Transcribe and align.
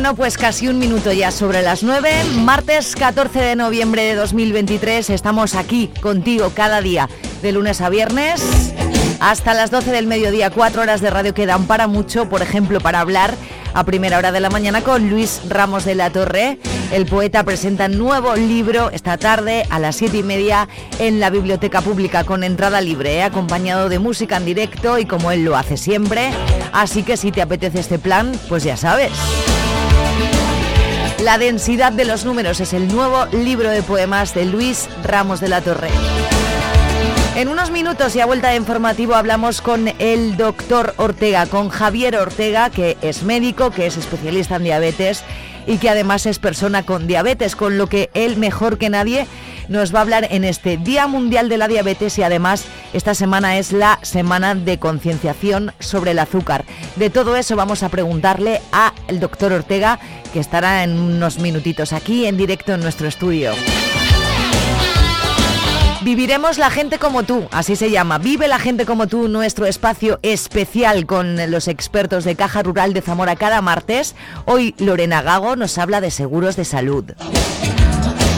Bueno, 0.00 0.16
pues 0.16 0.38
casi 0.38 0.66
un 0.66 0.78
minuto 0.78 1.12
ya 1.12 1.30
sobre 1.30 1.60
las 1.60 1.82
9, 1.82 2.10
martes 2.36 2.96
14 2.96 3.38
de 3.38 3.54
noviembre 3.54 4.02
de 4.02 4.14
2023, 4.14 5.10
estamos 5.10 5.54
aquí 5.54 5.90
contigo 6.00 6.52
cada 6.54 6.80
día, 6.80 7.06
de 7.42 7.52
lunes 7.52 7.82
a 7.82 7.90
viernes, 7.90 8.40
hasta 9.20 9.52
las 9.52 9.70
12 9.70 9.92
del 9.92 10.06
mediodía, 10.06 10.48
cuatro 10.48 10.80
horas 10.80 11.02
de 11.02 11.10
radio 11.10 11.34
quedan 11.34 11.66
para 11.66 11.86
mucho, 11.86 12.30
por 12.30 12.40
ejemplo, 12.40 12.80
para 12.80 13.00
hablar 13.00 13.34
a 13.74 13.84
primera 13.84 14.16
hora 14.16 14.32
de 14.32 14.40
la 14.40 14.48
mañana 14.48 14.80
con 14.80 15.10
Luis 15.10 15.42
Ramos 15.50 15.84
de 15.84 15.94
la 15.94 16.08
Torre. 16.08 16.58
El 16.92 17.04
poeta 17.04 17.44
presenta 17.44 17.88
nuevo 17.88 18.34
libro 18.36 18.88
esta 18.90 19.18
tarde 19.18 19.66
a 19.68 19.78
las 19.78 19.96
7 19.96 20.16
y 20.16 20.22
media 20.22 20.66
en 20.98 21.20
la 21.20 21.28
Biblioteca 21.28 21.82
Pública 21.82 22.24
con 22.24 22.42
entrada 22.42 22.80
libre, 22.80 23.16
¿eh? 23.16 23.22
acompañado 23.22 23.90
de 23.90 23.98
música 23.98 24.38
en 24.38 24.46
directo 24.46 24.98
y 24.98 25.04
como 25.04 25.30
él 25.30 25.44
lo 25.44 25.58
hace 25.58 25.76
siempre. 25.76 26.30
Así 26.72 27.02
que 27.02 27.18
si 27.18 27.32
te 27.32 27.42
apetece 27.42 27.80
este 27.80 27.98
plan, 27.98 28.32
pues 28.48 28.64
ya 28.64 28.78
sabes. 28.78 29.12
La 31.22 31.36
densidad 31.36 31.92
de 31.92 32.06
los 32.06 32.24
números 32.24 32.60
es 32.60 32.72
el 32.72 32.88
nuevo 32.88 33.26
libro 33.26 33.68
de 33.68 33.82
poemas 33.82 34.32
de 34.34 34.46
Luis 34.46 34.88
Ramos 35.04 35.38
de 35.40 35.48
la 35.48 35.60
Torre. 35.60 35.90
En 37.36 37.48
unos 37.48 37.70
minutos 37.70 38.16
y 38.16 38.20
a 38.20 38.26
vuelta 38.26 38.48
de 38.48 38.56
informativo 38.56 39.14
hablamos 39.14 39.60
con 39.60 39.92
el 39.98 40.38
doctor 40.38 40.94
Ortega, 40.96 41.44
con 41.44 41.68
Javier 41.68 42.16
Ortega, 42.16 42.70
que 42.70 42.96
es 43.02 43.22
médico, 43.22 43.70
que 43.70 43.86
es 43.86 43.98
especialista 43.98 44.56
en 44.56 44.64
diabetes 44.64 45.22
y 45.66 45.78
que 45.78 45.90
además 45.90 46.26
es 46.26 46.38
persona 46.38 46.84
con 46.84 47.06
diabetes, 47.06 47.56
con 47.56 47.78
lo 47.78 47.88
que 47.88 48.10
él 48.14 48.36
mejor 48.36 48.78
que 48.78 48.90
nadie 48.90 49.26
nos 49.68 49.94
va 49.94 50.00
a 50.00 50.02
hablar 50.02 50.26
en 50.30 50.44
este 50.44 50.76
Día 50.76 51.06
Mundial 51.06 51.48
de 51.48 51.56
la 51.56 51.68
Diabetes 51.68 52.18
y 52.18 52.22
además 52.22 52.64
esta 52.92 53.14
semana 53.14 53.56
es 53.56 53.72
la 53.72 54.00
semana 54.02 54.54
de 54.54 54.78
concienciación 54.78 55.72
sobre 55.78 56.10
el 56.10 56.18
azúcar. 56.18 56.64
De 56.96 57.08
todo 57.08 57.36
eso 57.36 57.54
vamos 57.54 57.82
a 57.82 57.88
preguntarle 57.88 58.60
al 58.72 59.20
doctor 59.20 59.52
Ortega, 59.52 60.00
que 60.32 60.40
estará 60.40 60.82
en 60.82 60.98
unos 60.98 61.38
minutitos 61.38 61.92
aquí 61.92 62.26
en 62.26 62.36
directo 62.36 62.74
en 62.74 62.80
nuestro 62.80 63.06
estudio. 63.06 63.52
Viviremos 66.02 66.56
la 66.56 66.70
gente 66.70 66.98
como 66.98 67.24
tú, 67.24 67.46
así 67.50 67.76
se 67.76 67.90
llama. 67.90 68.16
Vive 68.16 68.48
la 68.48 68.58
gente 68.58 68.86
como 68.86 69.06
tú, 69.06 69.28
nuestro 69.28 69.66
espacio 69.66 70.18
especial 70.22 71.04
con 71.04 71.50
los 71.50 71.68
expertos 71.68 72.24
de 72.24 72.36
Caja 72.36 72.62
Rural 72.62 72.94
de 72.94 73.02
Zamora 73.02 73.36
cada 73.36 73.60
martes. 73.60 74.14
Hoy 74.46 74.74
Lorena 74.78 75.20
Gago 75.20 75.56
nos 75.56 75.76
habla 75.76 76.00
de 76.00 76.10
seguros 76.10 76.56
de 76.56 76.64
salud 76.64 77.04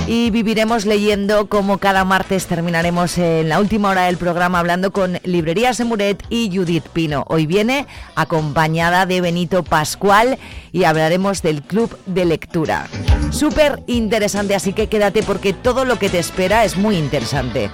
y 0.07 0.31
viviremos 0.31 0.85
leyendo 0.85 1.49
como 1.49 1.79
cada 1.79 2.05
martes 2.05 2.47
terminaremos 2.47 3.19
en 3.19 3.49
la 3.49 3.61
última 3.61 3.91
hora 3.91 4.05
del 4.05 4.17
programa 4.17 4.59
hablando 4.59 4.91
con 4.91 5.19
Librería 5.25 5.75
Semuret 5.75 6.23
y 6.29 6.51
Judith 6.55 6.89
Pino. 6.89 7.25
Hoy 7.29 7.47
viene 7.47 7.87
acompañada 8.15 9.07
de 9.07 9.21
Benito 9.21 9.63
Pascual 9.63 10.39
y 10.73 10.85
hablaremos 10.85 11.43
del 11.43 11.63
club 11.63 11.97
de 12.07 12.25
lectura. 12.25 12.89
Súper 13.31 13.83
interesante, 13.87 14.55
así 14.55 14.73
que 14.73 14.89
quédate 14.89 15.23
porque 15.23 15.53
todo 15.53 15.85
lo 15.85 15.99
que 15.99 16.09
te 16.09 16.19
espera 16.19 16.65
es 16.65 16.77
muy 16.77 16.97
interesante. 16.97 17.71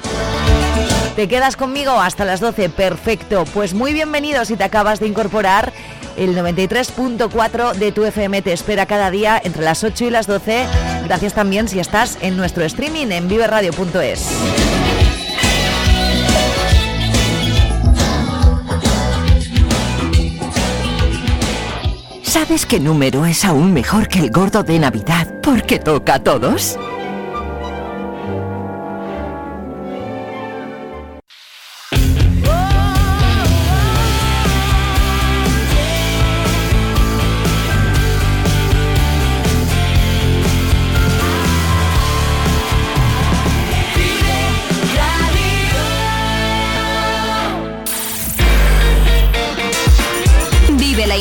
¿Te 1.16 1.26
quedas 1.26 1.56
conmigo 1.56 1.92
hasta 1.92 2.24
las 2.24 2.38
12? 2.38 2.68
Perfecto. 2.68 3.44
Pues 3.52 3.74
muy 3.74 3.92
bienvenido 3.92 4.44
si 4.44 4.56
te 4.56 4.62
acabas 4.62 5.00
de 5.00 5.08
incorporar. 5.08 5.72
El 6.18 6.36
93.4 6.36 7.74
de 7.74 7.92
tu 7.92 8.04
FM 8.04 8.42
te 8.42 8.52
espera 8.52 8.86
cada 8.86 9.08
día 9.12 9.40
entre 9.42 9.62
las 9.62 9.84
8 9.84 10.06
y 10.06 10.10
las 10.10 10.26
12. 10.26 10.66
Gracias 11.04 11.32
también 11.32 11.68
si 11.68 11.78
estás 11.78 12.18
en 12.20 12.36
nuestro 12.36 12.64
streaming 12.64 13.06
en 13.12 13.28
viveradio.es. 13.28 14.26
¿Sabes 22.22 22.66
qué 22.66 22.80
número 22.80 23.24
es 23.24 23.44
aún 23.44 23.72
mejor 23.72 24.08
que 24.08 24.18
el 24.18 24.30
gordo 24.30 24.64
de 24.64 24.80
Navidad 24.80 25.28
porque 25.40 25.78
toca 25.78 26.14
a 26.14 26.18
todos? 26.18 26.76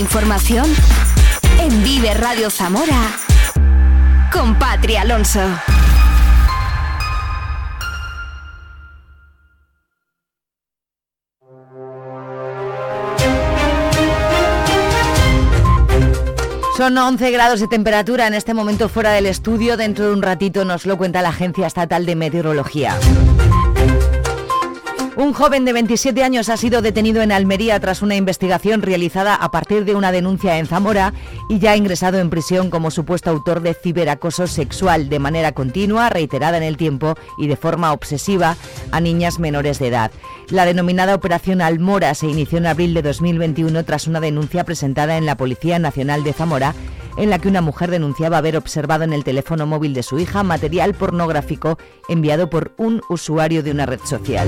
Información 0.08 0.66
en 1.60 1.84
Vive 1.84 2.14
Radio 2.14 2.50
Zamora 2.50 3.12
con 4.32 4.58
Patria 4.58 5.02
Alonso. 5.02 5.42
Son 16.78 16.98
11 16.98 17.32
grados 17.32 17.60
de 17.60 17.68
temperatura 17.68 18.28
en 18.28 18.34
este 18.34 18.54
momento 18.54 18.88
fuera 18.88 19.12
del 19.12 19.26
estudio. 19.26 19.76
Dentro 19.76 20.06
de 20.06 20.14
un 20.14 20.22
ratito 20.22 20.64
nos 20.64 20.86
lo 20.86 20.98
cuenta 20.98 21.22
la 21.22 21.30
Agencia 21.30 21.68
Estatal 21.68 22.06
de 22.06 22.16
Meteorología. 22.16 22.98
Un 25.18 25.34
joven 25.34 25.66
de 25.66 25.74
27 25.74 26.24
años 26.24 26.48
ha 26.48 26.58
sido 26.58 26.84
detenido 26.84 27.24
en 27.24 27.32
Almería 27.32 27.80
tras 27.80 28.04
una 28.04 28.16
investigación 28.16 28.84
realizada 28.84 29.34
a 29.34 29.50
partir 29.50 29.84
de 29.84 29.96
una 29.96 30.12
denuncia 30.12 30.60
en 30.60 30.68
Zamora 30.68 31.12
y 31.50 31.58
ya 31.58 31.72
ha 31.72 31.76
ingresado 31.76 32.20
en 32.20 32.30
prisión 32.30 32.70
como 32.70 32.92
supuesto 32.92 33.32
autor 33.32 33.62
de 33.62 33.74
ciberacoso 33.74 34.46
sexual 34.46 35.10
de 35.10 35.18
manera 35.18 35.54
continua, 35.54 36.10
reiterada 36.10 36.58
en 36.58 36.64
el 36.64 36.78
tiempo 36.78 37.16
y 37.40 37.48
de 37.48 37.56
forma 37.56 37.94
obsesiva 37.94 38.58
a 38.92 39.02
niñas 39.02 39.40
menores 39.40 39.80
de 39.80 39.88
edad. 39.88 40.12
La 40.50 40.66
denominada 40.66 41.16
Operación 41.16 41.64
Almora 41.64 42.14
se 42.14 42.28
inició 42.28 42.60
en 42.60 42.68
abril 42.68 42.94
de 42.94 43.02
2021 43.02 43.86
tras 43.86 44.06
una 44.06 44.20
denuncia 44.20 44.66
presentada 44.66 45.18
en 45.18 45.26
la 45.26 45.36
Policía 45.36 45.80
Nacional 45.80 46.24
de 46.24 46.34
Zamora 46.34 46.76
en 47.18 47.30
la 47.30 47.40
que 47.40 47.48
una 47.48 47.62
mujer 47.62 47.92
denunciaba 47.92 48.38
haber 48.38 48.56
observado 48.56 49.04
en 49.04 49.14
el 49.14 49.24
teléfono 49.24 49.66
móvil 49.66 49.94
de 49.94 50.04
su 50.04 50.20
hija 50.20 50.44
material 50.44 50.94
pornográfico 50.94 51.78
enviado 52.08 52.50
por 52.50 52.74
un 52.78 53.02
usuario 53.10 53.64
de 53.64 53.72
una 53.72 53.86
red 53.86 54.00
social. 54.04 54.48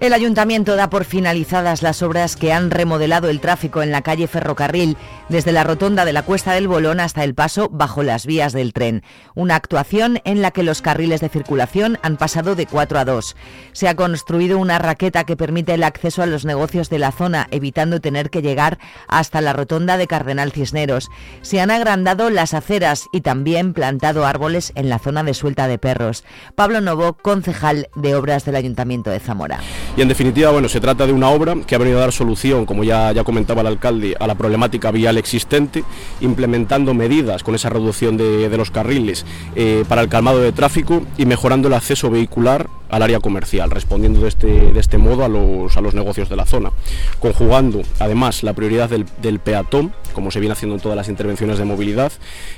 El 0.00 0.14
ayuntamiento 0.14 0.76
da 0.76 0.88
por 0.88 1.04
finalizadas 1.04 1.82
las 1.82 2.02
obras 2.02 2.36
que 2.36 2.52
han 2.52 2.70
remodelado 2.70 3.28
el 3.28 3.40
tráfico 3.40 3.82
en 3.82 3.90
la 3.90 4.00
calle 4.00 4.26
Ferrocarril, 4.26 4.96
desde 5.28 5.52
la 5.52 5.64
rotonda 5.64 6.04
de 6.04 6.12
la 6.12 6.22
Cuesta 6.22 6.52
del 6.52 6.68
Bolón 6.68 7.00
hasta 7.00 7.24
el 7.24 7.34
paso 7.34 7.68
bajo 7.70 8.02
las 8.02 8.26
vías 8.26 8.52
del 8.52 8.72
tren. 8.72 9.02
Una 9.34 9.56
actuación 9.56 10.20
en 10.24 10.42
la 10.42 10.50
que 10.50 10.62
los 10.62 10.82
carriles 10.82 11.20
de 11.20 11.28
circulación 11.28 11.98
han 12.02 12.16
pasado 12.16 12.54
de 12.54 12.66
4 12.66 12.98
a 12.98 13.04
2. 13.04 13.36
Se 13.72 13.88
ha 13.88 13.96
construido 13.96 14.58
una 14.58 14.78
raqueta 14.78 15.24
que 15.24 15.36
permite 15.36 15.74
el 15.74 15.84
acceso 15.84 16.22
a 16.22 16.26
los 16.26 16.44
negocios 16.44 16.88
de 16.90 16.98
la 16.98 17.12
zona, 17.12 17.46
evitando 17.50 18.00
tener 18.00 18.30
que 18.30 18.42
llegar 18.42 18.78
hasta 19.06 19.40
la 19.40 19.52
rotonda 19.52 19.96
de 19.96 20.06
Cardenal 20.06 20.52
Cisneros. 20.52 21.10
Se 21.42 21.60
han 21.60 21.70
agrandado 21.70 22.30
las 22.30 22.54
aceras 22.54 23.04
y 23.12 23.20
también 23.20 23.74
plantado 23.74 24.26
árboles 24.26 24.72
en 24.74 24.88
la 24.88 24.98
zona 24.98 25.22
de 25.22 25.34
suelta 25.34 25.68
de 25.68 25.78
perros. 25.78 26.24
Pablo 26.54 26.80
Novo, 26.80 27.14
concejal 27.14 27.88
de 27.94 28.14
obras 28.14 28.44
del 28.44 28.56
Ayuntamiento 28.56 29.10
de 29.10 29.20
Zamora. 29.20 29.60
Y 29.96 30.02
en 30.02 30.08
definitiva, 30.08 30.50
bueno, 30.50 30.68
se 30.68 30.80
trata 30.80 31.06
de 31.06 31.12
una 31.12 31.28
obra 31.28 31.54
que 31.66 31.74
ha 31.74 31.78
venido 31.78 31.98
a 31.98 32.02
dar 32.02 32.12
solución, 32.12 32.64
como 32.64 32.84
ya, 32.84 33.12
ya 33.12 33.24
comentaba 33.24 33.60
el 33.60 33.66
alcalde, 33.66 34.16
a 34.18 34.26
la 34.26 34.34
problemática 34.34 34.90
vial 34.90 35.17
existente, 35.18 35.84
implementando 36.20 36.94
medidas 36.94 37.42
con 37.42 37.54
esa 37.54 37.70
reducción 37.70 38.16
de, 38.16 38.48
los 38.58 38.70
carriles 38.70 39.24
eh, 39.54 39.84
para 39.88 40.02
el 40.02 40.08
calmado 40.08 40.40
de 40.40 40.52
tráfico 40.52 41.02
y 41.16 41.26
mejorando 41.26 41.68
el 41.68 41.74
acceso 41.74 42.10
vehicular 42.10 42.68
al 42.88 43.02
área 43.02 43.20
comercial, 43.20 43.70
respondiendo 43.70 44.20
de 44.20 44.28
este, 44.28 44.46
de 44.46 44.80
este 44.80 44.98
modo 44.98 45.24
a 45.24 45.28
los, 45.28 45.76
a 45.76 45.80
los 45.80 45.94
negocios 45.94 46.28
de 46.28 46.36
la 46.36 46.46
zona, 46.46 46.72
conjugando 47.20 47.82
además 47.98 48.42
la 48.42 48.54
prioridad 48.54 48.88
del, 48.88 49.06
del 49.20 49.38
peatón, 49.40 49.92
como 50.14 50.30
se 50.30 50.40
viene 50.40 50.54
haciendo 50.54 50.76
en 50.76 50.80
todas 50.80 50.96
las 50.96 51.08
intervenciones 51.08 51.58
de 51.58 51.64
movilidad, 51.64 52.12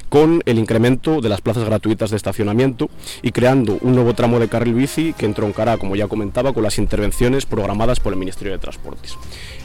con 0.08 0.42
el 0.46 0.58
incremento 0.58 1.20
de 1.20 1.28
las 1.28 1.40
plazas 1.40 1.64
gratuitas 1.64 2.10
de 2.10 2.16
estacionamiento 2.16 2.90
y 3.22 3.32
creando 3.32 3.78
un 3.80 3.94
nuevo 3.94 4.14
tramo 4.14 4.38
de 4.38 4.48
carril 4.48 4.74
bici 4.74 5.12
que 5.12 5.26
entroncará, 5.26 5.76
como 5.76 5.96
ya 5.96 6.08
comentaba, 6.08 6.52
con 6.52 6.62
las 6.62 6.78
intervenciones 6.78 7.46
programadas 7.46 8.00
por 8.00 8.12
el 8.12 8.18
Ministerio 8.18 8.52
de 8.52 8.58
Transportes. 8.58 9.16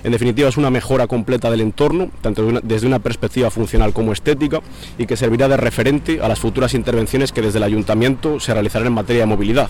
En 0.03 0.12
definitiva, 0.12 0.50
es 0.50 0.57
una 0.57 0.69
mejora 0.69 1.07
completa 1.07 1.50
del 1.50 1.62
entorno, 1.62 2.09
tanto 2.21 2.62
desde 2.63 2.85
una 2.88 3.00
perspectiva 3.00 3.50
funcional 3.50 3.94
como 3.94 4.14
estética, 4.14 4.62
y 4.98 5.06
que 5.06 5.18
servirá 5.18 5.48
de 5.48 5.58
referente 5.58 6.20
a 6.22 6.28
las 6.28 6.40
futuras 6.40 6.74
intervenciones 6.74 7.32
que 7.32 7.42
desde 7.42 7.58
el 7.58 7.64
Ayuntamiento 7.64 8.40
se 8.40 8.54
realizarán 8.54 8.88
en 8.88 8.94
materia 8.94 9.24
de 9.24 9.28
movilidad, 9.28 9.70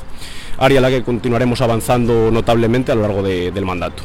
área 0.58 0.78
en 0.78 0.84
la 0.84 0.90
que 0.90 1.04
continuaremos 1.04 1.62
avanzando 1.62 2.32
notablemente 2.32 2.92
a 2.92 2.96
lo 2.96 3.02
largo 3.02 3.24
del 3.24 3.66
mandato. 3.66 4.04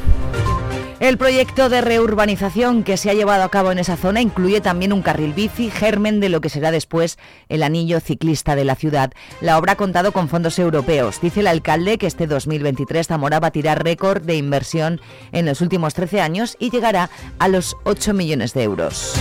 El 1.00 1.16
proyecto 1.16 1.70
de 1.70 1.80
reurbanización 1.80 2.84
que 2.84 2.98
se 2.98 3.08
ha 3.08 3.14
llevado 3.14 3.42
a 3.42 3.48
cabo 3.48 3.72
en 3.72 3.78
esa 3.78 3.96
zona 3.96 4.20
incluye 4.20 4.60
también 4.60 4.92
un 4.92 5.00
carril 5.00 5.32
bici, 5.32 5.70
germen 5.70 6.20
de 6.20 6.28
lo 6.28 6.42
que 6.42 6.50
será 6.50 6.70
después 6.70 7.18
el 7.48 7.62
anillo 7.62 8.00
ciclista 8.00 8.54
de 8.54 8.66
la 8.66 8.74
ciudad. 8.74 9.10
La 9.40 9.56
obra 9.56 9.72
ha 9.72 9.76
contado 9.76 10.12
con 10.12 10.28
fondos 10.28 10.58
europeos. 10.58 11.18
Dice 11.22 11.40
el 11.40 11.46
alcalde 11.46 11.96
que 11.96 12.06
este 12.06 12.26
2023 12.26 13.06
Zamora 13.06 13.40
batirá 13.40 13.74
récord 13.76 14.20
de 14.20 14.36
inversión 14.36 15.00
en 15.32 15.46
los 15.46 15.62
últimos 15.62 15.94
13 15.94 16.20
años 16.20 16.56
y 16.58 16.68
llegará 16.68 17.08
a 17.38 17.48
los 17.48 17.78
8 17.84 18.12
millones 18.12 18.52
de 18.52 18.64
euros. 18.64 19.14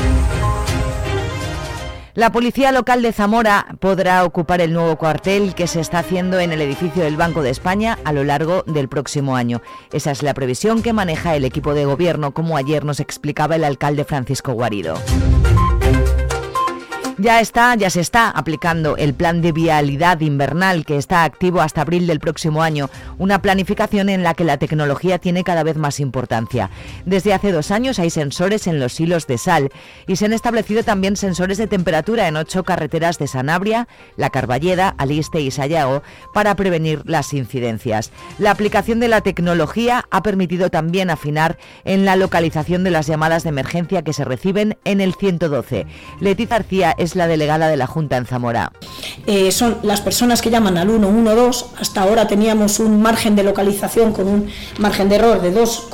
La 2.20 2.34
policía 2.34 2.74
local 2.74 3.02
de 3.02 3.14
Zamora 3.14 3.78
podrá 3.80 4.26
ocupar 4.26 4.60
el 4.60 4.74
nuevo 4.74 4.98
cuartel 4.98 5.56
que 5.56 5.68
se 5.68 5.80
está 5.80 6.00
haciendo 6.00 6.38
en 6.42 6.52
el 6.52 6.62
edificio 6.62 7.02
del 7.02 7.16
Banco 7.16 7.44
de 7.44 7.50
España 7.50 7.98
a 8.04 8.12
lo 8.12 8.26
largo 8.26 8.64
del 8.64 8.90
próximo 8.90 9.38
año. 9.38 9.62
Esa 9.94 10.12
es 10.12 10.22
la 10.22 10.34
previsión 10.34 10.82
que 10.82 10.92
maneja 10.92 11.38
el 11.38 11.46
equipo 11.46 11.74
de 11.74 11.86
gobierno, 11.86 12.34
como 12.34 12.58
ayer 12.58 12.84
nos 12.84 13.00
explicaba 13.00 13.56
el 13.56 13.64
alcalde 13.64 14.04
Francisco 14.04 14.52
Guarido. 14.52 14.96
Ya 17.22 17.42
está, 17.42 17.76
ya 17.76 17.90
se 17.90 18.00
está 18.00 18.30
aplicando 18.30 18.96
el 18.96 19.14
plan 19.14 19.42
de 19.42 19.52
vialidad 19.52 20.22
invernal 20.22 20.86
que 20.86 20.96
está 20.96 21.26
activo 21.26 21.60
hasta 21.60 21.82
abril 21.82 22.08
del 22.08 22.22
próximo 22.22 22.64
año, 22.64 22.90
una 23.18 23.42
planificación 23.42 24.08
en 24.08 24.24
la 24.24 24.36
que 24.36 24.46
la 24.46 24.56
tecnología 24.56 25.20
tiene 25.20 25.44
cada 25.44 25.64
vez 25.64 25.76
más 25.76 26.00
importancia. 26.00 26.70
Desde 27.06 27.34
hace 27.34 27.52
dos 27.52 27.72
años 27.72 28.00
hay 28.00 28.10
sensores 28.10 28.68
en 28.68 28.80
los 28.80 28.98
hilos 29.02 29.28
de 29.28 29.38
sal 29.38 29.70
y 30.08 30.16
se 30.16 30.28
han 30.28 30.32
establecido 30.32 30.84
también 30.84 31.18
sensores 31.18 31.58
de 31.58 31.68
temperatura 31.68 32.30
en 32.30 32.38
ocho 32.38 32.64
carreteras 32.64 33.20
de 33.20 33.28
Sanabria, 33.28 33.90
La 34.16 34.30
Carballeda, 34.30 34.96
Aliste 34.98 35.42
y 35.42 35.52
Sayago 35.52 36.04
para 36.34 36.56
prevenir 36.56 37.02
las 37.04 37.34
incidencias. 37.34 38.14
La 38.38 38.52
aplicación 38.52 39.02
de 39.02 39.10
la 39.10 39.20
tecnología 39.20 40.06
ha 40.10 40.24
permitido 40.24 40.70
también 40.70 41.10
afinar 41.10 41.58
en 41.84 42.06
la 42.06 42.16
localización 42.16 42.86
de 42.86 42.92
las 42.92 43.08
llamadas 43.08 43.44
de 43.44 43.50
emergencia 43.50 44.04
que 44.04 44.14
se 44.14 44.24
reciben 44.24 44.78
en 44.86 45.02
el 45.02 45.16
112. 45.16 45.86
Leticia 46.22 46.60
García 46.60 46.96
es 46.98 47.09
la 47.16 47.28
delegada 47.28 47.68
de 47.68 47.78
la 47.78 47.88
Junta 47.88 48.18
en 48.18 48.26
Zamora. 48.26 48.72
Eh, 49.28 49.52
son 49.52 49.78
las 49.84 50.02
personas 50.02 50.42
que 50.42 50.50
llaman 50.50 50.78
al 50.78 50.90
112. 50.90 51.66
Hasta 51.80 52.02
ahora 52.02 52.28
teníamos 52.28 52.80
un 52.80 53.02
margen 53.02 53.36
de 53.36 53.44
localización 53.44 54.14
con 54.14 54.28
un 54.28 54.48
margen 54.78 55.10
de 55.10 55.16
error 55.16 55.42
de 55.42 55.52
dos, 55.52 55.88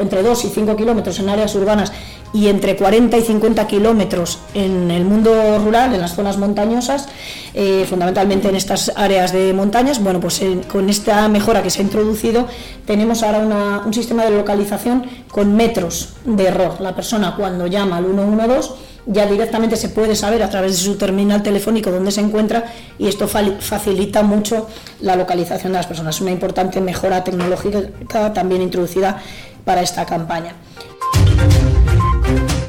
entre 0.00 0.22
2 0.22 0.44
y 0.44 0.48
5 0.48 0.76
kilómetros 0.76 1.18
en 1.18 1.28
áreas 1.28 1.54
urbanas 1.54 1.92
y 2.32 2.48
entre 2.48 2.76
40 2.76 3.16
y 3.16 3.22
50 3.22 3.66
kilómetros 3.66 4.38
en 4.52 4.90
el 4.90 5.04
mundo 5.04 5.58
rural, 5.58 5.94
en 5.94 6.00
las 6.00 6.14
zonas 6.14 6.36
montañosas, 6.36 7.08
eh, 7.54 7.86
fundamentalmente 7.88 8.48
en 8.48 8.56
estas 8.56 8.92
áreas 8.94 9.32
de 9.32 9.54
montañas. 9.54 10.02
Bueno, 10.02 10.20
pues 10.20 10.42
con 10.68 10.90
esta 10.90 11.28
mejora 11.28 11.62
que 11.62 11.70
se 11.70 11.80
ha 11.80 11.82
introducido, 11.82 12.46
tenemos 12.84 13.22
ahora 13.22 13.82
un 13.84 13.94
sistema 13.94 14.24
de 14.24 14.30
localización 14.32 15.06
con 15.30 15.56
metros 15.56 16.10
de 16.24 16.46
error. 16.46 16.76
La 16.80 16.94
persona 16.94 17.34
cuando 17.36 17.66
llama 17.66 17.96
al 17.96 18.04
112 18.04 18.85
ya 19.06 19.26
directamente 19.26 19.76
se 19.76 19.88
puede 19.88 20.16
saber 20.16 20.42
a 20.42 20.50
través 20.50 20.72
de 20.72 20.78
su 20.78 20.96
terminal 20.96 21.42
telefónico 21.42 21.90
dónde 21.90 22.10
se 22.10 22.20
encuentra 22.20 22.64
y 22.98 23.06
esto 23.06 23.28
facilita 23.28 24.22
mucho 24.22 24.68
la 25.00 25.16
localización 25.16 25.72
de 25.72 25.78
las 25.78 25.86
personas. 25.86 26.20
Una 26.20 26.32
importante 26.32 26.80
mejora 26.80 27.22
tecnológica 27.22 28.32
también 28.32 28.62
introducida 28.62 29.22
para 29.64 29.82
esta 29.82 30.04
campaña. 30.04 30.54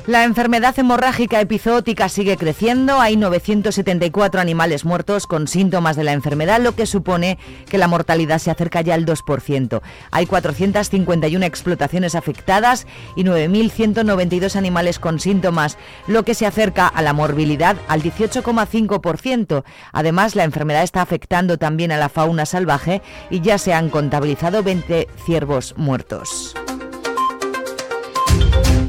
La 0.07 0.23
enfermedad 0.23 0.73
hemorrágica 0.79 1.41
epizootica 1.41 2.07
sigue 2.07 2.37
creciendo. 2.37 3.01
Hay 3.01 3.17
974 3.17 4.39
animales 4.39 4.85
muertos 4.85 5.27
con 5.27 5.49
síntomas 5.49 5.97
de 5.97 6.05
la 6.05 6.13
enfermedad, 6.13 6.61
lo 6.61 6.75
que 6.75 6.85
supone 6.85 7.37
que 7.69 7.77
la 7.77 7.89
mortalidad 7.89 8.39
se 8.39 8.49
acerca 8.49 8.79
ya 8.79 8.93
al 8.93 9.05
2%. 9.05 9.81
Hay 10.11 10.25
451 10.25 11.45
explotaciones 11.45 12.15
afectadas 12.15 12.87
y 13.17 13.25
9.192 13.25 14.55
animales 14.55 14.97
con 14.97 15.19
síntomas, 15.19 15.77
lo 16.07 16.23
que 16.23 16.35
se 16.35 16.45
acerca 16.45 16.87
a 16.87 17.01
la 17.01 17.11
morbilidad 17.11 17.75
al 17.89 18.01
18,5%. 18.01 19.65
Además, 19.91 20.37
la 20.37 20.45
enfermedad 20.45 20.83
está 20.83 21.01
afectando 21.01 21.57
también 21.57 21.91
a 21.91 21.97
la 21.97 22.07
fauna 22.07 22.45
salvaje 22.45 23.01
y 23.29 23.41
ya 23.41 23.57
se 23.57 23.73
han 23.73 23.89
contabilizado 23.89 24.63
20 24.63 25.05
ciervos 25.25 25.73
muertos. 25.75 26.55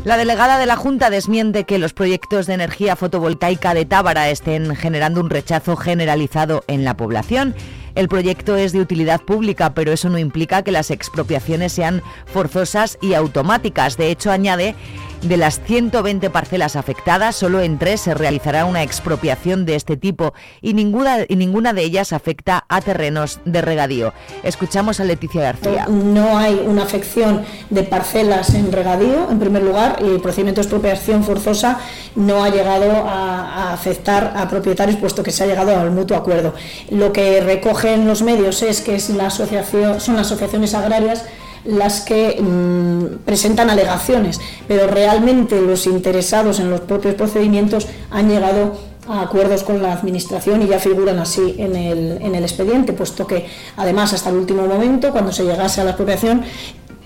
La 0.09 0.17
delegada 0.17 0.59
de 0.59 0.65
la 0.65 0.77
Junta 0.77 1.11
desmiente 1.11 1.65
que 1.65 1.79
los 1.79 1.93
proyectos 1.93 2.47
de 2.47 2.55
energía 2.55 2.97
fotovoltaica 2.97 3.75
de 3.75 3.85
Tábara 3.85 4.31
estén 4.31 4.75
generando 4.75 5.21
un 5.21 5.29
rechazo 5.29 5.77
generalizado 5.77 6.65
en 6.67 6.83
la 6.83 6.97
población. 6.97 7.55
El 7.95 8.09
proyecto 8.09 8.57
es 8.57 8.73
de 8.73 8.81
utilidad 8.81 9.21
pública, 9.21 9.75
pero 9.75 9.93
eso 9.93 10.09
no 10.09 10.19
implica 10.19 10.63
que 10.63 10.73
las 10.73 10.91
expropiaciones 10.91 11.73
sean 11.73 12.03
forzosas 12.27 12.99
y 13.01 13.15
automáticas. 13.15 13.97
De 13.97 14.11
hecho, 14.11 14.31
añade 14.31 14.75
de 15.23 15.37
las 15.37 15.61
120 15.61 16.31
parcelas 16.31 16.77
afectadas, 16.77 17.35
solo 17.35 17.61
en 17.61 17.79
tres 17.79 18.03
se 18.03 18.15
realizará 18.15 18.65
una 18.65 18.83
expropiación 18.83 19.67
de 19.67 19.75
este 19.75 19.97
tipo 19.97 20.33
y 20.63 20.75
ninguna, 20.75 21.19
y 21.29 21.37
ninguna 21.37 21.73
de 21.73 21.83
ellas 21.83 22.13
afecta 22.13 22.65
a 22.69 22.81
terrenos 22.81 23.41
de 23.45 23.61
regadío. 23.61 24.13
Escuchamos 24.43 25.01
a 25.01 25.05
Leticia 25.05 25.43
García. 25.43 25.87
No 25.89 26.39
hay 26.39 26.63
una 26.65 26.85
afección 26.85 27.45
de 27.71 27.83
parcelas 27.83 28.55
en 28.55 28.71
regadío, 28.71 29.29
en 29.31 29.39
primer 29.39 29.63
lugar, 29.63 29.97
el 30.01 30.21
procedimiento 30.21 30.61
de 30.61 30.67
expropiación 30.67 31.25
forzosa 31.25 31.81
no 32.15 32.45
ha 32.45 32.51
llegado 32.51 32.93
a, 32.93 33.73
afectar 33.73 34.35
a 34.37 34.49
propietarios, 34.49 34.99
puesto 34.99 35.23
que 35.23 35.31
se 35.31 35.45
ha 35.45 35.47
llegado 35.47 35.79
al 35.79 35.91
mutuo 35.91 36.17
acuerdo. 36.17 36.55
Lo 36.91 37.13
que 37.13 37.41
recogen 37.79 38.07
los 38.07 38.23
medios 38.23 38.63
es 38.63 38.81
que 38.81 38.97
es 38.97 39.11
la 39.11 39.27
asociación, 39.27 40.01
son 40.01 40.17
las 40.17 40.27
asociaciones 40.27 40.75
agrarias 40.75 41.25
las 41.65 42.01
que 42.01 42.41
mm, 42.41 43.25
presentan 43.25 43.69
alegaciones, 43.69 44.41
pero 44.67 44.87
realmente 44.87 45.61
los 45.61 45.87
interesados 45.87 46.61
en 46.61 46.71
los 46.71 46.81
propios 46.81 47.15
procedimientos 47.15 47.87
han 48.11 48.29
llegado 48.29 48.79
a 49.09 49.23
acuerdos 49.23 49.65
con 49.65 49.83
la 49.83 49.93
Administración 49.93 50.63
y 50.63 50.67
ya 50.67 50.79
figuran 50.79 51.19
así 51.19 51.57
en 51.59 51.77
el, 51.77 52.19
en 52.21 52.35
el 52.35 52.43
expediente, 52.43 52.93
puesto 52.93 53.27
que 53.27 53.47
además 53.77 54.13
hasta 54.13 54.31
el 54.31 54.37
último 54.37 54.67
momento, 54.67 55.11
cuando 55.13 55.33
se 55.33 55.45
llegase 55.45 55.81
a 55.81 55.85
la 55.85 55.91
expropiación, 55.91 56.43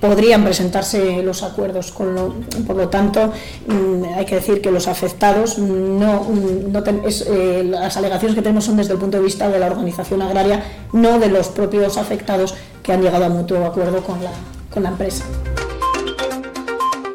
podrían 0.03 0.43
presentarse 0.43 1.23
los 1.23 1.45
acuerdos. 1.45 1.93
Con 1.93 2.15
lo, 2.17 2.35
por 2.67 2.75
lo 2.75 2.89
tanto, 2.89 3.33
mm, 3.69 4.19
hay 4.19 4.27
que 4.27 4.35
decir 4.35 4.61
que 4.61 4.73
los 4.73 4.89
afectados 4.89 5.59
no, 5.59 6.25
mm, 6.25 6.73
no 6.73 6.83
eh, 6.85 7.63
las 7.65 7.97
alegaciones 7.97 8.35
que 8.35 8.43
tenemos 8.43 8.65
son 8.65 8.77
desde 8.77 8.95
el 8.95 8.99
punto 8.99 9.19
de 9.19 9.23
vista 9.23 9.49
de 9.49 9.61
la 9.61 9.67
organización 9.67 10.21
agraria, 10.21 10.65
no 10.93 11.21
de 11.21 11.29
los 11.29 11.49
propios 11.49 11.97
afectados 11.99 12.55
que 12.83 12.93
han 12.93 13.01
llegado 13.01 13.27
a 13.27 13.29
mutuo 13.29 13.65
acuerdo 13.65 14.03
con 14.03 14.83
la 14.83 14.89
empresa. 14.89 15.25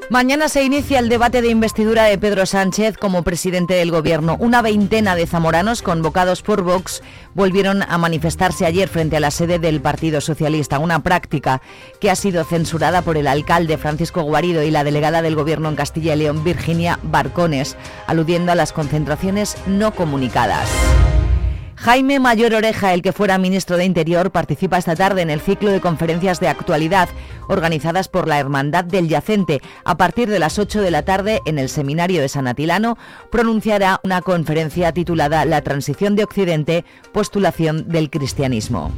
Mañana 0.10 0.48
se 0.48 0.64
inicia 0.64 1.00
el 1.00 1.10
debate 1.10 1.42
de 1.42 1.50
investidura 1.50 2.06
de 2.06 2.18
Pedro 2.18 2.46
Sánchez 2.46 2.98
como 2.98 3.24
presidente 3.24 3.74
del 3.74 3.92
Gobierno. 3.92 4.38
Una 4.40 4.62
veintena 4.62 5.16
de 5.16 5.28
zamoranos 5.28 5.82
convocados 5.82 6.42
por 6.42 6.62
Vox 6.62 7.04
volvieron 7.34 7.84
a 7.84 7.98
manifestarse 7.98 8.66
ayer 8.66 8.88
frente 8.88 9.18
a 9.18 9.20
la 9.20 9.32
sede 9.32 9.60
del 9.60 9.82
Partido 9.82 10.22
Socialista, 10.22 10.80
una 10.80 11.04
práctica 11.04 11.62
que 12.00 12.10
ha 12.10 12.16
sido 12.16 12.46
censurada 12.46 13.02
por 13.02 13.18
el 13.18 13.28
alcalde 13.28 13.78
Francisco 13.78 14.22
Guarido 14.22 14.64
y 14.64 14.72
la 14.72 14.86
delegada 14.86 15.22
del 15.22 15.36
Gobierno 15.36 15.68
en 15.68 15.76
Castilla 15.76 16.14
y 16.14 16.20
León, 16.20 16.42
Virginia 16.46 17.00
Barcones, 17.04 17.76
aludiendo 18.08 18.54
a 18.54 18.56
las 18.56 18.72
concentraciones 18.72 19.58
no 19.68 19.94
comunicadas. 19.94 20.70
Jaime 21.78 22.20
Mayor 22.20 22.56
Oreja, 22.56 22.94
el 22.94 23.04
que 23.04 23.14
fuera 23.14 23.38
ministro 23.38 23.78
de 23.78 23.86
Interior, 23.86 24.32
participa 24.32 24.80
esta 24.80 24.96
tarde 24.96 25.22
en 25.22 25.30
el 25.30 25.40
ciclo 25.40 25.70
de 25.70 25.80
conferencias 25.80 26.40
de 26.40 26.48
actualidad 26.48 27.08
organizadas 27.48 28.08
por 28.08 28.28
la 28.28 28.40
Hermandad 28.40 28.84
del 28.84 29.08
Yacente. 29.08 29.62
A 29.86 29.96
partir 29.96 30.28
de 30.28 30.40
las 30.40 30.58
8 30.58 30.82
de 30.82 30.92
la 30.92 31.06
tarde, 31.06 31.40
en 31.46 31.60
el 31.60 31.70
Seminario 31.70 32.20
de 32.20 32.30
San 32.30 32.48
Atilano, 32.48 32.98
pronunciará 33.32 34.02
una 34.04 34.22
conferencia 34.22 34.92
titulada 34.92 35.46
La 35.46 35.62
transición 35.62 36.16
de 36.16 36.24
Occidente, 36.24 36.84
postulación 37.14 37.88
del 37.88 38.10
cristianismo. 38.10 38.92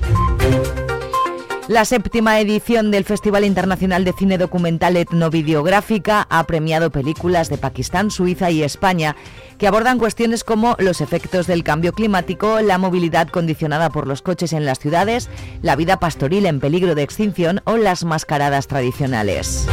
La 1.69 1.85
séptima 1.85 2.39
edición 2.39 2.89
del 2.89 3.03
Festival 3.03 3.45
Internacional 3.45 4.03
de 4.03 4.11
Cine 4.11 4.39
Documental 4.39 4.97
Etnovideográfica 4.97 6.25
ha 6.27 6.43
premiado 6.45 6.89
películas 6.89 7.47
de 7.47 7.59
Pakistán, 7.59 8.09
Suiza 8.09 8.49
y 8.49 8.63
España 8.63 9.15
que 9.59 9.67
abordan 9.67 9.99
cuestiones 9.99 10.43
como 10.43 10.75
los 10.79 10.99
efectos 10.99 11.45
del 11.45 11.63
cambio 11.63 11.93
climático, 11.93 12.59
la 12.61 12.79
movilidad 12.79 13.27
condicionada 13.27 13.91
por 13.91 14.07
los 14.07 14.23
coches 14.23 14.53
en 14.53 14.65
las 14.65 14.79
ciudades, 14.79 15.29
la 15.61 15.75
vida 15.75 15.99
pastoril 15.99 16.47
en 16.47 16.59
peligro 16.59 16.95
de 16.95 17.03
extinción 17.03 17.61
o 17.65 17.77
las 17.77 18.03
mascaradas 18.03 18.65
tradicionales. 18.65 19.67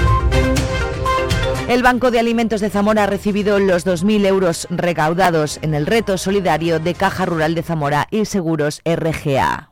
El 1.66 1.82
Banco 1.82 2.10
de 2.10 2.18
Alimentos 2.18 2.60
de 2.60 2.68
Zamora 2.68 3.04
ha 3.04 3.06
recibido 3.06 3.58
los 3.58 3.86
2.000 3.86 4.26
euros 4.26 4.68
recaudados 4.68 5.58
en 5.62 5.72
el 5.72 5.86
reto 5.86 6.18
solidario 6.18 6.78
de 6.78 6.92
Caja 6.92 7.24
Rural 7.24 7.54
de 7.54 7.62
Zamora 7.62 8.06
y 8.10 8.26
Seguros 8.26 8.82
RGA. 8.84 9.70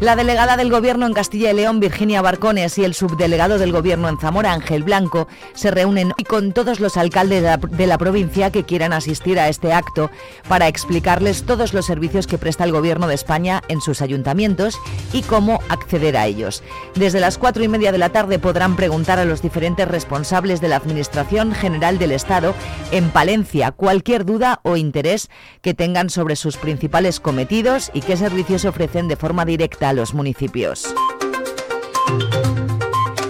La 0.00 0.16
delegada 0.16 0.56
del 0.56 0.70
Gobierno 0.70 1.06
en 1.06 1.14
Castilla 1.14 1.52
y 1.52 1.54
León, 1.54 1.78
Virginia 1.78 2.20
Barcones, 2.20 2.76
y 2.78 2.84
el 2.84 2.94
subdelegado 2.94 3.58
del 3.58 3.70
Gobierno 3.70 4.08
en 4.08 4.18
Zamora, 4.18 4.52
Ángel 4.52 4.82
Blanco, 4.82 5.28
se 5.54 5.70
reúnen 5.70 6.12
con 6.28 6.52
todos 6.52 6.80
los 6.80 6.96
alcaldes 6.96 7.42
de 7.42 7.48
la, 7.48 7.56
de 7.56 7.86
la, 7.86 7.96
provincia 7.96 8.50
que 8.50 8.64
quieran 8.64 8.92
asistir 8.92 9.38
a 9.38 9.48
este 9.48 9.72
acto 9.72 10.10
para 10.48 10.66
explicarles 10.66 11.44
todos 11.44 11.72
los 11.72 11.86
servicios 11.86 12.26
que 12.26 12.38
presta 12.38 12.64
el 12.64 12.72
Gobierno 12.72 13.06
de 13.06 13.14
España 13.14 13.62
en 13.68 13.80
sus 13.80 14.02
ayuntamientos 14.02 14.78
y 15.12 15.22
cómo 15.22 15.60
acceder 15.68 16.16
a 16.16 16.26
ellos. 16.26 16.64
Desde 16.96 17.20
las 17.20 17.38
cuatro 17.38 17.62
y 17.62 17.68
media 17.68 17.92
de 17.92 17.98
la 17.98 18.10
tarde 18.10 18.40
podrán 18.40 18.74
preguntar 18.74 19.20
a 19.20 19.24
los 19.24 19.42
diferentes 19.42 19.86
responsables 19.86 20.60
de 20.60 20.68
la 20.68 20.76
Administración 20.76 21.54
General 21.54 21.98
del 21.98 22.12
Estado 22.12 22.52
en 22.90 23.10
Palencia 23.10 23.70
cualquier 23.70 24.24
duda 24.24 24.60
o 24.64 24.76
interés 24.76 25.30
que 25.62 25.72
tengan 25.72 26.10
sobre 26.10 26.34
sus 26.34 26.56
principales 26.56 27.20
cometidos 27.20 27.92
y 27.94 28.00
qué 28.00 28.16
servicios 28.16 28.64
ofrecen 28.64 29.06
de 29.06 29.16
forma 29.16 29.44
directa 29.44 29.93
los 29.94 30.14
municipios. 30.14 30.94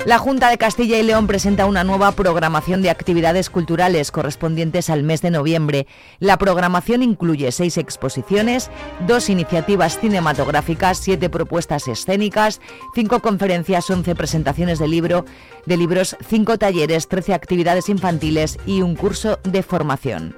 La 0.05 0.19
Junta 0.19 0.51
de 0.51 0.59
Castilla 0.59 0.99
y 0.99 1.03
León 1.03 1.27
presenta 1.27 1.65
una 1.65 1.83
nueva 1.83 2.13
programación 2.13 2.83
de 2.83 2.91
actividades 2.91 3.49
culturales 3.49 4.11
correspondientes 4.11 4.91
al 4.91 5.03
mes 5.03 5.23
de 5.23 5.31
noviembre. 5.31 5.87
La 6.19 6.37
programación 6.37 7.03
incluye 7.03 7.51
seis 7.53 7.79
exposiciones, 7.79 8.71
dos 9.07 9.31
iniciativas 9.31 9.99
cinematográficas, 9.99 10.99
siete 10.99 11.31
propuestas 11.31 11.89
escénicas, 11.89 12.61
cinco 12.95 13.21
conferencias, 13.21 13.89
once 13.89 14.15
presentaciones 14.15 14.79
de, 14.79 14.89
libro, 14.89 15.25
de 15.65 15.79
libros, 15.79 16.19
cinco 16.29 16.59
talleres, 16.59 17.09
trece 17.09 17.33
actividades 17.33 17.89
infantiles 17.89 18.59
y 18.67 18.83
un 18.83 18.97
curso 18.97 19.39
de 19.43 19.63
formación. 19.63 20.37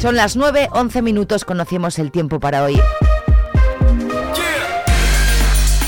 Son 0.00 0.16
las 0.16 0.34
9, 0.34 0.68
11 0.72 1.02
minutos, 1.02 1.44
conocemos 1.44 1.98
el 1.98 2.10
tiempo 2.10 2.40
para 2.40 2.64
hoy. 2.64 2.80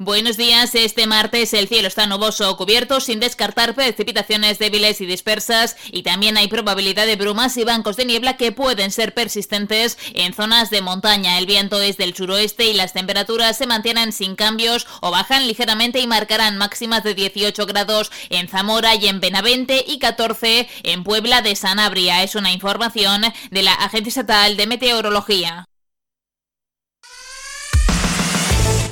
Buenos 0.00 0.36
días, 0.36 0.76
este 0.76 1.08
martes 1.08 1.52
el 1.52 1.66
cielo 1.66 1.88
está 1.88 2.06
nuboso 2.06 2.48
o 2.48 2.56
cubierto 2.56 3.00
sin 3.00 3.18
descartar 3.18 3.74
precipitaciones 3.74 4.60
débiles 4.60 5.00
y 5.00 5.06
dispersas 5.06 5.76
y 5.90 6.04
también 6.04 6.36
hay 6.36 6.46
probabilidad 6.46 7.04
de 7.04 7.16
brumas 7.16 7.56
y 7.56 7.64
bancos 7.64 7.96
de 7.96 8.04
niebla 8.04 8.36
que 8.36 8.52
pueden 8.52 8.92
ser 8.92 9.12
persistentes 9.12 9.98
en 10.14 10.34
zonas 10.34 10.70
de 10.70 10.82
montaña. 10.82 11.36
El 11.36 11.46
viento 11.46 11.80
es 11.80 11.96
del 11.96 12.14
suroeste 12.14 12.66
y 12.66 12.74
las 12.74 12.92
temperaturas 12.92 13.58
se 13.58 13.66
mantienen 13.66 14.12
sin 14.12 14.36
cambios 14.36 14.86
o 15.00 15.10
bajan 15.10 15.48
ligeramente 15.48 15.98
y 15.98 16.06
marcarán 16.06 16.58
máximas 16.58 17.02
de 17.02 17.14
18 17.14 17.66
grados 17.66 18.12
en 18.30 18.46
Zamora 18.46 18.94
y 18.94 19.08
en 19.08 19.18
Benavente 19.18 19.84
y 19.84 19.98
14 19.98 20.68
en 20.84 21.02
Puebla 21.02 21.42
de 21.42 21.56
Sanabria. 21.56 22.22
Es 22.22 22.36
una 22.36 22.52
información 22.52 23.22
de 23.50 23.62
la 23.64 23.72
Agencia 23.72 24.10
Estatal 24.10 24.56
de 24.56 24.68
Meteorología. 24.68 25.66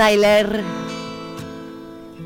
Tyler 0.00 0.62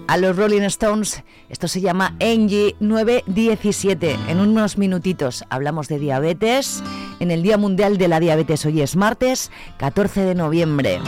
a 0.07 0.17
los 0.17 0.37
Rolling 0.37 0.63
Stones. 0.63 1.25
Esto 1.49 1.67
se 1.67 1.81
llama 1.81 2.15
Engie 2.21 2.77
917. 2.79 4.17
En 4.29 4.39
unos 4.39 4.79
minutitos 4.79 5.43
hablamos 5.51 5.89
de 5.89 5.99
diabetes 5.99 6.85
en 7.19 7.33
el 7.33 7.43
Día 7.43 7.59
Mundial 7.59 7.99
de 7.99 8.07
la 8.07 8.21
Diabetes. 8.21 8.65
Hoy 8.65 8.81
es 8.81 8.95
martes 8.95 9.51
14 9.79 10.21
de 10.21 10.37
noviembre. 10.37 11.01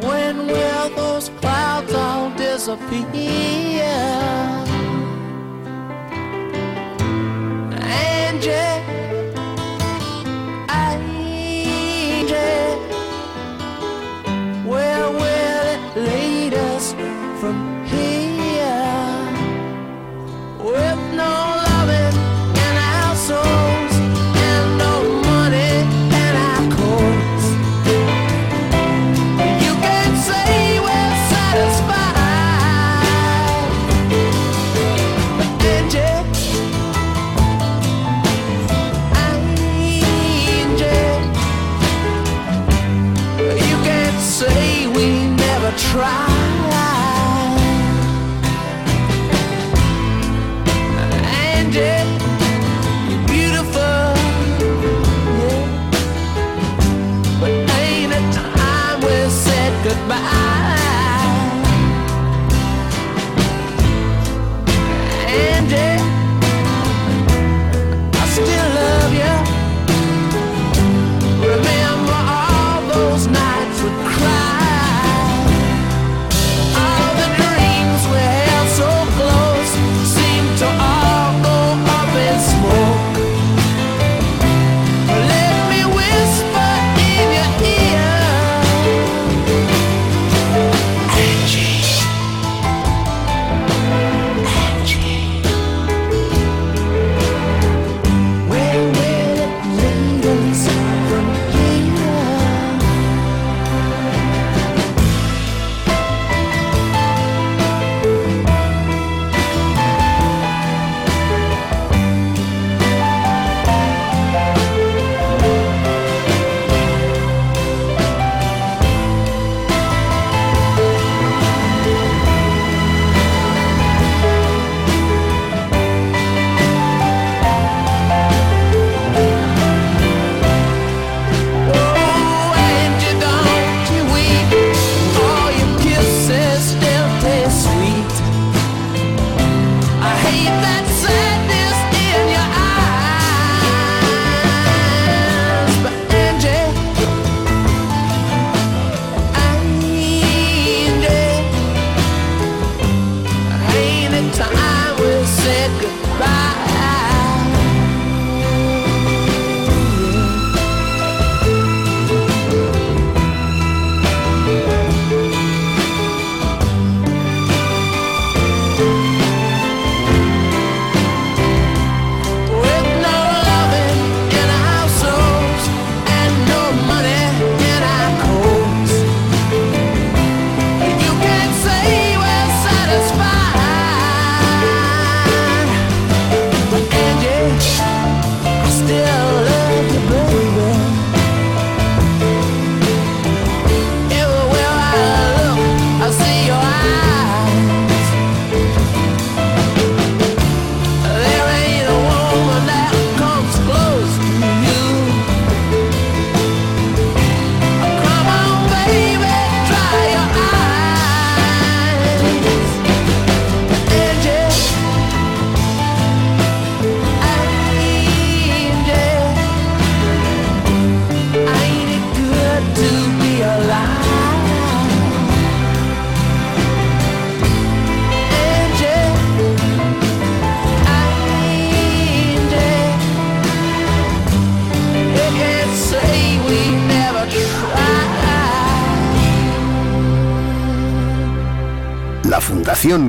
When 0.00 0.46
will 0.46 0.90
those 0.96 1.30
clouds 1.42 1.92
all? 1.92 2.14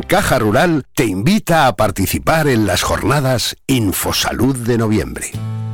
Caja 0.07 0.39
Rural 0.39 0.85
te 0.93 1.03
invita 1.03 1.67
a 1.67 1.75
participar 1.75 2.47
en 2.47 2.65
las 2.65 2.81
jornadas 2.81 3.57
Infosalud 3.67 4.55
de 4.55 4.77
noviembre. 4.77 5.31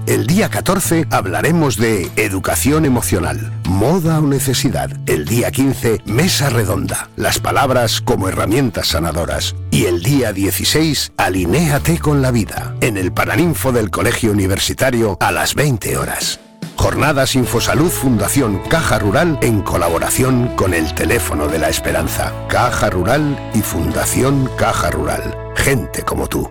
El 0.08 0.26
día 0.26 0.50
14 0.50 1.06
hablaremos 1.12 1.78
de 1.78 2.10
educación 2.16 2.86
emocional, 2.86 3.54
moda 3.70 4.18
o 4.18 4.24
necesidad. 4.24 4.90
El 5.06 5.26
día 5.26 5.52
15, 5.52 6.02
mesa 6.06 6.50
redonda, 6.50 7.10
las 7.16 7.38
palabras 7.38 8.02
como 8.02 8.28
herramientas 8.28 8.88
sanadoras. 8.88 9.56
Y 9.70 9.86
el 9.86 10.02
día 10.02 10.34
16, 10.34 11.12
alinéate 11.18 12.00
con 12.00 12.24
la 12.24 12.32
vida, 12.32 12.76
en 12.82 12.98
el 12.98 13.14
Paraninfo 13.14 13.72
del 13.72 13.92
Colegio 13.92 14.32
Universitario 14.32 15.18
a 15.20 15.32
las 15.32 15.54
20 15.54 15.98
horas. 15.98 16.40
Jornadas 16.76 17.36
Infosalud 17.36 17.90
Fundación 17.90 18.60
Caja 18.70 19.00
Rural 19.00 19.38
en 19.42 19.62
colaboración 19.62 20.56
con 20.56 20.74
el 20.74 20.94
Teléfono 20.94 21.48
de 21.48 21.60
la 21.60 21.70
Esperanza. 21.70 22.34
Caja 22.48 22.90
Rural 22.90 23.52
y 23.54 23.62
Fundación 23.62 24.50
Caja 24.58 24.90
Rural. 24.90 25.38
Gente 25.56 26.04
como 26.04 26.28
tú. 26.28 26.50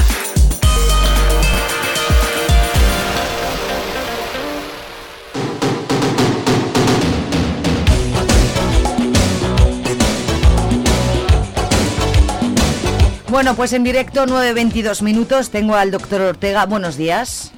Bueno, 13.30 13.56
pues 13.56 13.74
en 13.74 13.84
directo 13.84 14.26
9.22 14.26 15.02
minutos 15.04 15.50
tengo 15.52 15.76
al 15.76 15.92
doctor 15.92 16.22
Ortega. 16.22 16.66
Buenos 16.66 16.98
días. 16.98 17.52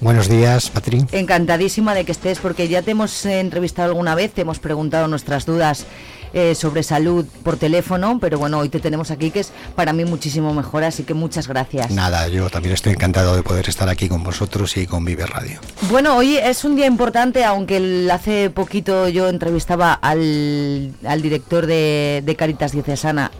Buenos 0.00 0.28
días, 0.28 0.70
Patri. 0.70 1.04
Encantadísima 1.12 1.94
de 1.94 2.04
que 2.04 2.12
estés 2.12 2.38
porque 2.38 2.68
ya 2.68 2.82
te 2.82 2.92
hemos 2.92 3.24
eh, 3.26 3.40
entrevistado 3.40 3.88
alguna 3.88 4.14
vez, 4.14 4.32
te 4.32 4.42
hemos 4.42 4.58
preguntado 4.58 5.08
nuestras 5.08 5.46
dudas 5.46 5.86
eh, 6.34 6.54
sobre 6.54 6.82
salud 6.82 7.24
por 7.42 7.56
teléfono, 7.56 8.18
pero 8.20 8.38
bueno, 8.38 8.58
hoy 8.58 8.68
te 8.68 8.80
tenemos 8.80 9.10
aquí 9.10 9.30
que 9.30 9.40
es 9.40 9.52
para 9.74 9.92
mí 9.92 10.04
muchísimo 10.04 10.52
mejor, 10.52 10.84
así 10.84 11.04
que 11.04 11.14
muchas 11.14 11.48
gracias. 11.48 11.90
Nada, 11.90 12.28
yo 12.28 12.50
también 12.50 12.74
estoy 12.74 12.92
encantado 12.92 13.34
de 13.34 13.42
poder 13.42 13.68
estar 13.68 13.88
aquí 13.88 14.08
con 14.08 14.22
vosotros 14.22 14.76
y 14.76 14.86
con 14.86 15.04
Vive 15.04 15.26
Radio. 15.26 15.58
Bueno, 15.90 16.16
hoy 16.16 16.36
es 16.36 16.64
un 16.64 16.76
día 16.76 16.86
importante, 16.86 17.44
aunque 17.44 17.78
el- 17.78 18.10
hace 18.10 18.50
poquito 18.50 19.08
yo 19.08 19.28
entrevistaba 19.28 19.94
al, 19.94 20.92
al 21.06 21.22
director 21.22 21.66
de, 21.66 22.22
de 22.24 22.36
Caritas 22.36 22.72
Diocesana 22.72 23.30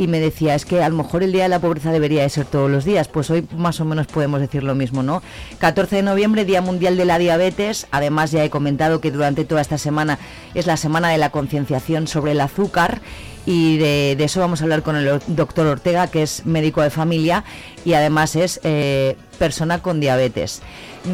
y 0.00 0.06
me 0.06 0.18
decía, 0.18 0.54
es 0.54 0.64
que 0.64 0.82
a 0.82 0.88
lo 0.88 0.96
mejor 0.96 1.22
el 1.22 1.30
Día 1.30 1.42
de 1.42 1.50
la 1.50 1.58
Pobreza 1.58 1.92
debería 1.92 2.22
de 2.22 2.30
ser 2.30 2.46
todos 2.46 2.70
los 2.70 2.86
días. 2.86 3.06
Pues 3.06 3.28
hoy 3.28 3.46
más 3.54 3.80
o 3.80 3.84
menos 3.84 4.06
podemos 4.06 4.40
decir 4.40 4.62
lo 4.64 4.74
mismo, 4.74 5.02
¿no? 5.02 5.22
14 5.58 5.96
de 5.96 6.02
noviembre, 6.02 6.46
Día 6.46 6.62
Mundial 6.62 6.96
de 6.96 7.04
la 7.04 7.18
Diabetes. 7.18 7.86
Además 7.90 8.30
ya 8.30 8.42
he 8.42 8.48
comentado 8.48 9.02
que 9.02 9.10
durante 9.10 9.44
toda 9.44 9.60
esta 9.60 9.76
semana 9.76 10.18
es 10.54 10.66
la 10.66 10.78
semana 10.78 11.10
de 11.10 11.18
la 11.18 11.28
concienciación 11.28 12.06
sobre 12.06 12.32
el 12.32 12.40
azúcar 12.40 13.02
y 13.44 13.76
de, 13.76 14.12
eso 14.24 14.40
vamos 14.40 14.62
a 14.62 14.64
hablar 14.64 14.82
con 14.82 14.96
el 14.96 15.06
or- 15.06 15.22
doctor 15.26 15.66
Ortega, 15.66 16.06
que 16.06 16.22
es 16.22 16.46
médico 16.46 16.80
de 16.80 16.88
familia 16.88 17.44
y 17.84 17.92
además 17.92 18.36
es 18.36 18.58
eh, 18.64 19.16
persona 19.40 19.80
con 19.80 20.00
diabetes. 20.00 20.60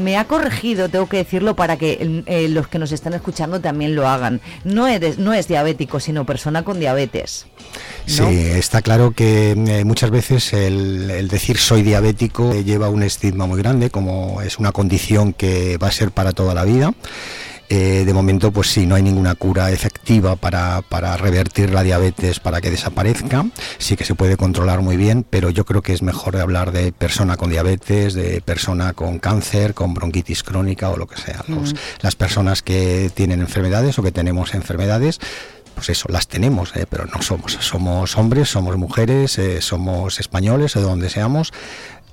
Me 0.02 0.18
ha 0.18 0.24
corregido, 0.24 0.88
tengo 0.88 1.08
que 1.08 1.18
decirlo, 1.18 1.54
para 1.54 1.76
que 1.76 2.22
eh, 2.26 2.48
los 2.48 2.66
que 2.66 2.80
nos 2.80 2.90
están 2.90 3.14
escuchando 3.14 3.60
también 3.60 3.94
lo 3.94 4.08
hagan. 4.08 4.40
No 4.64 4.88
es, 4.88 5.16
no 5.16 5.32
es 5.32 5.46
diabético, 5.46 6.00
sino 6.00 6.26
persona 6.26 6.64
con 6.64 6.80
diabetes. 6.80 7.46
Sí, 8.06 8.24
está 8.24 8.82
claro 8.82 9.12
que 9.12 9.52
eh, 9.52 9.84
muchas 9.84 10.10
veces 10.10 10.52
el, 10.52 11.28
decir 11.28 11.58
soy 11.58 11.82
diabético 11.82 12.52
lleva 12.52 12.90
un 12.90 13.04
estigma 13.04 13.46
muy 13.46 13.62
grande, 13.62 13.90
como 13.90 14.42
es 14.42 14.58
una 14.58 14.72
condición 14.72 15.32
que 15.32 15.78
va 15.78 15.86
a 15.86 15.92
ser 15.92 16.10
para 16.10 16.32
toda 16.32 16.52
la 16.52 16.64
vida. 16.64 16.94
Eh, 17.68 18.04
de 18.06 18.14
momento, 18.14 18.52
pues 18.52 18.68
sí, 18.70 18.86
no 18.86 18.94
hay 18.94 19.02
ninguna 19.02 19.34
cura 19.34 19.70
efectiva 19.72 20.36
para, 20.36 20.82
para 20.82 21.16
revertir 21.16 21.70
la 21.70 21.82
diabetes 21.82 22.38
para 22.38 22.60
que 22.60 22.70
desaparezca. 22.70 23.44
Sí 23.78 23.96
que 23.96 24.04
se 24.04 24.14
puede 24.14 24.36
controlar 24.36 24.82
muy 24.82 24.96
bien, 24.96 25.24
pero 25.28 25.50
yo 25.50 25.64
creo 25.64 25.82
que 25.82 25.92
es 25.92 26.00
mejor 26.02 26.36
hablar 26.36 26.70
de 26.70 26.92
persona 26.92 27.36
con 27.36 27.50
diabetes, 27.50 28.14
de 28.14 28.40
persona 28.40 28.92
con 28.92 29.18
cáncer, 29.18 29.74
con 29.74 29.94
bronquitis 29.94 30.42
crónica 30.44 30.90
o 30.90 30.96
lo 30.96 31.06
que 31.06 31.16
sea. 31.16 31.44
Los- 31.48 31.72
Mm. 31.74 31.76
Las 32.02 32.14
personas 32.16 32.62
que 32.62 33.10
tienen 33.14 33.40
enfermedades 33.40 33.98
o 33.98 34.02
que 34.02 34.12
tenemos 34.12 34.54
enfermedades, 34.54 35.18
pues 35.74 35.90
eso, 35.90 36.08
las 36.10 36.26
tenemos, 36.28 36.74
eh, 36.76 36.86
pero 36.88 37.04
no 37.06 37.20
somos. 37.20 37.52
Somos 37.60 38.16
hombres, 38.16 38.48
somos 38.48 38.76
mujeres, 38.78 39.38
eh, 39.38 39.60
somos 39.60 40.20
españoles 40.20 40.74
o 40.76 40.80
de 40.80 40.86
donde 40.86 41.10
seamos. 41.10 41.52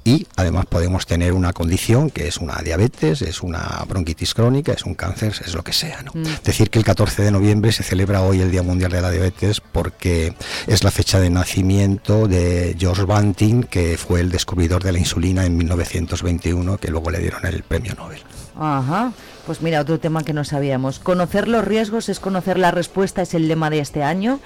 Y 0.05 0.27
además 0.35 0.65
podemos 0.65 1.05
tener 1.05 1.31
una 1.31 1.53
condición 1.53 2.09
que 2.09 2.27
es 2.27 2.37
una 2.37 2.57
diabetes, 2.61 3.21
es 3.21 3.41
una 3.41 3.83
bronquitis 3.87 4.33
crónica, 4.33 4.73
es 4.73 4.83
un 4.83 4.95
cáncer, 4.95 5.33
es 5.45 5.53
lo 5.53 5.63
que 5.63 5.71
sea. 5.71 6.01
¿no? 6.01 6.11
Mm. 6.13 6.43
Decir 6.43 6.69
que 6.69 6.79
el 6.79 6.85
14 6.85 7.23
de 7.23 7.31
noviembre 7.31 7.71
se 7.71 7.83
celebra 7.83 8.21
hoy 8.21 8.41
el 8.41 8.51
Día 8.51 8.63
Mundial 8.63 8.91
de 8.91 9.01
la 9.01 9.11
Diabetes 9.11 9.61
porque 9.61 10.33
es 10.67 10.83
la 10.83 10.91
fecha 10.91 11.19
de 11.21 11.29
nacimiento 11.29 12.27
de 12.27 12.75
George 12.77 13.03
Banting, 13.03 13.63
que 13.63 13.97
fue 13.97 14.19
el 14.19 14.29
descubridor 14.29 14.83
de 14.83 14.91
la 14.91 14.99
insulina 14.99 15.45
en 15.45 15.55
1921, 15.55 16.77
que 16.77 16.91
luego 16.91 17.09
le 17.09 17.19
dieron 17.19 17.45
el 17.45 17.63
premio 17.63 17.93
Nobel. 17.95 18.19
Ajá. 18.59 19.13
Pues 19.45 19.61
mira, 19.61 19.81
otro 19.81 19.99
tema 19.99 20.23
que 20.23 20.33
no 20.33 20.43
sabíamos. 20.43 20.99
Conocer 20.99 21.47
los 21.47 21.65
riesgos 21.65 22.09
es 22.09 22.19
conocer 22.19 22.57
la 22.57 22.71
respuesta, 22.71 23.21
es 23.21 23.33
el 23.33 23.47
lema 23.47 23.69
de 23.69 23.79
este 23.79 24.03
año. 24.03 24.39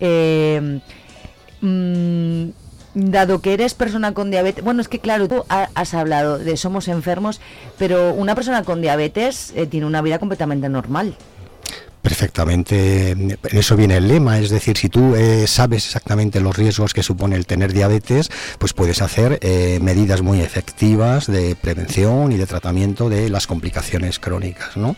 Eh, 0.00 0.80
mm, 1.60 2.48
dado 2.94 3.40
que 3.40 3.52
eres 3.54 3.74
persona 3.74 4.12
con 4.14 4.30
diabetes, 4.30 4.64
bueno, 4.64 4.80
es 4.80 4.88
que 4.88 4.98
claro, 4.98 5.28
tú 5.28 5.44
ha- 5.48 5.68
has 5.74 5.94
hablado 5.94 6.38
de 6.38 6.56
somos 6.56 6.88
enfermos, 6.88 7.40
pero 7.78 8.12
una 8.14 8.34
persona 8.34 8.64
con 8.64 8.80
diabetes 8.82 9.52
eh, 9.54 9.66
tiene 9.66 9.86
una 9.86 10.02
vida 10.02 10.18
completamente 10.18 10.68
normal. 10.68 11.14
Perfectamente, 12.02 13.10
en 13.10 13.38
eso 13.50 13.76
viene 13.76 13.98
el 13.98 14.08
lema, 14.08 14.38
es 14.38 14.48
decir, 14.48 14.78
si 14.78 14.88
tú 14.88 15.14
eh, 15.16 15.46
sabes 15.46 15.84
exactamente 15.84 16.40
los 16.40 16.56
riesgos 16.56 16.94
que 16.94 17.02
supone 17.02 17.36
el 17.36 17.44
tener 17.44 17.74
diabetes, 17.74 18.30
pues 18.58 18.72
puedes 18.72 19.02
hacer 19.02 19.38
eh, 19.42 19.78
medidas 19.82 20.22
muy 20.22 20.40
efectivas 20.40 21.26
de 21.26 21.56
prevención 21.56 22.32
y 22.32 22.38
de 22.38 22.46
tratamiento 22.46 23.10
de 23.10 23.28
las 23.28 23.46
complicaciones 23.46 24.18
crónicas, 24.18 24.78
¿no? 24.78 24.96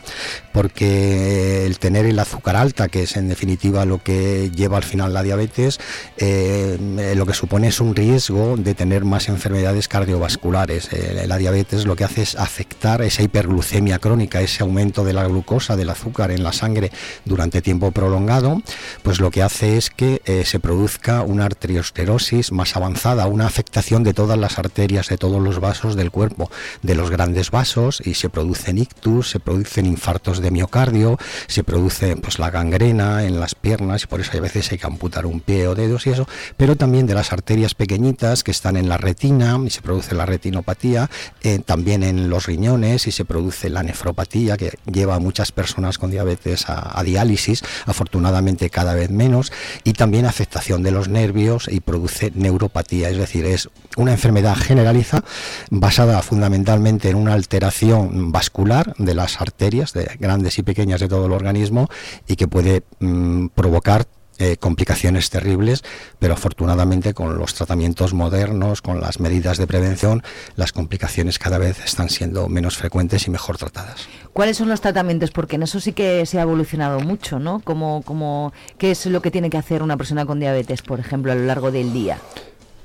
Porque 0.52 1.66
el 1.66 1.80
tener 1.80 2.06
el 2.06 2.18
azúcar 2.20 2.54
alta, 2.54 2.88
que 2.88 3.02
es 3.02 3.16
en 3.16 3.28
definitiva 3.28 3.84
lo 3.84 4.00
que 4.00 4.50
lleva 4.54 4.76
al 4.76 4.84
final 4.84 5.12
la 5.12 5.24
diabetes, 5.24 5.80
eh, 6.18 6.78
eh, 6.98 7.14
lo 7.16 7.26
que 7.26 7.34
supone 7.34 7.68
es 7.68 7.80
un 7.80 7.96
riesgo 7.96 8.56
de 8.56 8.74
tener 8.74 9.04
más 9.04 9.28
enfermedades 9.28 9.88
cardiovasculares. 9.88 10.92
Eh, 10.92 11.24
la 11.26 11.36
diabetes 11.38 11.84
lo 11.84 11.96
que 11.96 12.04
hace 12.04 12.22
es 12.22 12.36
afectar 12.36 13.02
esa 13.02 13.22
hiperglucemia 13.22 13.98
crónica, 13.98 14.40
ese 14.40 14.62
aumento 14.62 15.04
de 15.04 15.12
la 15.12 15.26
glucosa, 15.26 15.74
del 15.74 15.90
azúcar 15.90 16.30
en 16.30 16.44
la 16.44 16.52
sangre 16.52 16.91
durante 17.24 17.62
tiempo 17.62 17.90
prolongado, 17.90 18.62
pues 19.02 19.20
lo 19.20 19.30
que 19.30 19.42
hace 19.42 19.76
es 19.76 19.90
que 19.90 20.22
eh, 20.24 20.44
se 20.44 20.60
produzca 20.60 21.22
una 21.22 21.44
arteriosclerosis 21.44 22.52
más 22.52 22.76
avanzada, 22.76 23.26
una 23.26 23.46
afectación 23.46 24.02
de 24.04 24.14
todas 24.14 24.38
las 24.38 24.58
arterias, 24.58 25.08
de 25.08 25.18
todos 25.18 25.40
los 25.40 25.60
vasos 25.60 25.96
del 25.96 26.10
cuerpo, 26.10 26.50
de 26.82 26.94
los 26.94 27.10
grandes 27.10 27.50
vasos, 27.50 28.02
y 28.04 28.14
se 28.14 28.28
producen 28.28 28.78
ictus, 28.78 29.30
se 29.30 29.40
producen 29.40 29.86
infartos 29.86 30.40
de 30.40 30.50
miocardio, 30.50 31.18
se 31.46 31.64
produce 31.64 32.16
pues 32.16 32.38
la 32.38 32.50
gangrena 32.50 33.24
en 33.24 33.40
las 33.40 33.54
piernas, 33.54 34.04
y 34.04 34.06
por 34.06 34.20
eso 34.20 34.36
a 34.36 34.40
veces 34.40 34.70
hay 34.72 34.78
que 34.78 34.86
amputar 34.86 35.26
un 35.26 35.40
pie 35.40 35.68
o 35.68 35.74
dedos 35.74 36.06
y 36.06 36.10
eso, 36.10 36.26
pero 36.56 36.76
también 36.76 37.06
de 37.06 37.14
las 37.14 37.32
arterias 37.32 37.74
pequeñitas 37.74 38.42
que 38.44 38.50
están 38.50 38.76
en 38.76 38.88
la 38.88 38.98
retina, 38.98 39.58
y 39.64 39.70
se 39.70 39.82
produce 39.82 40.14
la 40.14 40.26
retinopatía, 40.26 41.10
eh, 41.42 41.58
también 41.58 42.02
en 42.02 42.28
los 42.28 42.46
riñones, 42.46 43.06
y 43.06 43.12
se 43.12 43.24
produce 43.24 43.70
la 43.70 43.82
nefropatía, 43.82 44.56
que 44.56 44.72
lleva 44.90 45.14
a 45.14 45.18
muchas 45.18 45.52
personas 45.52 45.98
con 45.98 46.10
diabetes 46.10 46.68
a, 46.68 46.81
a 46.82 47.02
diálisis, 47.02 47.62
afortunadamente 47.86 48.70
cada 48.70 48.94
vez 48.94 49.10
menos, 49.10 49.52
y 49.84 49.92
también 49.92 50.26
afectación 50.26 50.82
de 50.82 50.90
los 50.90 51.08
nervios 51.08 51.68
y 51.70 51.80
produce 51.80 52.32
neuropatía, 52.34 53.10
es 53.10 53.16
decir, 53.16 53.46
es 53.46 53.68
una 53.96 54.12
enfermedad 54.12 54.56
generaliza 54.56 55.24
basada 55.70 56.22
fundamentalmente 56.22 57.10
en 57.10 57.16
una 57.16 57.34
alteración 57.34 58.32
vascular 58.32 58.94
de 58.98 59.14
las 59.14 59.40
arterias, 59.40 59.92
de 59.92 60.10
grandes 60.18 60.58
y 60.58 60.62
pequeñas 60.62 61.00
de 61.00 61.08
todo 61.08 61.26
el 61.26 61.32
organismo, 61.32 61.88
y 62.26 62.36
que 62.36 62.48
puede 62.48 62.82
mm, 63.00 63.48
provocar 63.48 64.06
eh, 64.42 64.56
complicaciones 64.56 65.30
terribles, 65.30 65.84
pero 66.18 66.34
afortunadamente 66.34 67.14
con 67.14 67.38
los 67.38 67.54
tratamientos 67.54 68.12
modernos, 68.12 68.82
con 68.82 69.00
las 69.00 69.20
medidas 69.20 69.56
de 69.56 69.68
prevención, 69.68 70.24
las 70.56 70.72
complicaciones 70.72 71.38
cada 71.38 71.58
vez 71.58 71.78
están 71.84 72.08
siendo 72.08 72.48
menos 72.48 72.76
frecuentes 72.76 73.28
y 73.28 73.30
mejor 73.30 73.56
tratadas. 73.56 74.08
¿Cuáles 74.32 74.56
son 74.56 74.68
los 74.68 74.80
tratamientos? 74.80 75.30
Porque 75.30 75.54
en 75.54 75.62
eso 75.62 75.78
sí 75.78 75.92
que 75.92 76.26
se 76.26 76.40
ha 76.40 76.42
evolucionado 76.42 76.98
mucho, 76.98 77.38
¿no? 77.38 77.60
Como, 77.60 78.02
como, 78.02 78.52
¿Qué 78.78 78.90
es 78.90 79.06
lo 79.06 79.22
que 79.22 79.30
tiene 79.30 79.48
que 79.48 79.58
hacer 79.58 79.80
una 79.80 79.96
persona 79.96 80.26
con 80.26 80.40
diabetes, 80.40 80.82
por 80.82 80.98
ejemplo, 80.98 81.30
a 81.30 81.36
lo 81.36 81.44
largo 81.44 81.70
del 81.70 81.92
día? 81.92 82.18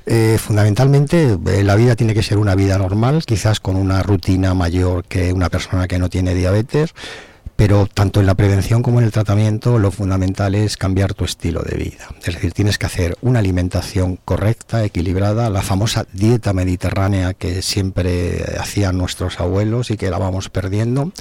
Eh, 0.05 0.37
fundamentalmente, 0.39 1.37
eh, 1.47 1.63
la 1.63 1.75
vida 1.75 1.95
tiene 1.95 2.13
que 2.13 2.21
ser 2.21 2.37
una 2.37 2.53
vida 2.53 2.77
normal, 2.77 3.23
quizás 3.25 3.59
con 3.59 3.75
una 3.75 4.03
rutina 4.03 4.53
mayor 4.53 5.05
que 5.05 5.33
una 5.33 5.49
persona 5.49 5.87
que 5.87 5.97
no 5.97 6.07
tiene 6.07 6.35
diabetes, 6.35 6.93
Pero 7.57 7.87
tanto 7.91 8.19
en 8.21 8.27
la 8.27 8.35
prevención 8.35 8.81
como 8.83 8.99
en 8.99 9.05
el 9.05 9.11
tratamiento 9.11 9.79
lo 9.79 9.91
fundamental 9.91 10.53
es 10.55 10.77
cambiar 10.77 11.13
tu 11.15 11.25
estilo 11.25 11.63
de 11.63 11.75
vida. 11.75 12.07
Es 12.23 12.35
decir, 12.35 12.53
tienes 12.53 12.77
que 12.77 12.85
hacer 12.85 13.17
una 13.21 13.39
alimentación 13.39 14.17
correcta, 14.23 14.83
equilibrada, 14.85 15.49
la 15.49 15.63
famosa 15.63 16.05
dieta 16.13 16.53
mediterránea 16.53 17.33
que 17.33 17.63
siempre 17.63 18.45
hacían 18.59 18.97
nuestros 18.97 19.39
abuelos 19.39 19.89
y 19.89 19.97
que 19.97 20.09
la 20.11 20.19
vamos 20.19 20.49
perdiendo. 20.49 21.11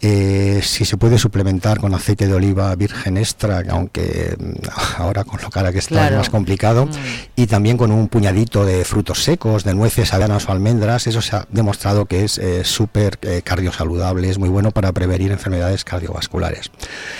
Eh, 0.00 0.60
si 0.62 0.84
se 0.84 0.96
puede 0.96 1.18
suplementar 1.18 1.80
con 1.80 1.92
aceite 1.92 2.28
de 2.28 2.34
oliva 2.34 2.74
virgen 2.76 3.16
extra, 3.16 3.62
aunque 3.68 4.36
mm, 4.38 5.00
ahora 5.02 5.24
con 5.24 5.40
lo 5.42 5.50
cara 5.50 5.72
que 5.72 5.78
está 5.80 5.94
Claro. 5.96 6.14
es 6.14 6.18
más 6.18 6.30
complicado, 6.30 6.86
Mm. 6.86 6.90
y 7.34 7.46
también 7.48 7.76
con 7.76 7.90
un 7.90 8.06
puñadito 8.08 8.64
de 8.64 8.84
frutos 8.84 9.24
secos, 9.24 9.64
de 9.64 9.74
nueces, 9.74 10.12
avellanas 10.14 10.48
o 10.48 10.52
almendras, 10.52 11.08
eso 11.08 11.20
se 11.20 11.34
ha 11.34 11.46
demostrado 11.50 12.06
que 12.06 12.24
es 12.24 12.38
eh, 12.38 12.62
súper 12.64 13.18
eh, 13.22 13.42
cardiosaludable, 13.44 14.30
es 14.30 14.38
muy 14.38 14.48
bueno 14.48 14.70
para 14.70 14.92
prevenir 14.92 15.32
enfermedades 15.32 15.63
cardiovasculares. 15.84 16.70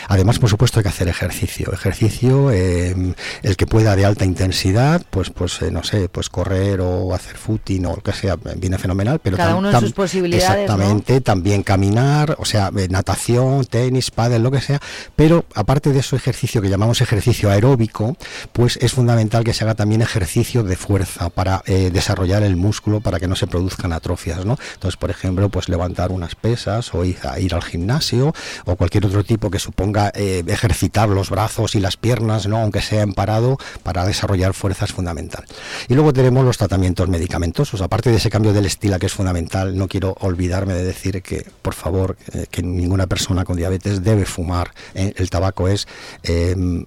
Además, 0.09 0.39
por 0.39 0.51
supuesto, 0.51 0.79
hay 0.79 0.83
que 0.85 0.89
hacer 0.91 1.09
ejercicio. 1.09 1.73
Ejercicio, 1.73 2.51
eh, 2.51 2.95
el 3.43 3.57
que 3.57 3.67
pueda 3.67 3.97
de 3.97 4.05
alta 4.05 4.25
intensidad, 4.25 5.03
pues, 5.11 5.31
pues 5.31 5.63
eh, 5.63 5.71
no 5.71 5.83
sé, 5.83 6.09
pues 6.09 6.29
correr 6.29 6.81
o 6.81 7.15
hacer 7.15 7.37
footing 7.37 7.87
o 7.87 7.97
lo 7.97 8.03
que 8.03 8.13
sea, 8.13 8.37
viene 8.57 8.79
fenomenal. 8.79 9.19
Pero 9.21 9.37
Cada 9.37 9.53
tam- 9.53 9.59
uno 9.59 9.73
tam- 9.73 9.81
sus 9.81 9.93
posibilidades, 9.93 10.49
¿no? 10.49 10.63
Exactamente, 10.63 11.21
también 11.21 11.63
caminar, 11.63 12.37
o 12.39 12.45
sea, 12.45 12.71
eh, 12.77 12.89
natación, 12.89 13.65
tenis, 13.65 14.11
pádel, 14.11 14.43
lo 14.43 14.51
que 14.51 14.61
sea. 14.61 14.81
Pero 15.17 15.45
aparte 15.55 15.93
de 15.93 16.01
eso 16.01 16.17
ejercicio 16.17 16.61
que 16.61 16.69
llamamos 16.69 17.01
ejercicio 17.01 17.51
aeróbico, 17.51 18.17
pues 18.53 18.77
es 18.83 18.93
fundamental 18.93 19.45
que 19.45 19.53
se 19.55 19.65
haga 19.65 19.75
también 19.75 20.03
ejercicio 20.03 20.63
de 20.63 20.77
fuerza 20.77 21.31
para 21.31 21.63
eh, 21.67 21.91
desarrollar 21.93 22.43
el 22.43 22.57
músculo 22.57 23.01
para 23.01 23.19
que 23.21 23.29
no 23.29 23.37
se 23.37 23.47
produzcan 23.47 23.93
atrofias, 23.93 24.45
¿no? 24.45 24.59
Entonces, 24.75 24.97
por 24.97 25.11
ejemplo, 25.11 25.49
pues 25.49 25.69
levantar 25.69 26.11
unas 26.13 26.35
pesas 26.35 26.93
o 26.95 27.05
ir, 27.05 27.17
a 27.23 27.39
ir 27.41 27.55
al 27.55 27.63
gimnasio 27.63 28.34
o 28.65 28.77
cualquier 28.77 29.07
otro 29.07 29.25
tipo 29.25 29.51
que 29.51 29.59
suponga 29.59 30.13
eh, 30.15 30.43
ejercitar 30.47 31.09
los 31.09 31.31
brazos 31.31 31.75
y 31.75 31.81
las 31.81 31.97
piernas, 31.97 32.47
¿no? 32.47 32.59
Aunque 32.59 32.83
sea 32.83 33.03
en 33.03 33.13
parado, 33.13 33.59
para 33.83 34.05
desarrollar 34.05 34.55
fuerza 34.55 34.85
es 34.85 34.93
fundamental. 34.93 35.45
Y 35.89 35.95
luego 35.95 36.13
tenemos 36.13 36.45
los 36.45 36.59
tratamientos 36.59 37.09
medicamentosos. 37.09 37.81
Aparte 37.81 38.11
de 38.11 38.17
ese 38.17 38.31
cambio 38.31 38.53
del 38.53 38.67
estilo 38.67 38.99
que 38.99 39.07
es 39.07 39.13
fundamental, 39.13 39.77
no 39.77 39.89
quiero 39.89 40.17
olvidarme 40.21 40.75
de 40.75 40.85
decir 40.85 41.23
que, 41.23 41.47
por 41.63 41.75
favor, 41.75 42.17
eh, 42.33 42.47
que 42.51 42.63
ninguna 42.63 43.07
persona 43.07 43.45
con 43.45 43.57
diabetes 43.57 44.03
debe 44.03 44.25
fumar. 44.25 44.73
Eh, 44.95 45.13
el 45.17 45.31
tabaco 45.31 45.69
es... 45.69 45.87
eh, 46.23 46.55
mm, 46.57 46.83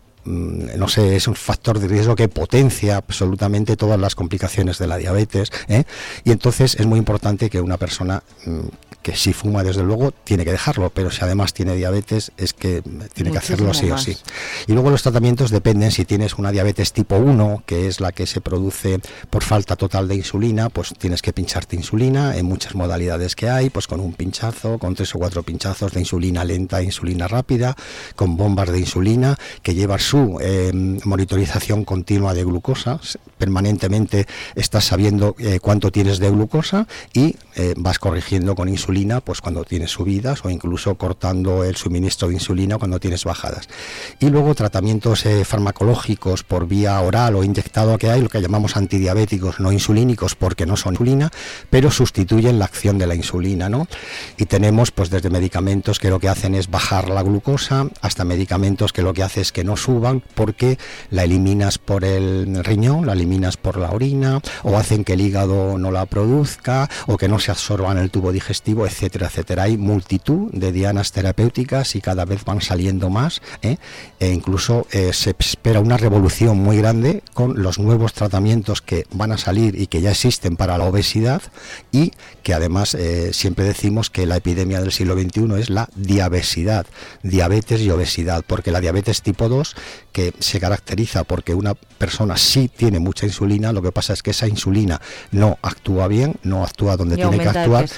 no 0.78 0.90
sé, 0.90 1.16
es 1.16 1.30
un 1.30 1.36
factor 1.36 1.80
de 1.80 1.88
riesgo 1.88 2.14
que 2.14 2.28
potencia 2.28 2.98
absolutamente 2.98 3.78
todas 3.78 3.98
las 3.98 4.14
complicaciones 4.14 4.78
de 4.78 4.86
la 4.86 4.98
diabetes. 4.98 5.54
Y 6.26 6.32
entonces 6.32 6.76
es 6.76 6.86
muy 6.86 7.00
importante 7.00 7.50
que 7.50 7.62
una 7.62 7.78
persona 7.78 8.22
mm, 8.46 8.60
que 9.08 9.16
si 9.16 9.32
fuma, 9.32 9.64
desde 9.64 9.84
luego, 9.84 10.12
tiene 10.12 10.44
que 10.44 10.52
dejarlo, 10.52 10.90
pero 10.90 11.12
si 11.12 11.24
además 11.24 11.54
tiene 11.54 11.76
diabetes, 11.76 12.34
es 12.36 12.52
que 12.52 12.84
tiene 13.14 13.32
que 13.32 13.38
hacerlo 13.38 13.74
sí 13.74 13.90
o 13.90 13.98
sí. 13.98 14.18
Y 14.68 14.74
luego 14.74 14.90
los 14.90 15.02
tratamientos 15.02 15.50
dependen 15.50 15.94
si 15.94 16.04
tienes 16.04 16.34
una 16.34 16.52
diabetes 16.52 16.92
tipo 16.92 17.16
1, 17.16 17.64
que 17.66 17.88
es 17.88 18.02
la 18.02 18.12
que 18.12 18.28
se 18.28 18.42
produce 18.42 19.00
por 19.30 19.44
falta 19.44 19.78
total 19.78 20.10
de 20.10 20.16
insulina, 20.16 20.68
pues 20.68 20.94
tienes 20.98 21.22
que 21.22 21.32
pincharte 21.32 21.78
insulina 21.78 22.36
en 22.36 22.48
muchas 22.48 22.76
modalidades 22.76 23.38
que 23.38 23.48
hay, 23.48 23.70
pues 23.70 23.88
con 23.88 24.02
un 24.02 24.12
pinchazo, 24.12 24.78
con 24.78 24.94
tres 24.94 25.16
o 25.16 25.20
cuatro 25.20 25.42
pinchazos 25.42 25.94
de 25.94 26.02
insulina 26.02 26.44
lenta 26.44 26.84
insulina 26.84 27.30
rápida, 27.30 27.78
con 28.18 28.36
bombas 28.36 28.70
de 28.74 28.80
insulina 28.80 29.38
que 29.64 29.74
llevan 29.74 30.00
su 30.00 30.38
eh, 30.42 30.74
monitorización 30.74 31.86
continua 31.86 32.34
de 32.34 32.44
glucosa, 32.44 33.00
permanentemente 33.38 34.28
estás 34.56 34.84
sabiendo 34.84 35.34
eh, 35.40 35.62
cuánto 35.62 35.94
tienes 35.94 36.20
de 36.20 36.30
glucosa 36.30 36.88
y 37.14 37.38
eh, 37.56 37.74
vas 37.78 38.00
corrigiendo 38.00 38.54
con 38.54 38.68
insulina 38.68 38.97
pues 39.24 39.42
cuando 39.42 39.64
tienes 39.64 39.92
subidas 39.92 40.44
o 40.44 40.50
incluso 40.50 40.96
cortando 40.96 41.64
el 41.64 41.76
suministro 41.76 42.28
de 42.28 42.36
insulina 42.36 42.78
cuando 42.78 43.00
tienes 43.00 43.24
bajadas. 43.24 43.70
Y 44.20 44.30
luego 44.30 44.56
tratamientos 44.56 45.26
eh, 45.26 45.46
farmacológicos 45.46 46.44
por 46.44 46.68
vía 46.68 47.00
oral 47.02 47.36
o 47.36 47.44
inyectado 47.44 47.98
que 47.98 48.10
hay, 48.10 48.22
lo 48.22 48.30
que 48.30 48.42
llamamos 48.42 48.76
antidiabéticos 48.76 49.60
no 49.60 49.72
insulínicos 49.72 50.36
porque 50.36 50.66
no 50.66 50.76
son 50.78 50.94
insulina, 50.94 51.32
pero 51.70 51.92
sustituyen 51.92 52.58
la 52.58 52.66
acción 52.66 52.98
de 52.98 53.06
la 53.08 53.16
insulina, 53.16 53.70
¿no? 53.70 53.88
Y 54.38 54.46
tenemos 54.46 54.92
pues 54.92 55.10
desde 55.10 55.30
medicamentos 55.30 56.00
que 56.00 56.10
lo 56.10 56.20
que 56.20 56.30
hacen 56.30 56.56
es 56.56 56.70
bajar 56.70 57.10
la 57.10 57.22
glucosa 57.22 57.88
hasta 58.02 58.26
medicamentos 58.26 58.94
que 58.94 59.04
lo 59.04 59.14
que 59.14 59.24
hace 59.24 59.42
es 59.42 59.52
que 59.52 59.64
no 59.64 59.78
suban 59.78 60.24
porque 60.34 60.80
la 61.12 61.24
eliminas 61.24 61.78
por 61.78 62.04
el 62.04 62.64
riñón, 62.64 63.06
la 63.06 63.14
eliminas 63.14 63.58
por 63.58 63.78
la 63.78 63.92
orina 63.92 64.42
o 64.64 64.78
hacen 64.78 65.04
que 65.04 65.14
el 65.14 65.22
hígado 65.22 65.78
no 65.78 65.92
la 65.92 66.06
produzca 66.06 66.90
o 67.06 67.18
que 67.18 67.28
no 67.28 67.40
se 67.40 67.52
absorba 67.52 67.92
en 67.92 68.00
el 68.00 68.10
tubo 68.10 68.32
digestivo, 68.32 68.87
etcétera, 68.88 69.28
etcétera. 69.28 69.64
Hay 69.64 69.78
multitud 69.78 70.52
de 70.52 70.72
dianas 70.72 71.12
terapéuticas 71.12 71.96
y 71.96 72.02
cada 72.02 72.26
vez 72.26 72.44
van 72.44 72.62
saliendo 72.62 73.10
más 73.10 73.42
¿eh? 73.62 73.78
e 74.20 74.30
incluso 74.32 74.88
eh, 74.92 75.14
se 75.14 75.36
espera 75.38 75.80
una 75.80 75.98
revolución 75.98 76.58
muy 76.58 76.78
grande 76.78 77.24
con 77.34 77.62
los 77.62 77.80
nuevos 77.80 78.14
tratamientos 78.14 78.82
que 78.82 79.06
van 79.12 79.32
a 79.32 79.38
salir 79.38 79.80
y 79.80 79.88
que 79.88 80.02
ya 80.02 80.12
existen 80.12 80.56
para 80.56 80.78
la 80.78 80.86
obesidad 80.86 81.42
y 81.92 82.12
que 82.44 82.54
además 82.54 82.96
eh, 82.96 83.34
siempre 83.34 83.66
decimos 83.66 84.10
que 84.10 84.26
la 84.26 84.38
epidemia 84.38 84.82
del 84.82 84.92
siglo 84.92 85.14
XXI 85.16 85.60
es 85.60 85.70
la 85.70 85.90
diabesidad, 85.96 86.86
diabetes 87.24 87.82
y 87.82 87.90
obesidad, 87.90 88.44
porque 88.46 88.72
la 88.72 88.82
diabetes 88.82 89.22
tipo 89.22 89.50
2 89.50 89.76
que 90.12 90.34
se 90.40 90.60
caracteriza 90.60 91.24
porque 91.24 91.54
una 91.54 91.74
persona 91.74 92.38
sí 92.38 92.70
tiene 92.76 93.00
mucha 93.00 93.26
insulina, 93.26 93.72
lo 93.72 93.82
que 93.82 93.92
pasa 93.92 94.14
es 94.14 94.24
que 94.24 94.32
esa 94.32 94.48
insulina 94.48 95.02
no 95.32 95.58
actúa 95.62 96.08
bien, 96.08 96.36
no 96.44 96.64
actúa 96.64 96.98
donde 96.98 97.16
Y 97.16 97.18
tiene 97.18 97.40
que 97.40 97.50
actuar. 97.50 97.90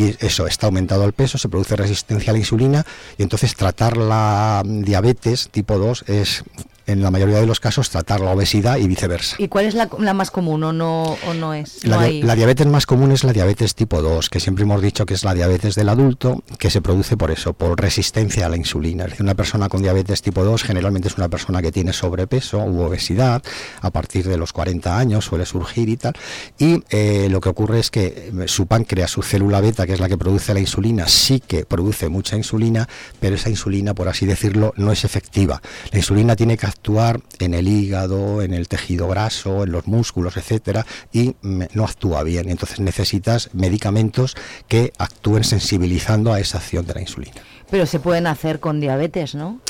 Y 0.00 0.16
eso 0.20 0.46
está 0.46 0.64
aumentado 0.64 1.04
el 1.04 1.12
peso, 1.12 1.36
se 1.36 1.50
produce 1.50 1.76
resistencia 1.76 2.30
a 2.30 2.32
la 2.32 2.38
insulina 2.38 2.86
y 3.18 3.22
entonces 3.22 3.54
tratar 3.54 3.98
la 3.98 4.62
diabetes 4.64 5.50
tipo 5.50 5.76
2 5.76 6.04
es 6.06 6.42
en 6.90 7.02
la 7.02 7.10
mayoría 7.10 7.40
de 7.40 7.46
los 7.46 7.60
casos 7.60 7.90
tratar 7.90 8.20
la 8.20 8.30
obesidad 8.32 8.76
y 8.78 8.86
viceversa. 8.88 9.36
¿Y 9.38 9.48
cuál 9.48 9.64
es 9.66 9.74
la, 9.74 9.88
la 9.98 10.14
más 10.14 10.30
común 10.30 10.62
o 10.64 10.72
no, 10.72 11.16
o 11.28 11.34
no 11.34 11.54
es? 11.54 11.84
No 11.84 11.98
hay- 11.98 12.22
la 12.22 12.34
diabetes 12.34 12.66
más 12.66 12.86
común 12.86 13.12
es 13.12 13.24
la 13.24 13.32
diabetes 13.32 13.74
tipo 13.74 14.02
2, 14.02 14.28
que 14.30 14.40
siempre 14.40 14.64
hemos 14.64 14.82
dicho 14.82 15.06
que 15.06 15.14
es 15.14 15.24
la 15.24 15.34
diabetes 15.34 15.74
del 15.74 15.88
adulto, 15.88 16.42
que 16.58 16.70
se 16.70 16.80
produce 16.82 17.16
por 17.16 17.30
eso, 17.30 17.52
por 17.54 17.80
resistencia 17.80 18.46
a 18.46 18.48
la 18.48 18.56
insulina. 18.56 19.04
Es 19.04 19.10
decir, 19.10 19.24
una 19.24 19.34
persona 19.34 19.68
con 19.68 19.82
diabetes 19.82 20.22
tipo 20.22 20.44
2 20.44 20.62
generalmente 20.62 21.08
es 21.08 21.16
una 21.16 21.28
persona 21.28 21.62
que 21.62 21.72
tiene 21.72 21.92
sobrepeso 21.92 22.58
u 22.64 22.80
obesidad, 22.82 23.42
a 23.80 23.90
partir 23.90 24.26
de 24.28 24.36
los 24.36 24.52
40 24.52 24.98
años 24.98 25.24
suele 25.24 25.46
surgir 25.46 25.88
y 25.88 25.96
tal. 25.96 26.14
Y 26.58 26.82
eh, 26.90 27.28
lo 27.30 27.40
que 27.40 27.48
ocurre 27.48 27.78
es 27.80 27.90
que 27.90 28.06
eh, 28.40 28.48
su 28.48 28.66
páncreas, 28.66 29.10
su 29.10 29.22
célula 29.22 29.60
beta, 29.60 29.86
que 29.86 29.92
es 29.94 30.00
la 30.00 30.08
que 30.08 30.18
produce 30.18 30.52
la 30.54 30.60
insulina, 30.60 31.08
sí 31.08 31.40
que 31.40 31.64
produce 31.64 32.08
mucha 32.08 32.36
insulina, 32.36 32.88
pero 33.20 33.36
esa 33.36 33.50
insulina, 33.50 33.94
por 33.94 34.08
así 34.08 34.26
decirlo, 34.26 34.72
no 34.76 34.92
es 34.92 35.04
efectiva. 35.04 35.60
La 35.92 35.98
insulina 35.98 36.36
tiene 36.36 36.56
que 36.56 36.66
actuar 36.80 37.20
en 37.40 37.52
el 37.52 37.68
hígado, 37.68 38.40
en 38.40 38.54
el 38.54 38.66
tejido 38.66 39.06
graso, 39.06 39.64
en 39.64 39.72
los 39.72 39.86
músculos, 39.86 40.38
etcétera, 40.38 40.86
y 41.12 41.36
no 41.42 41.84
actúa 41.84 42.22
bien. 42.22 42.48
Entonces 42.48 42.80
necesitas 42.80 43.50
medicamentos 43.52 44.34
que 44.66 44.92
actúen 44.96 45.44
sensibilizando 45.44 46.32
a 46.32 46.40
esa 46.40 46.56
acción 46.56 46.86
de 46.86 46.94
la 46.94 47.02
insulina. 47.02 47.42
Pero 47.70 47.86
se 47.86 48.00
pueden 48.00 48.26
hacer 48.26 48.60
con 48.60 48.80
diabetes, 48.80 49.34
¿no? 49.34 49.60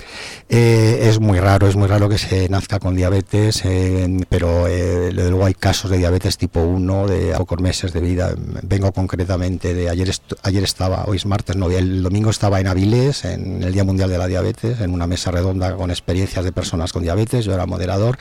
Eh, 0.48 1.08
es 1.08 1.20
muy 1.20 1.38
raro, 1.38 1.68
es 1.68 1.76
muy 1.76 1.86
raro 1.86 2.08
que 2.08 2.18
se 2.18 2.48
nazca 2.48 2.78
con 2.78 2.96
diabetes, 2.96 3.62
eh, 3.64 4.24
pero 4.28 4.66
eh, 4.66 5.12
luego 5.12 5.44
hay 5.44 5.54
casos 5.54 5.90
de 5.90 5.98
diabetes 5.98 6.38
tipo 6.38 6.60
1 6.60 7.06
de 7.06 7.34
pocos 7.36 7.60
meses 7.60 7.92
de 7.92 8.00
vida. 8.00 8.34
Vengo 8.62 8.92
concretamente 8.92 9.74
de 9.74 9.88
ayer, 9.88 10.10
ayer 10.42 10.64
estaba, 10.64 11.04
hoy 11.06 11.18
es 11.18 11.26
martes, 11.26 11.56
no, 11.56 11.70
el 11.70 12.02
domingo 12.02 12.30
estaba 12.30 12.60
en 12.60 12.66
Avilés, 12.66 13.24
en 13.24 13.62
el 13.62 13.72
Día 13.72 13.84
Mundial 13.84 14.10
de 14.10 14.18
la 14.18 14.26
Diabetes, 14.26 14.80
en 14.80 14.92
una 14.92 15.06
mesa 15.06 15.30
redonda 15.30 15.76
con 15.76 15.90
experiencias 15.90 16.44
de 16.44 16.52
personas 16.52 16.92
con 16.92 17.02
diabetes, 17.02 17.44
yo 17.44 17.54
era 17.54 17.66
moderador 17.66 18.18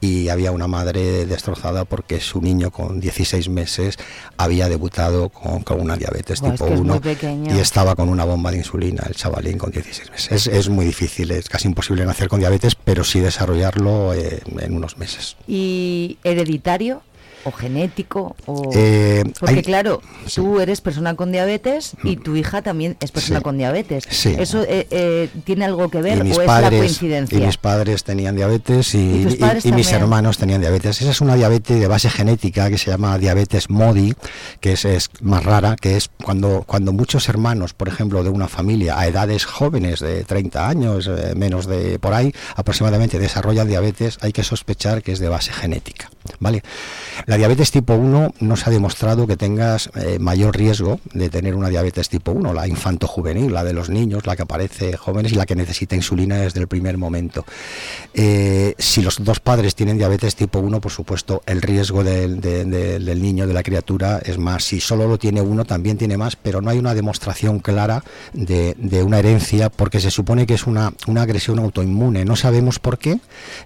y 0.00 0.28
había 0.28 0.52
una 0.52 0.66
madre 0.66 1.26
destrozada 1.26 1.84
porque 1.84 2.20
su 2.20 2.40
niño 2.40 2.70
con 2.70 3.00
16 3.00 3.48
meses 3.48 3.98
había 4.36 4.68
debutado 4.68 5.30
con, 5.30 5.62
con 5.62 5.80
una 5.80 5.96
diabetes 5.96 6.40
tipo 6.40 6.66
que 6.66 6.74
es 6.74 6.80
muy 6.80 6.90
1 6.90 7.00
pequeño. 7.00 7.56
y 7.56 7.58
estaba 7.58 7.94
con 7.94 8.08
una 8.08 8.24
bomba 8.24 8.50
de 8.50 8.58
insulina, 8.58 9.04
el 9.08 9.14
chavalín 9.14 9.58
con 9.58 9.70
16 9.70 10.10
meses. 10.10 10.32
Es, 10.32 10.46
es 10.46 10.68
muy 10.68 10.84
difícil, 10.84 11.30
es 11.30 11.48
casi 11.48 11.68
imposible 11.68 12.04
nacer 12.04 12.28
con 12.28 12.40
diabetes, 12.40 12.74
pero 12.74 13.04
sí 13.04 13.20
desarrollarlo 13.20 14.14
eh, 14.14 14.42
en 14.58 14.76
unos 14.76 14.98
meses. 14.98 15.36
¿Y 15.46 16.18
hereditario 16.24 17.02
o 17.46 17.52
genético? 17.52 18.36
O... 18.46 18.70
Eh, 18.74 19.24
Porque 19.40 19.56
hay- 19.56 19.62
claro, 19.62 20.02
tú 20.34 20.60
eres 20.60 20.80
persona 20.80 21.14
con 21.14 21.32
diabetes 21.32 21.92
y 22.04 22.16
tu 22.16 22.36
hija 22.36 22.62
también 22.62 22.96
es 23.00 23.12
persona 23.12 23.38
Sí. 23.38 23.42
con 23.44 23.56
diabetes. 23.58 24.04
Sí. 24.10 24.34
¿Eso 24.38 24.62
eh, 24.64 24.86
eh, 24.90 25.28
tiene 25.44 25.64
algo 25.64 25.88
que 25.88 26.02
ver 26.02 26.20
o 26.22 26.24
es 26.24 26.36
la 26.46 26.70
coincidencia? 26.70 27.38
y 27.38 27.40
mis 27.46 27.56
padres 27.56 28.04
tenían 28.04 28.36
diabetes 28.36 28.94
y, 28.94 29.20
¿Y 29.20 29.24
tus 29.24 29.34
y- 29.34 29.36
padres 29.36 29.64
y 29.64 29.72
mis 29.72 29.90
hermanos 29.92 30.38
tenían 30.38 30.60
diabetes 30.60 31.00
esa 31.00 31.10
es 31.10 31.20
una 31.20 31.34
diabetes 31.36 31.78
de 31.80 31.86
base 31.86 32.10
genética 32.10 32.68
que 32.68 32.78
se 32.78 32.90
llama 32.90 33.18
diabetes 33.18 33.70
MODI 33.70 34.14
que 34.60 34.72
es, 34.72 34.84
es 34.84 35.10
más 35.20 35.44
rara 35.44 35.76
que 35.80 35.96
es 35.96 36.10
cuando 36.24 36.64
cuando 36.66 36.92
muchos 36.92 37.28
hermanos 37.28 37.74
por 37.74 37.88
ejemplo 37.88 38.22
de 38.24 38.30
una 38.30 38.48
familia 38.48 38.98
a 38.98 39.06
edades 39.06 39.44
jóvenes 39.44 40.00
de 40.00 40.24
30 40.24 40.68
años 40.68 41.06
eh, 41.08 41.34
menos 41.36 41.66
de 41.66 41.98
por 41.98 42.12
ahí 42.14 42.32
aproximadamente 42.56 43.18
desarrollan 43.18 43.68
diabetes 43.68 44.18
hay 44.20 44.32
que 44.32 44.42
sospechar 44.42 45.02
que 45.02 45.12
es 45.12 45.18
de 45.18 45.28
base 45.28 45.52
genética 45.52 46.10
¿vale? 46.40 46.62
La 47.26 47.35
diabetes 47.36 47.70
tipo 47.70 47.94
1 47.94 48.34
no 48.40 48.56
se 48.56 48.68
ha 48.68 48.72
demostrado 48.72 49.26
que 49.26 49.36
tengas 49.36 49.90
eh, 49.96 50.18
mayor 50.18 50.56
riesgo 50.56 51.00
de 51.12 51.28
tener 51.28 51.54
una 51.54 51.68
diabetes 51.68 52.08
tipo 52.08 52.32
1, 52.32 52.52
la 52.52 52.66
infanto-juvenil, 52.68 53.52
la 53.52 53.64
de 53.64 53.72
los 53.72 53.88
niños, 53.90 54.26
la 54.26 54.36
que 54.36 54.42
aparece 54.42 54.96
jóvenes 54.96 55.32
y 55.32 55.34
la 55.36 55.46
que 55.46 55.54
necesita 55.56 55.96
insulina 55.96 56.36
desde 56.36 56.60
el 56.60 56.68
primer 56.68 56.98
momento. 56.98 57.44
Eh, 58.14 58.74
si 58.78 59.02
los 59.02 59.22
dos 59.22 59.40
padres 59.40 59.74
tienen 59.74 59.98
diabetes 59.98 60.36
tipo 60.36 60.58
1, 60.58 60.80
por 60.80 60.92
supuesto, 60.92 61.42
el 61.46 61.62
riesgo 61.62 62.02
del, 62.04 62.40
de- 62.40 62.64
de- 62.64 62.98
del 62.98 63.22
niño, 63.22 63.46
de 63.46 63.54
la 63.54 63.62
criatura, 63.62 64.20
es 64.24 64.38
más. 64.38 64.64
Si 64.64 64.80
solo 64.80 65.06
lo 65.08 65.18
tiene 65.18 65.40
uno, 65.40 65.64
también 65.64 65.98
tiene 65.98 66.16
más, 66.16 66.36
pero 66.36 66.60
no 66.60 66.70
hay 66.70 66.78
una 66.78 66.94
demostración 66.94 67.58
clara 67.60 68.02
de, 68.32 68.74
una 69.02 69.18
herencia 69.18 69.70
porque 69.70 70.00
se 70.00 70.10
supone 70.10 70.46
que 70.46 70.54
es 70.54 70.66
una, 70.66 70.92
agresión 71.18 71.58
autoinmune. 71.58 72.24
No 72.24 72.36
sabemos 72.36 72.78
por 72.78 72.98
qué 72.98 73.18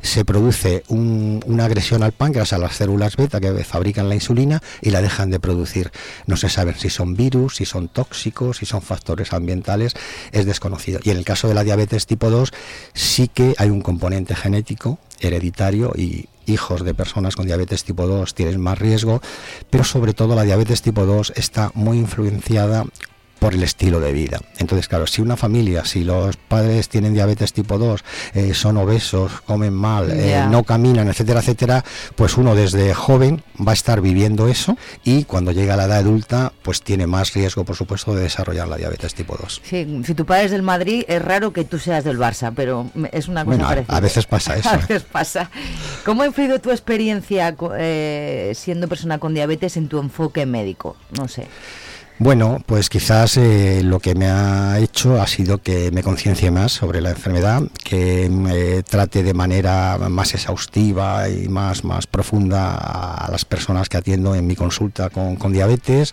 se 0.03 0.25
produce 0.25 0.83
un- 0.89 1.43
una 1.47 1.65
agresión 1.67 2.03
al 2.03 2.13
páncreas, 2.13 2.53
a 2.53 2.59
las 2.59 2.77
células 2.77 3.17
beta 3.17 3.41
que 3.41 3.51
fabrican 3.65 4.09
la 4.09 4.15
insulina 4.15 4.63
y 4.81 4.91
la 4.91 5.03
dejan 5.03 5.31
de 5.31 5.41
producir. 5.41 5.93
No 6.27 6.37
se 6.37 6.49
sabe 6.49 6.75
si 6.75 6.91
son 6.91 7.15
virus, 7.15 7.57
si 7.57 7.65
son 7.65 7.89
tóxicos, 7.89 8.59
si 8.59 8.67
son 8.67 8.83
factores 8.83 9.33
ambientales, 9.33 9.95
es 10.33 10.47
desconocido. 10.47 11.01
Y 11.03 11.11
en 11.11 11.17
el 11.17 11.25
caso 11.25 11.49
de 11.49 11.55
la 11.55 11.65
diabetes 11.65 12.07
tipo 12.07 12.31
2 12.31 12.53
sí 12.95 13.29
que 13.29 13.55
hay 13.59 13.71
un 13.71 13.83
componente 13.83 14.35
genético 14.35 14.99
hereditario 15.21 15.93
y 15.97 16.29
hijos 16.47 16.85
de 16.85 16.95
personas 16.95 17.37
con 17.37 17.47
diabetes 17.47 17.85
tipo 17.85 18.07
2 18.07 18.35
tienen 18.35 18.61
más 18.61 18.79
riesgo, 18.79 19.21
pero 19.71 19.85
sobre 19.85 20.15
todo 20.15 20.35
la 20.35 20.43
diabetes 20.43 20.83
tipo 20.83 21.07
2 21.07 21.35
está 21.37 21.71
muy 21.75 21.99
influenciada 21.99 22.85
por 23.41 23.55
el 23.55 23.63
estilo 23.65 23.99
de 23.99 24.13
vida. 24.13 24.39
Entonces, 24.59 24.87
claro, 24.87 25.09
si 25.09 25.21
una 25.23 25.37
familia, 25.37 25.85
si 25.85 26.05
los 26.05 26.37
padres 26.37 26.89
tienen 26.89 27.15
diabetes 27.15 27.53
tipo 27.53 27.79
2, 27.79 28.05
eh, 28.35 28.55
son 28.55 28.77
obesos, 28.77 29.41
comen 29.41 29.73
mal, 29.75 30.11
eh, 30.13 30.45
no 30.49 30.63
caminan, 30.63 31.09
etcétera, 31.09 31.41
etcétera, 31.41 31.85
pues 32.15 32.37
uno 32.37 32.55
desde 32.55 32.95
joven 32.95 33.43
va 33.67 33.73
a 33.73 33.75
estar 33.75 34.01
viviendo 34.01 34.47
eso 34.47 34.77
y 35.05 35.25
cuando 35.25 35.51
llega 35.53 35.75
a 35.75 35.77
la 35.79 35.87
edad 35.87 35.99
adulta, 35.99 36.53
pues 36.63 36.83
tiene 36.83 37.07
más 37.09 37.33
riesgo, 37.35 37.65
por 37.65 37.75
supuesto, 37.77 38.15
de 38.15 38.23
desarrollar 38.23 38.69
la 38.69 38.77
diabetes 38.77 39.15
tipo 39.15 39.37
2. 39.41 39.63
Sí, 39.65 40.03
si 40.07 40.15
tu 40.15 40.25
padre 40.27 40.45
es 40.45 40.51
del 40.51 40.63
Madrid, 40.63 41.05
es 41.09 41.21
raro 41.23 41.53
que 41.53 41.65
tú 41.65 41.79
seas 41.79 42.05
del 42.05 42.19
Barça, 42.19 42.53
pero 42.55 42.91
es 43.11 43.27
una 43.29 43.45
cosa 43.45 43.57
Bueno, 43.57 43.69
parecida. 43.69 43.97
a 43.97 44.01
veces 44.01 44.27
pasa 44.27 44.57
eso, 44.57 44.69
A 44.71 44.75
¿eh? 44.75 44.79
veces 44.79 45.03
pasa. 45.05 45.51
¿Cómo 46.05 46.23
ha 46.23 46.27
influido 46.27 46.61
tu 46.61 46.71
experiencia 46.71 47.57
eh, 47.79 48.53
siendo 48.55 48.87
persona 48.87 49.19
con 49.19 49.33
diabetes 49.33 49.77
en 49.79 49.89
tu 49.89 49.99
enfoque 49.99 50.45
médico? 50.45 50.97
No 51.19 51.27
sé. 51.27 51.47
Bueno, 52.23 52.63
pues 52.67 52.91
quizás 52.91 53.39
eh, 53.39 53.81
lo 53.83 53.99
que 53.99 54.15
me 54.15 54.27
ha 54.27 54.79
hecho 54.79 55.23
ha 55.23 55.27
sido 55.27 55.63
que 55.63 55.91
me 55.91 56.03
conciencie 56.03 56.51
más 56.51 56.71
sobre 56.71 57.01
la 57.01 57.09
enfermedad, 57.09 57.63
que 57.83 58.29
me 58.29 58.83
trate 58.83 59.23
de 59.23 59.33
manera 59.33 59.97
más 59.97 60.35
exhaustiva 60.35 61.31
y 61.31 61.49
más, 61.49 61.83
más 61.83 62.07
profunda 62.07 62.75
a 62.75 63.31
las 63.31 63.47
personas 63.47 63.89
que 63.89 63.97
atiendo 63.97 64.35
en 64.35 64.47
mi 64.47 64.55
consulta 64.55 65.09
con, 65.09 65.39
diabetes. 65.51 66.13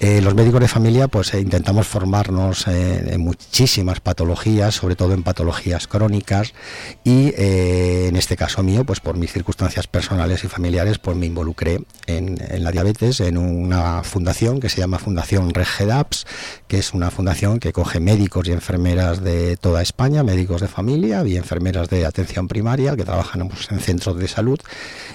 Eh, 0.00 0.22
los 0.22 0.34
médicos 0.34 0.60
de 0.60 0.68
familia 0.68 1.06
pues 1.06 1.34
eh, 1.34 1.40
intentamos 1.40 1.86
formarnos 1.86 2.66
en 2.66 3.20
muchísimas 3.20 4.00
patologías, 4.00 4.74
sobre 4.74 4.96
todo 4.96 5.12
en 5.12 5.22
patologías 5.22 5.86
crónicas 5.86 6.54
y 7.04 7.34
en 7.36 8.16
este 8.16 8.38
caso 8.38 8.62
mío, 8.62 8.84
pues 8.84 9.00
por 9.00 9.18
mis 9.18 9.34
circunstancias 9.34 9.86
personales 9.86 10.44
y 10.44 10.48
familiares, 10.48 10.98
pues 10.98 11.14
me 11.14 11.26
involucré 11.26 11.82
en, 12.06 12.38
en 12.40 12.64
la 12.64 12.72
diabetes 12.72 13.20
en 13.20 13.36
una 13.36 14.02
fundación 14.02 14.60
que 14.60 14.70
se 14.70 14.80
llama 14.80 14.98
Fundación 14.98 15.25
Regedaps, 15.30 16.26
que 16.68 16.78
es 16.78 16.94
una 16.94 17.10
fundación 17.10 17.58
que 17.58 17.72
coge 17.72 18.00
médicos 18.00 18.48
y 18.48 18.52
enfermeras 18.52 19.22
de 19.22 19.56
toda 19.56 19.82
España, 19.82 20.22
médicos 20.22 20.60
de 20.60 20.68
familia 20.68 21.24
y 21.26 21.36
enfermeras 21.36 21.88
de 21.88 22.06
atención 22.06 22.48
primaria 22.48 22.96
que 22.96 23.04
trabajan 23.04 23.48
pues, 23.48 23.70
en 23.70 23.80
centros 23.80 24.18
de 24.18 24.28
salud 24.28 24.58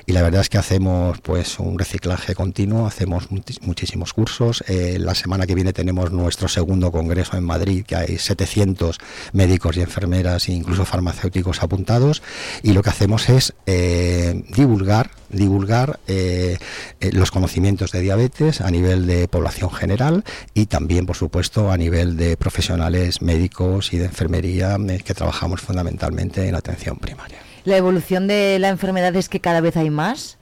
y 0.06 0.14
la 0.14 0.22
verdad 0.22 0.42
es 0.42 0.50
que 0.50 0.58
hacemos 0.58 1.20
pues 1.22 1.60
un 1.60 1.78
reciclaje 1.80 2.36
continuo, 2.36 2.86
hacemos 2.86 3.30
muchísimos 3.62 4.14
cursos. 4.14 4.64
Eh, 4.68 4.98
la 5.00 5.16
semana 5.16 5.46
que 5.46 5.56
viene 5.56 5.74
tenemos 5.74 6.12
nuestro 6.12 6.48
segundo 6.48 6.92
congreso 6.92 7.38
en 7.38 7.44
Madrid, 7.44 7.86
que 7.86 7.96
hay 7.96 8.18
700 8.18 8.98
médicos 9.34 9.78
y 9.78 9.82
enfermeras 9.82 10.48
e 10.50 10.54
incluso 10.54 10.86
farmacéuticos 10.86 11.64
apuntados 11.64 12.22
y 12.64 12.74
lo 12.74 12.84
que 12.84 12.90
hacemos 12.90 13.30
es 13.30 13.54
eh, 13.66 14.44
divulgar 14.50 15.21
divulgar 15.32 16.00
eh, 16.08 16.58
eh, 17.00 17.12
los 17.14 17.32
conocimientos 17.32 17.92
de 17.92 18.02
diabetes 18.02 18.62
a 18.62 18.70
nivel 18.70 19.08
de 19.08 19.28
población 19.28 19.72
general 19.72 20.24
y 20.54 20.68
también, 20.68 21.06
por 21.06 21.16
supuesto, 21.16 21.72
a 21.72 21.78
nivel 21.78 22.18
de 22.18 22.38
profesionales 22.38 23.22
médicos 23.22 23.94
y 23.94 23.98
de 23.98 24.06
enfermería 24.06 24.78
eh, 24.90 25.02
que 25.04 25.14
trabajamos 25.14 25.62
fundamentalmente 25.62 26.48
en 26.48 26.56
atención 26.56 26.98
primaria. 26.98 27.40
¿La 27.64 27.78
evolución 27.78 28.28
de 28.28 28.58
la 28.60 28.70
enfermedad 28.70 29.16
es 29.16 29.30
que 29.30 29.40
cada 29.40 29.62
vez 29.62 29.78
hay 29.78 29.90
más? 29.90 30.38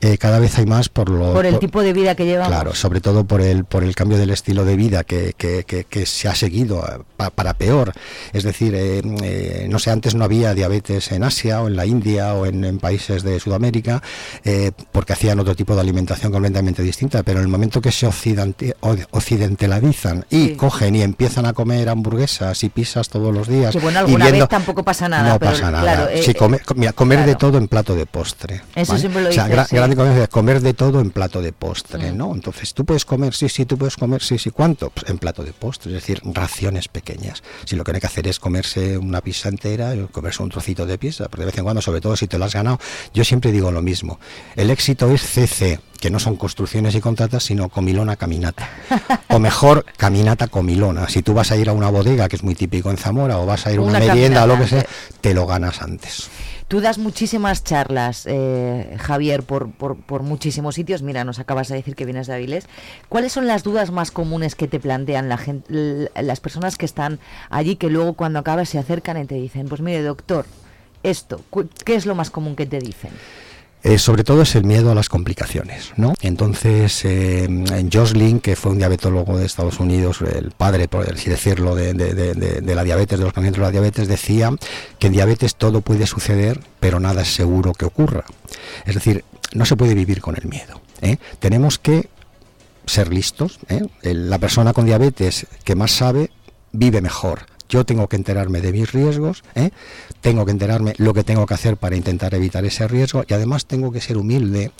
Eh, 0.00 0.18
cada 0.18 0.38
vez 0.38 0.58
hay 0.58 0.66
más 0.66 0.88
por 0.88 1.08
lo 1.08 1.32
Por 1.32 1.46
el 1.46 1.58
tipo 1.58 1.82
de 1.82 1.92
vida 1.92 2.14
que 2.14 2.26
llevamos. 2.26 2.48
Claro, 2.52 2.74
sobre 2.74 3.00
todo 3.00 3.24
por 3.24 3.40
el, 3.40 3.64
por 3.64 3.82
el 3.82 3.94
cambio 3.94 4.18
del 4.18 4.30
estilo 4.30 4.64
de 4.64 4.76
vida 4.76 5.04
que, 5.04 5.34
que- 5.36 5.64
que- 5.64 5.84
que 5.84 6.04
se 6.06 6.28
ha 6.28 6.34
seguido 6.34 6.84
eh, 6.86 7.02
pa- 7.16 7.30
para 7.30 7.54
peor. 7.54 7.92
Es 8.32 8.42
decir, 8.44 8.74
eh, 8.74 9.00
eh, 9.22 9.66
no 9.70 9.78
sé, 9.78 9.90
antes 9.90 10.14
no 10.14 10.24
había 10.24 10.52
diabetes 10.54 11.10
en 11.12 11.24
Asia 11.24 11.62
o 11.62 11.68
en 11.68 11.76
la 11.76 11.86
India 11.86 12.34
o 12.34 12.44
en, 12.46 12.64
en 12.64 12.78
países 12.78 13.22
de 13.22 13.40
Sudamérica 13.40 14.02
eh, 14.44 14.70
porque 14.92 15.14
hacían 15.14 15.40
otro 15.40 15.54
tipo 15.56 15.74
de 15.74 15.80
alimentación 15.80 16.30
completamente 16.30 16.82
distinta, 16.82 17.22
pero 17.22 17.38
en 17.38 17.44
el 17.44 17.48
momento 17.48 17.80
que 17.80 17.90
se 17.90 18.06
occidente- 18.06 18.74
o- 18.80 18.94
occidentalidizan 19.12 20.24
y 20.30 20.46
Sí. 20.48 20.54
cogen 20.56 20.94
y 20.96 21.02
empiezan 21.02 21.46
a 21.46 21.52
comer 21.52 21.88
hamburguesas 21.88 22.62
y 22.64 22.68
pizzas 22.68 23.08
todos 23.08 23.32
los 23.34 23.48
días. 23.48 23.72
Que 23.72 23.78
bueno, 23.80 24.00
y 24.00 24.02
alguna 24.04 24.26
viendo- 24.26 24.44
vez 24.44 24.48
tampoco 24.50 24.82
pasa 24.82 25.08
nada. 25.08 25.32
no 25.32 25.38
pero, 25.38 25.52
pasa 25.52 25.70
nada. 25.70 25.82
Claro, 25.82 26.08
eh, 26.10 26.22
Sí, 26.22 26.30
eh, 26.32 26.34
comer, 26.34 26.62
co- 26.64 26.74
mira, 26.74 26.92
comer 26.92 27.18
de 27.20 27.24
claro. 27.24 27.38
todo 27.38 27.58
en 27.58 27.68
plato 27.68 27.94
de 27.94 28.06
postre. 28.06 28.62
Eso 28.74 28.96
siempre 28.98 29.22
lo 29.22 29.30
O 29.30 29.32
sea, 29.32 29.44
grande 29.94 29.96
comer, 29.96 30.28
comer 30.28 30.60
de 30.60 30.74
todo 30.74 31.00
en 31.00 31.10
plato 31.10 31.40
de 31.42 31.52
postre, 31.52 32.12
Mm. 32.12 32.16
¿no? 32.16 32.34
Entonces, 32.34 32.74
tú 32.74 32.84
puedes 32.84 33.04
comer, 33.04 33.34
sí, 33.34 33.48
sí, 33.48 33.64
tú 33.66 33.76
puedes 33.78 33.96
comer, 33.96 34.22
sí, 34.22 34.38
sí, 34.38 34.50
¿cuánto? 34.50 34.90
Pues 34.90 35.08
en 35.08 35.18
plato 35.18 35.42
de 35.44 35.52
postre, 35.52 35.90
es 35.90 36.02
decir, 36.02 36.20
raciones 36.24 36.88
pequeñas. 36.88 37.42
Si 37.64 37.76
lo 37.76 37.84
que 37.84 37.92
hay 37.92 38.00
que 38.00 38.06
hacer 38.06 38.26
es 38.26 38.38
comerse 38.40 38.98
una 38.98 39.20
pizza 39.20 39.48
entera, 39.48 39.92
o 39.92 40.08
comerse 40.08 40.42
un 40.42 40.50
trocito 40.50 40.86
de 40.86 40.98
pizza, 40.98 41.28
porque 41.28 41.42
de 41.42 41.46
vez 41.46 41.58
en 41.58 41.64
cuando, 41.64 41.82
sobre 41.82 42.00
todo 42.00 42.16
si 42.16 42.26
te 42.26 42.38
lo 42.38 42.44
has 42.44 42.54
ganado, 42.54 42.78
yo 43.14 43.24
siempre 43.24 43.52
digo 43.52 43.70
lo 43.70 43.82
mismo. 43.82 44.18
El 44.56 44.70
éxito 44.70 45.10
es 45.10 45.22
CC, 45.22 45.80
que 46.00 46.10
no 46.10 46.18
son 46.18 46.36
construcciones 46.36 46.94
y 46.94 47.00
contratas, 47.00 47.44
sino 47.44 47.68
comilona 47.68 48.16
caminata. 48.16 48.68
O 49.28 49.38
mejor, 49.38 49.84
caminata 49.98 50.46
comilona. 50.46 51.08
Si 51.08 51.20
tú 51.22 51.34
vas 51.34 51.50
a 51.50 51.56
ir 51.56 51.68
a 51.68 51.72
una 51.72 51.90
bodega, 51.90 52.28
que 52.28 52.36
es 52.36 52.42
muy 52.42 52.54
típico 52.54 52.90
en 52.90 52.96
Zamora, 52.96 53.38
o 53.38 53.44
vas 53.44 53.66
a 53.66 53.72
ir 53.72 53.78
a 53.78 53.82
una, 53.82 53.98
Una 53.98 54.06
merienda 54.06 54.44
o 54.44 54.46
lo 54.46 54.58
que 54.58 54.66
sea, 54.66 54.86
te 55.20 55.34
lo 55.34 55.46
ganas 55.46 55.82
antes. 55.82 56.30
Tú 56.68 56.80
das 56.80 56.98
muchísimas 56.98 57.62
charlas, 57.62 58.24
eh, 58.26 58.96
Javier, 58.98 59.44
por, 59.44 59.70
por, 59.70 59.96
por 59.96 60.24
muchísimos 60.24 60.74
sitios. 60.74 61.00
Mira, 61.00 61.22
nos 61.22 61.38
acabas 61.38 61.68
de 61.68 61.76
decir 61.76 61.94
que 61.94 62.04
vienes 62.04 62.26
de 62.26 62.34
Avilés. 62.34 62.66
¿Cuáles 63.08 63.32
son 63.32 63.46
las 63.46 63.62
dudas 63.62 63.92
más 63.92 64.10
comunes 64.10 64.56
que 64.56 64.66
te 64.66 64.80
plantean 64.80 65.28
la 65.28 65.38
gente, 65.38 66.10
las 66.20 66.40
personas 66.40 66.76
que 66.76 66.84
están 66.84 67.20
allí, 67.50 67.76
que 67.76 67.88
luego 67.88 68.14
cuando 68.14 68.40
acabas 68.40 68.68
se 68.68 68.78
acercan 68.78 69.16
y 69.16 69.26
te 69.26 69.36
dicen, 69.36 69.68
pues 69.68 69.80
mire, 69.80 70.02
doctor, 70.02 70.44
esto, 71.04 71.40
¿qué 71.84 71.94
es 71.94 72.04
lo 72.04 72.16
más 72.16 72.30
común 72.30 72.56
que 72.56 72.66
te 72.66 72.80
dicen? 72.80 73.12
Eh, 73.88 73.98
sobre 73.98 74.24
todo 74.24 74.42
es 74.42 74.56
el 74.56 74.64
miedo 74.64 74.90
a 74.90 74.96
las 74.96 75.08
complicaciones, 75.08 75.92
¿no? 75.96 76.14
Entonces, 76.20 77.04
eh, 77.04 77.44
en 77.44 77.88
Josling, 77.92 78.40
que 78.40 78.56
fue 78.56 78.72
un 78.72 78.78
diabetólogo 78.78 79.38
de 79.38 79.46
Estados 79.46 79.78
Unidos, 79.78 80.22
el 80.22 80.50
padre, 80.50 80.88
por 80.88 81.08
así 81.08 81.30
decirlo, 81.30 81.76
de, 81.76 81.94
de- 81.94 82.12
de- 82.14 82.34
de- 82.34 82.74
la 82.74 82.82
diabetes, 82.82 83.16
de 83.16 83.24
los 83.24 83.32
conocimientos 83.32 83.60
de 83.60 83.66
la 83.66 83.70
diabetes, 83.70 84.08
decía 84.08 84.50
que 84.98 85.06
en 85.06 85.12
diabetes 85.12 85.54
todo 85.54 85.82
puede 85.82 86.06
suceder, 86.08 86.60
pero 86.80 86.98
nada 86.98 87.22
es 87.22 87.32
seguro 87.32 87.74
que 87.74 87.84
ocurra. 87.84 88.24
Es 88.86 88.94
decir, 88.94 89.24
no 89.54 89.64
se 89.64 89.76
puede 89.76 89.94
vivir 89.94 90.20
con 90.20 90.34
el 90.36 90.48
miedo. 90.48 90.80
¿eh? 91.00 91.18
Tenemos 91.38 91.78
que 91.78 92.08
ser 92.86 93.12
listos. 93.12 93.60
¿eh? 93.68 93.86
La 94.02 94.38
persona 94.40 94.72
con 94.72 94.84
diabetes 94.86 95.46
que 95.62 95.76
más 95.76 95.92
sabe 95.92 96.30
vive 96.72 97.00
mejor. 97.00 97.46
Yo 97.68 97.84
tengo 97.84 98.08
que 98.08 98.16
enterarme 98.16 98.60
de 98.60 98.72
mis 98.72 98.92
riesgos, 98.92 99.42
¿eh? 99.54 99.70
tengo 100.20 100.44
que 100.44 100.52
enterarme 100.52 100.94
lo 100.98 101.14
que 101.14 101.24
tengo 101.24 101.46
que 101.46 101.54
hacer 101.54 101.76
para 101.76 101.96
intentar 101.96 102.34
evitar 102.34 102.64
ese 102.64 102.86
riesgo 102.86 103.24
y 103.28 103.34
además 103.34 103.66
tengo 103.66 103.90
que 103.92 104.00
ser 104.00 104.16
humilde 104.16 104.70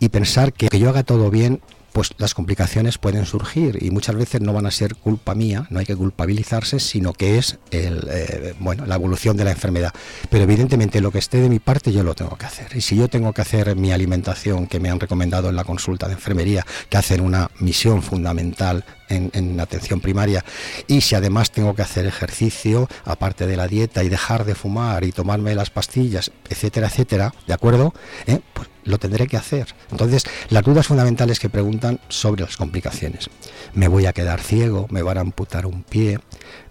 y 0.00 0.10
pensar 0.10 0.52
que 0.52 0.66
que 0.68 0.78
yo 0.78 0.90
haga 0.90 1.04
todo 1.04 1.30
bien, 1.30 1.60
pues 1.92 2.12
las 2.18 2.34
complicaciones 2.34 2.98
pueden 2.98 3.24
surgir 3.24 3.82
y 3.82 3.90
muchas 3.90 4.16
veces 4.16 4.42
no 4.42 4.52
van 4.52 4.66
a 4.66 4.70
ser 4.70 4.96
culpa 4.96 5.34
mía, 5.34 5.66
no 5.70 5.78
hay 5.78 5.86
que 5.86 5.96
culpabilizarse, 5.96 6.78
sino 6.78 7.14
que 7.14 7.38
es 7.38 7.58
el, 7.70 8.06
eh, 8.10 8.54
bueno, 8.58 8.84
la 8.84 8.96
evolución 8.96 9.38
de 9.38 9.44
la 9.44 9.52
enfermedad. 9.52 9.94
Pero 10.28 10.44
evidentemente 10.44 11.00
lo 11.00 11.10
que 11.10 11.18
esté 11.18 11.40
de 11.40 11.48
mi 11.48 11.58
parte 11.58 11.92
yo 11.92 12.02
lo 12.02 12.14
tengo 12.14 12.36
que 12.36 12.44
hacer. 12.44 12.76
Y 12.76 12.82
si 12.82 12.96
yo 12.96 13.08
tengo 13.08 13.32
que 13.32 13.40
hacer 13.40 13.74
mi 13.76 13.92
alimentación 13.92 14.66
que 14.66 14.78
me 14.78 14.90
han 14.90 15.00
recomendado 15.00 15.48
en 15.48 15.56
la 15.56 15.64
consulta 15.64 16.06
de 16.06 16.12
enfermería, 16.12 16.66
que 16.90 16.98
hacen 16.98 17.22
una 17.22 17.50
misión 17.60 18.02
fundamental 18.02 18.84
en, 19.08 19.30
en 19.34 19.58
atención 19.60 20.00
primaria, 20.00 20.44
y 20.86 21.00
si 21.00 21.14
además 21.14 21.50
tengo 21.50 21.74
que 21.74 21.82
hacer 21.82 22.06
ejercicio, 22.06 22.88
aparte 23.04 23.46
de 23.46 23.56
la 23.56 23.68
dieta, 23.68 24.04
y 24.04 24.08
dejar 24.08 24.44
de 24.44 24.54
fumar 24.54 25.04
y 25.04 25.12
tomarme 25.12 25.54
las 25.54 25.70
pastillas, 25.70 26.30
etcétera, 26.48 26.88
etcétera, 26.88 27.34
¿de 27.46 27.54
acuerdo? 27.54 27.94
¿Eh? 28.26 28.40
Pues 28.52 28.68
lo 28.84 28.98
tendré 28.98 29.26
que 29.26 29.36
hacer. 29.36 29.74
Entonces, 29.90 30.24
las 30.48 30.62
dudas 30.62 30.86
fundamentales 30.86 31.40
que 31.40 31.48
preguntan 31.48 32.00
sobre 32.08 32.42
las 32.42 32.56
complicaciones. 32.56 33.28
¿Me 33.74 33.88
voy 33.88 34.06
a 34.06 34.12
quedar 34.12 34.40
ciego? 34.40 34.86
¿Me 34.90 35.02
van 35.02 35.18
a 35.18 35.22
amputar 35.22 35.66
un 35.66 35.82
pie? 35.82 36.20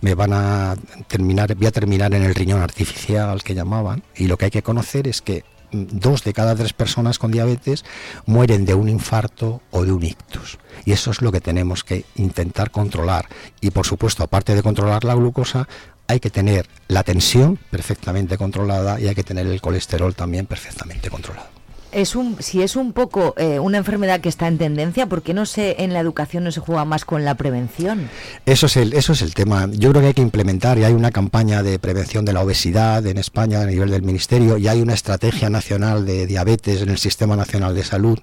¿Me 0.02 0.16
van 0.16 0.32
a 0.34 0.76
terminar, 1.08 1.54
voy 1.56 1.68
a 1.68 1.72
terminar 1.72 2.14
en 2.14 2.24
el 2.24 2.34
riñón 2.34 2.62
artificial 2.62 3.44
que 3.44 3.54
llamaban? 3.54 4.04
Y 4.16 4.28
lo 4.28 4.38
que 4.38 4.46
hay 4.46 4.52
que 4.52 4.64
conocer 4.64 5.08
es 5.08 5.22
que 5.22 5.44
dos 5.72 6.24
de 6.24 6.34
cada 6.34 6.56
tres 6.56 6.74
personas 6.74 7.20
con 7.20 7.32
diabetes 7.32 7.86
mueren 8.26 8.66
de 8.66 8.74
un 8.74 8.90
infarto 8.90 9.62
o 9.72 9.86
de 9.86 9.92
un 9.92 10.04
ictus. 10.04 10.58
Y 10.86 10.92
eso 10.92 11.12
es 11.12 11.22
lo 11.22 11.32
que 11.32 11.42
tenemos 11.42 11.84
que 11.84 12.06
intentar 12.16 12.72
controlar. 12.72 13.28
Y 13.62 13.72
por 13.72 13.86
supuesto, 13.86 14.24
aparte 14.24 14.56
de 14.56 14.64
controlar 14.64 15.04
la 15.04 15.16
glucosa, 15.16 15.68
hay 16.08 16.20
que 16.20 16.30
tener 16.30 16.68
la 16.88 17.04
tensión 17.04 17.58
perfectamente 17.72 18.38
controlada 18.38 19.00
y 19.00 19.08
hay 19.08 19.16
que 19.16 19.24
tener 19.24 19.48
el 19.48 19.62
colesterol 19.62 20.14
también 20.14 20.46
perfectamente 20.46 21.10
controlado. 21.10 21.55
Es 21.96 22.14
un, 22.16 22.36
si 22.42 22.62
es 22.62 22.76
un 22.76 22.92
poco 22.92 23.34
eh, 23.38 23.58
una 23.58 23.78
enfermedad 23.78 24.20
que 24.20 24.28
está 24.28 24.50
en 24.50 24.58
tendencia, 24.58 25.08
¿por 25.08 25.22
qué 25.22 25.34
no 25.34 25.46
se 25.46 25.82
en 25.82 25.94
la 25.94 26.02
educación 26.02 26.44
no 26.44 26.52
se 26.52 26.60
juega 26.60 26.84
más 26.84 27.06
con 27.06 27.24
la 27.24 27.36
prevención? 27.36 28.10
Eso 28.46 28.66
es 28.66 28.76
el, 28.76 28.92
eso 28.92 29.14
es 29.14 29.22
el 29.22 29.34
tema. 29.34 29.70
Yo 29.72 29.92
creo 29.92 30.02
que 30.02 30.08
hay 30.10 30.14
que 30.14 30.22
implementar, 30.22 30.78
y 30.78 30.84
hay 30.84 30.92
una 30.92 31.12
campaña 31.12 31.64
de 31.64 31.80
prevención 31.80 32.26
de 32.26 32.34
la 32.34 32.42
obesidad 32.42 33.06
en 33.08 33.18
España 33.18 33.62
a 33.62 33.66
nivel 33.66 33.92
del 33.92 34.02
Ministerio, 34.02 34.58
y 34.58 34.68
hay 34.68 34.82
una 34.82 34.94
estrategia 34.94 35.50
nacional 35.50 36.06
de 36.06 36.28
diabetes 36.28 36.82
en 36.82 36.90
el 36.90 36.98
Sistema 36.98 37.38
Nacional 37.38 37.74
de 37.74 37.86
Salud, 37.86 38.20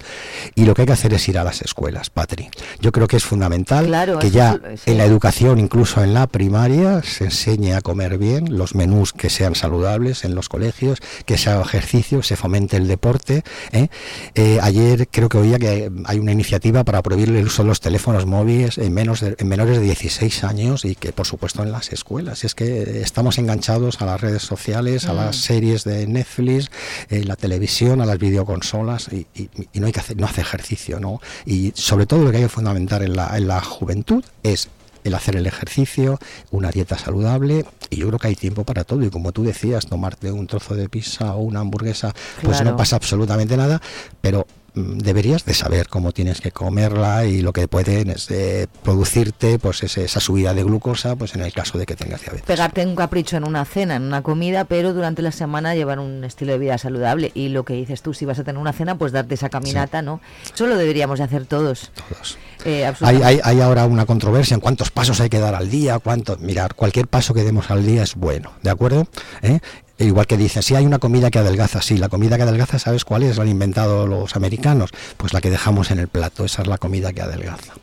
y 0.55 0.67
lo 0.67 0.75
que 0.75 0.83
hay 0.83 0.87
que 0.87 0.93
hacer 0.93 1.15
es 1.15 1.27
ir 1.31 1.39
a 1.39 1.45
las 1.45 1.63
escuelas, 1.63 2.11
Patri. 2.11 2.51
Yo 2.81 2.93
creo 2.93 3.07
que 3.09 3.17
es 3.17 3.25
fundamental 3.25 3.87
Claro, 3.87 4.19
que 4.19 4.31
ya 4.31 4.61
es- 4.71 4.83
sí. 4.83 4.91
en 4.91 4.99
la 4.99 5.07
educación, 5.07 5.59
incluso 5.59 6.05
en 6.05 6.13
la 6.13 6.27
primaria, 6.27 7.03
se 7.03 7.25
enseñe 7.25 7.73
a 7.73 7.81
comer 7.81 8.19
bien, 8.19 8.59
los 8.59 8.75
menús 8.75 9.15
que 9.15 9.31
sean 9.31 9.55
saludables 9.55 10.25
en 10.27 10.35
los 10.35 10.51
colegios, 10.51 10.99
que 11.25 11.39
se 11.39 11.49
haga 11.49 11.63
ejercicio, 11.63 12.23
se 12.23 12.37
fomente 12.37 12.77
el 12.77 12.87
deporte. 12.87 13.43
¿Eh? 13.73 13.89
Eh, 14.35 14.59
ayer 14.63 15.09
creo 15.11 15.29
que 15.29 15.39
oía 15.39 15.59
que 15.59 15.91
hay 16.07 16.19
una 16.19 16.33
iniciativa 16.33 16.85
para 16.85 17.03
prohibir 17.03 17.29
el 17.31 17.47
uso 17.47 17.63
de 17.63 17.69
los 17.69 17.81
teléfonos 17.81 18.27
móviles 18.27 18.79
en, 18.79 18.93
menos 18.93 19.21
de- 19.21 19.37
en 19.39 19.49
menores 19.49 19.79
de 19.79 19.85
16 19.85 20.45
años 20.45 20.85
y 20.85 20.95
que 20.95 21.13
por 21.13 21.27
supuesto 21.27 21.63
en 21.63 21.73
las 21.73 21.93
escuelas. 21.93 22.45
Es 22.45 22.55
que 22.55 23.01
estamos 23.03 23.39
enganchados 23.39 24.01
a 24.01 24.07
las 24.07 24.21
redes 24.21 24.43
sociales, 24.43 25.07
a 25.07 25.13
Mm. 25.13 25.17
las 25.17 25.37
series 25.37 25.85
de 25.85 26.07
Netflix, 26.07 26.71
eh, 27.11 27.25
la 27.25 27.37
televisión, 27.37 28.01
a 28.01 28.07
las 28.07 28.19
videoconsolas 28.19 29.09
y, 29.13 29.27
y- 29.35 29.49
y 29.73 29.81
no 29.81 29.87
hay 29.87 29.93
que 29.93 30.01
hacer, 30.01 30.17
no 30.17 30.27
hace 30.27 30.41
ejercicio, 30.41 31.01
¿no? 31.01 31.21
Y 31.47 31.73
sobre 31.75 32.07
todo 32.07 32.25
lo 32.25 32.31
que 32.31 32.39
hay 32.39 32.43
que 32.45 32.49
fundamentar 32.49 33.03
en 33.03 33.15
la, 33.17 33.37
en 33.37 33.49
la 33.49 33.61
juventud 33.61 34.25
es 34.43 34.69
el 35.05 35.15
hacer 35.15 35.37
el 35.37 35.47
ejercicio, 35.47 36.19
una 36.51 36.71
dieta 36.71 36.97
saludable 36.99 37.65
y 37.91 37.97
yo 37.97 38.07
creo 38.09 38.19
que 38.19 38.29
hay 38.29 38.37
tiempo 38.37 38.65
para 38.65 38.85
todo 38.85 39.03
y 39.05 39.11
como 39.11 39.33
tú 39.33 39.43
decías, 39.45 39.87
tomarte 39.87 40.31
un 40.33 40.47
trozo 40.47 40.75
de 40.75 40.89
pizza 40.89 41.35
o 41.35 41.41
una 41.43 41.61
hamburguesa, 41.61 42.13
pues 42.43 42.57
Claro. 42.59 42.71
no 42.73 42.77
pasa 42.77 42.97
absolutamente 42.97 43.57
nada, 43.57 43.81
pero 44.21 44.47
deberías 44.75 45.45
de 45.45 45.55
saber 45.55 45.89
cómo 45.89 46.13
tienes 46.13 46.41
que 46.41 46.51
comerla 46.51 47.25
y 47.27 47.43
lo 47.43 47.53
que 47.53 47.69
pueden 47.69 48.11
es, 48.11 48.31
eh, 48.31 48.67
producirte 48.83 49.59
pues 49.59 49.83
ese- 49.83 50.05
esa 50.05 50.21
subida 50.21 50.55
de 50.55 50.65
glucosa 50.65 51.17
pues 51.17 51.35
en 51.35 51.43
el 51.43 51.53
caso 51.53 51.77
de 51.79 51.87
que 51.87 51.95
tengas 51.97 52.21
diabetes. 52.23 52.47
Pegarte 52.47 52.85
un 52.87 52.97
capricho 52.97 53.37
en 53.37 53.45
una 53.45 53.65
cena, 53.65 53.97
en 53.97 54.03
una 54.03 54.23
comida, 54.23 54.65
pero 54.65 54.93
durante 54.95 55.21
la 55.23 55.33
semana 55.33 55.75
llevar 55.75 55.99
un 55.99 56.25
estilo 56.25 56.53
de 56.53 56.59
vida 56.59 56.79
saludable. 56.79 57.31
Y 57.35 57.49
lo 57.49 57.65
que 57.65 57.75
dices 57.75 58.03
tú, 58.03 58.15
si 58.15 58.25
vas 58.25 58.39
a 58.39 58.45
tener 58.45 58.61
una 58.61 58.73
cena, 58.73 58.97
pues 58.97 59.13
darte 59.13 59.35
esa 59.35 59.49
caminata, 59.49 60.03
¿no? 60.03 60.21
Eso 60.55 60.67
lo 60.67 60.77
deberíamos 60.77 61.19
de 61.19 61.25
hacer 61.25 61.45
todos. 61.47 61.91
Todos. 62.09 62.39
Eh, 62.65 62.91
Hay, 63.01 63.21
hay, 63.23 63.41
hay 63.43 63.61
ahora 63.61 63.87
una 63.87 64.07
controversia 64.07 64.55
en 64.55 64.61
cuántos 64.61 64.91
pasos 64.91 65.21
hay 65.21 65.29
que 65.29 65.41
dar 65.41 65.55
al 65.55 65.69
día, 65.69 65.99
cuánto, 65.99 66.37
mirar, 66.39 66.75
cualquier 66.75 67.09
paso 67.09 67.35
que 67.35 67.43
demos 67.43 67.71
al 67.71 67.85
día 67.85 68.05
es 68.05 68.15
bueno, 68.15 68.53
¿de 68.63 68.71
acuerdo? 68.71 69.07
¿Eh? 69.43 69.59
E 70.03 70.07
Igual 70.07 70.27
que 70.27 70.37
dicen, 70.37 70.65
si 70.65 70.75
hay 70.75 70.85
una 70.85 70.99
comida 70.99 71.31
que 71.31 71.39
adelgaza, 71.39 71.81
sí, 71.81 71.97
la 71.97 72.09
comida 72.09 72.37
que 72.37 72.43
adelgaza, 72.43 72.81
¿sabes 72.81 73.05
cuál 73.05 73.23
es? 73.23 73.37
La 73.37 73.45
han 73.45 73.49
inventado 73.49 74.09
los 74.09 74.35
americanos, 74.35 74.91
pues 75.17 75.33
la 75.33 75.41
que 75.41 75.49
dejamos 75.49 75.93
en 75.93 76.01
el 76.01 76.09
plato, 76.09 76.45
esa 76.45 76.63
es 76.63 76.69
la 76.69 76.77
comida 76.77 77.13
que 77.13 77.23
adelgaza. 77.23 77.75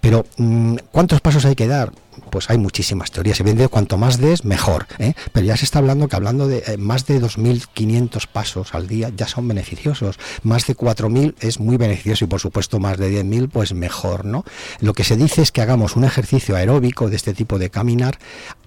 Pero, 0.00 0.24
mm, 0.36 0.76
¿cuántos 0.92 1.20
pasos 1.20 1.44
hay 1.46 1.56
que 1.56 1.66
dar? 1.66 1.90
Pues 2.30 2.48
hay 2.48 2.58
muchísimas 2.58 3.10
teorías, 3.10 3.40
evidentemente 3.40 3.72
cuanto 3.72 3.98
más 3.98 4.18
des, 4.18 4.44
mejor, 4.44 4.86
¿eh? 5.00 5.14
pero 5.32 5.46
ya 5.46 5.56
se 5.56 5.64
está 5.64 5.80
hablando 5.80 6.06
que 6.06 6.14
hablando 6.14 6.46
de 6.46 6.62
eh, 6.64 6.76
más 6.76 7.06
de 7.06 7.20
2.500 7.20 8.28
pasos 8.28 8.72
al 8.72 8.86
día 8.86 9.10
ya 9.14 9.26
son 9.26 9.48
beneficiosos, 9.48 10.16
más 10.44 10.68
de 10.68 10.76
4.000 10.76 11.34
es 11.40 11.58
muy 11.58 11.76
beneficioso 11.76 12.24
y 12.24 12.28
por 12.28 12.38
supuesto 12.38 12.78
más 12.78 12.98
de 12.98 13.20
10.000 13.20 13.50
pues 13.50 13.74
mejor, 13.74 14.26
¿no? 14.26 14.44
Lo 14.78 14.92
que 14.94 15.02
se 15.02 15.16
dice 15.16 15.42
es 15.42 15.50
que 15.50 15.60
hagamos 15.60 15.96
un 15.96 16.04
ejercicio 16.04 16.54
aeróbico 16.54 17.10
de 17.10 17.16
este 17.16 17.34
tipo 17.34 17.58
de 17.58 17.70
caminar 17.70 18.18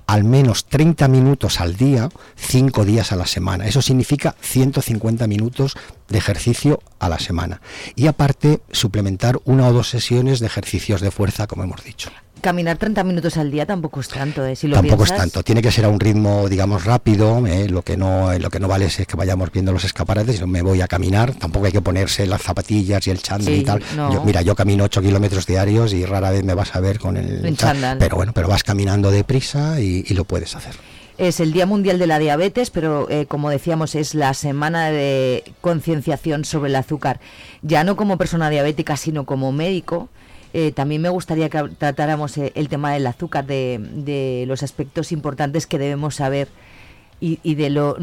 al 0.07 0.23
menos 0.23 0.65
30 0.65 1.07
minutos 1.09 1.59
al 1.59 1.75
día, 1.75 2.09
5 2.37 2.85
días 2.85 3.11
a 3.11 3.17
la 3.17 3.27
semana. 3.27 3.67
Eso 3.67 3.81
significa 3.81 4.35
150 4.41 5.27
minutos 5.27 5.75
de 6.07 6.17
ejercicio 6.17 6.81
a 6.99 7.09
la 7.09 7.19
semana. 7.19 7.61
Y 7.95 8.07
aparte, 8.07 8.61
suplementar 8.71 9.39
una 9.43 9.67
o 9.67 9.73
dos 9.73 9.89
sesiones 9.89 10.39
de 10.39 10.47
ejercicios 10.47 11.01
de 11.01 11.11
fuerza, 11.11 11.47
como 11.47 11.63
hemos 11.63 11.83
dicho. 11.83 12.09
Caminar 12.41 12.77
30 12.77 13.03
minutos 13.03 13.35
al 13.37 13.49
día 13.51 13.65
tampoco 13.65 13.99
es 13.99 14.07
tanto, 14.09 14.45
¿eh? 14.45 14.55
Si 14.55 14.67
lo 14.67 14.75
Tampoco 14.75 15.03
es 15.03 15.15
tanto, 15.15 15.43
tiene 15.43 15.61
que 15.61 15.71
ser 15.71 15.85
a 15.85 15.89
un 15.89 15.99
ritmo, 15.99 16.47
digamos, 16.47 16.85
rápido. 16.85 17.45
¿eh? 17.47 17.67
Lo 17.67 17.81
que 17.81 17.97
no 17.97 18.31
lo 18.37 18.49
que 18.49 18.59
no 18.59 18.67
vale 18.67 18.85
es 18.85 18.97
que 19.07 19.17
vayamos 19.17 19.51
viendo 19.51 19.71
los 19.71 19.83
escaparates, 19.83 20.35
sino 20.35 20.47
me 20.47 20.61
voy 20.61 20.81
a 20.81 20.87
caminar. 20.87 21.33
Tampoco 21.33 21.65
hay 21.65 21.71
que 21.71 21.81
ponerse 21.81 22.25
las 22.27 22.41
zapatillas 22.41 23.05
y 23.07 23.11
el 23.11 23.21
chándal 23.21 23.53
Sí, 23.53 23.61
y 23.61 23.63
tal. 23.63 23.81
no. 23.95 24.13
Yo- 24.13 24.23
mira, 24.23 24.41
yo 24.43 24.55
camino 24.55 24.83
8 24.83 25.01
kilómetros 25.01 25.45
diarios 25.47 25.93
y 25.93 26.05
rara 26.05 26.31
vez 26.31 26.43
me 26.43 26.53
vas 26.53 26.75
a 26.75 26.79
ver 26.79 26.99
con 26.99 27.17
el, 27.17 27.45
En 27.45 27.57
chándal. 27.57 27.97
Pero 27.97 28.15
bueno, 28.15 28.33
pero 28.33 28.47
vas 28.47 28.63
caminando 28.63 29.09
deprisa 29.11 29.81
y, 29.81 30.05
y 30.07 30.13
lo 30.13 30.23
puedes 30.23 30.55
hacer. 30.55 30.75
Es 31.17 31.39
el 31.39 31.51
Día 31.51 31.65
Mundial 31.65 31.97
de 31.97 32.05
la 32.05 32.19
Diabetes, 32.19 32.69
pero 32.69 33.09
eh, 33.09 33.25
como 33.25 33.49
decíamos, 33.49 33.95
es 33.95 34.13
la 34.13 34.35
semana 34.35 34.91
de 34.91 35.43
concienciación 35.61 36.45
sobre 36.45 36.69
el 36.69 36.75
azúcar. 36.75 37.19
Ya 37.63 37.83
no 37.83 37.95
como 37.95 38.17
persona 38.17 38.51
diabética, 38.51 38.95
sino 38.97 39.25
como 39.25 39.51
médico. 39.51 40.09
Eh, 40.59 40.71
también 40.71 41.03
me 41.03 41.09
gustaría 41.09 41.49
que 41.49 41.69
tratáramos 41.77 42.35
eh, 42.39 42.51
el 42.55 42.67
tema 42.67 42.91
del 42.91 43.05
azúcar, 43.05 43.45
de, 43.45 43.79
de 43.79 44.45
los 44.47 44.63
aspectos 44.63 45.11
importantes 45.11 45.67
que 45.67 45.77
debemos 45.77 46.15
saber 46.15 46.47
y, 47.19 47.39
y 47.43 47.53
de 47.53 47.69
lo 47.69 47.95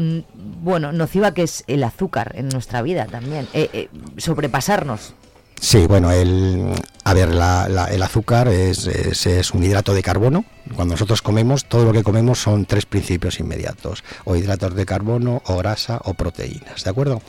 bueno 0.61 0.93
nociva 0.93 1.33
que 1.33 1.43
es 1.43 1.65
el 1.67 1.83
azúcar 1.83 2.31
en 2.35 2.47
nuestra 2.47 2.81
vida 2.81 3.07
también. 3.07 3.45
Eh, 3.53 3.69
eh, 3.73 3.89
sobrepasarnos. 4.15 5.15
Sí, 5.59 5.87
bueno, 5.87 6.11
el, 6.11 6.73
a 7.05 7.13
ver, 7.13 7.29
la- 7.33 7.85
el 7.85 8.03
azúcar 8.03 8.47
es, 8.49 8.85
es- 8.87 9.51
un 9.51 9.63
hidrato 9.63 9.93
de 9.93 10.03
carbono. 10.03 10.45
Cuando 10.75 10.93
nosotros 10.95 11.21
comemos, 11.21 11.65
todo 11.65 11.85
lo 11.85 11.93
que 11.93 12.03
comemos 12.03 12.39
son 12.39 12.65
tres 12.65 12.85
principios 12.85 13.39
inmediatos, 13.39 14.03
o 14.25 14.35
hidratos 14.35 14.75
de 14.75 14.85
carbono, 14.85 15.41
o 15.45 15.57
grasa, 15.57 16.01
o 16.03 16.13
proteínas, 16.15 16.83
¿de 16.83 16.89
acuerdo? 16.89 17.21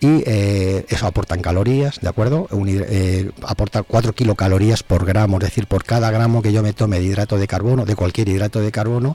Y 0.00 0.22
eh, 0.26 0.84
eso 0.88 1.06
aportan 1.06 1.40
calorías, 1.40 2.00
¿de 2.00 2.08
acuerdo? 2.08 2.48
Un 2.50 2.68
eh, 2.68 3.30
aporta 3.42 3.82
4 3.84 4.12
kilocalorías 4.12 4.82
por 4.82 5.04
gramo, 5.06 5.38
es 5.38 5.44
decir, 5.44 5.66
por 5.66 5.84
cada 5.84 6.10
gramo 6.10 6.42
que 6.42 6.52
yo 6.52 6.62
me 6.62 6.72
tome 6.72 6.98
de 6.98 7.04
hidrato 7.06 7.38
de 7.38 7.46
carbono, 7.46 7.84
de 7.86 7.94
cualquier 7.96 8.28
hidrato 8.28 8.60
de 8.60 8.72
carbono, 8.72 9.14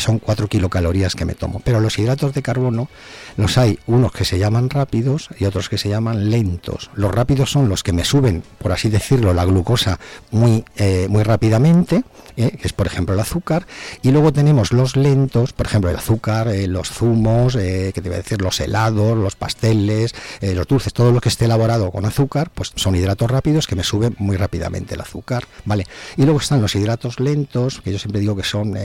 son 0.00 0.18
4 0.18 0.48
kilocalorías 0.48 1.14
que 1.14 1.24
me 1.24 1.34
tomo. 1.34 1.60
Pero 1.64 1.80
los 1.80 1.98
hidratos 1.98 2.34
de 2.34 2.42
carbono 2.42 2.88
los 3.36 3.58
hay 3.58 3.78
unos 3.86 4.12
que 4.12 4.24
se 4.24 4.38
llaman 4.38 4.70
rápidos 4.70 5.28
y 5.38 5.44
otros 5.44 5.68
que 5.68 5.78
se 5.78 5.88
llaman 5.88 6.30
lentos. 6.30 6.90
Los 6.94 7.14
rápidos 7.14 7.50
son 7.50 7.68
los 7.68 7.82
que 7.82 7.92
me 7.92 8.04
suben, 8.04 8.42
por 8.58 8.72
así 8.72 8.88
decirlo, 8.88 9.34
la 9.34 9.44
glucosa 9.44 9.98
muy, 10.30 10.64
eh, 10.76 11.06
muy 11.08 11.22
rápidamente, 11.22 12.02
eh, 12.38 12.56
que 12.56 12.68
es 12.68 12.72
por 12.72 12.86
ejemplo 12.86 13.14
el 13.14 13.20
azúcar. 13.20 13.66
Y 14.00 14.12
luego 14.12 14.32
tenemos 14.32 14.72
los 14.72 14.96
lentos, 14.96 15.52
por 15.52 15.66
ejemplo 15.66 15.90
el 15.90 15.96
azúcar, 15.96 16.46
eh, 16.46 16.68
los 16.68 16.88
zumos, 16.88 17.56
eh, 17.56 17.90
que 17.92 18.00
te 18.00 18.08
voy 18.08 18.14
a 18.14 18.22
decir, 18.22 18.40
los 18.40 18.60
helados, 18.60 19.18
los 19.18 19.34
pasteles, 19.34 20.14
los 20.40 20.68
dulces, 20.68 20.92
todo 20.92 21.10
lo 21.10 21.20
que 21.20 21.28
esté 21.28 21.46
elaborado 21.46 21.90
con 21.90 22.04
azúcar, 22.04 22.50
pues 22.54 22.72
son 22.76 22.94
hidratos 22.94 23.28
rápidos 23.28 23.66
que 23.66 23.74
me 23.74 23.82
suben 23.82 24.14
muy 24.18 24.36
rápidamente 24.36 24.94
el 24.94 25.00
azúcar. 25.00 25.46
¿vale? 25.64 25.86
Y 26.16 26.22
luego 26.22 26.38
están 26.38 26.62
los 26.62 26.76
hidratos 26.76 27.18
lentos, 27.18 27.80
que 27.82 27.90
yo 27.90 27.98
siempre 27.98 28.20
digo 28.20 28.36
que 28.36 28.44
son 28.44 28.78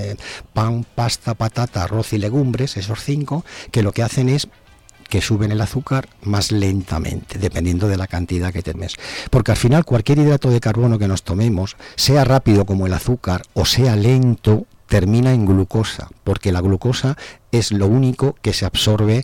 pan, 0.54 0.84
pasta, 0.96 1.36
patata, 1.36 1.84
arroz 1.84 2.14
y 2.14 2.18
legumbres, 2.18 2.76
esos 2.78 3.04
cinco, 3.04 3.46
que 3.72 3.84
lo 3.84 3.92
que 3.92 4.02
hacen 4.02 4.30
es 4.30 4.48
que 5.14 5.22
suben 5.22 5.52
el 5.52 5.62
azúcar 5.62 6.10
más 6.24 6.52
lentamente, 6.52 7.38
dependiendo 7.38 7.88
de 7.88 7.98
la 7.98 8.08
cantidad 8.08 8.52
que 8.52 8.64
tomes. 8.64 8.96
Porque 9.30 9.52
al 9.52 9.58
final 9.58 9.86
cualquier 9.86 10.18
hidrato 10.18 10.50
de 10.50 10.60
carbono 10.60 10.98
que 10.98 11.08
nos 11.08 11.22
tomemos, 11.22 11.76
sea 11.96 12.24
rápido 12.24 12.66
como 12.66 12.88
el 12.88 12.94
azúcar 12.94 13.44
o 13.54 13.64
sea 13.66 13.96
lento, 13.96 14.66
termina 14.88 15.32
en 15.32 15.46
glucosa, 15.46 16.08
porque 16.24 16.52
la 16.52 16.62
glucosa 16.62 17.16
es 17.52 17.72
lo 17.72 17.86
único 17.86 18.34
que 18.42 18.54
se 18.54 18.66
absorbe 18.66 19.24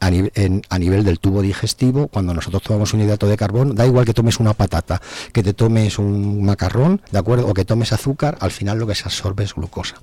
a, 0.00 0.10
nive- 0.10 0.32
en- 0.34 0.62
a 0.68 0.80
nivel 0.80 1.04
del 1.04 1.20
tubo 1.20 1.42
digestivo, 1.42 2.08
cuando 2.08 2.34
nosotros 2.34 2.64
tomamos 2.64 2.92
un 2.92 3.02
hidrato 3.02 3.28
de 3.28 3.36
carbono, 3.36 3.72
da 3.72 3.86
igual 3.86 4.04
que 4.06 4.14
tomes 4.14 4.40
una 4.40 4.54
patata, 4.54 5.00
que 5.32 5.44
te 5.44 5.54
tomes 5.54 6.00
un 6.00 6.42
macarrón, 6.44 7.02
¿de 7.12 7.18
acuerdo? 7.20 7.46
O 7.46 7.54
que 7.54 7.64
tomes 7.64 7.92
azúcar, 7.92 8.36
al 8.40 8.50
final 8.50 8.80
lo 8.80 8.88
que 8.88 8.96
se 8.96 9.04
absorbe 9.04 9.44
es 9.44 9.54
glucosa. 9.54 9.94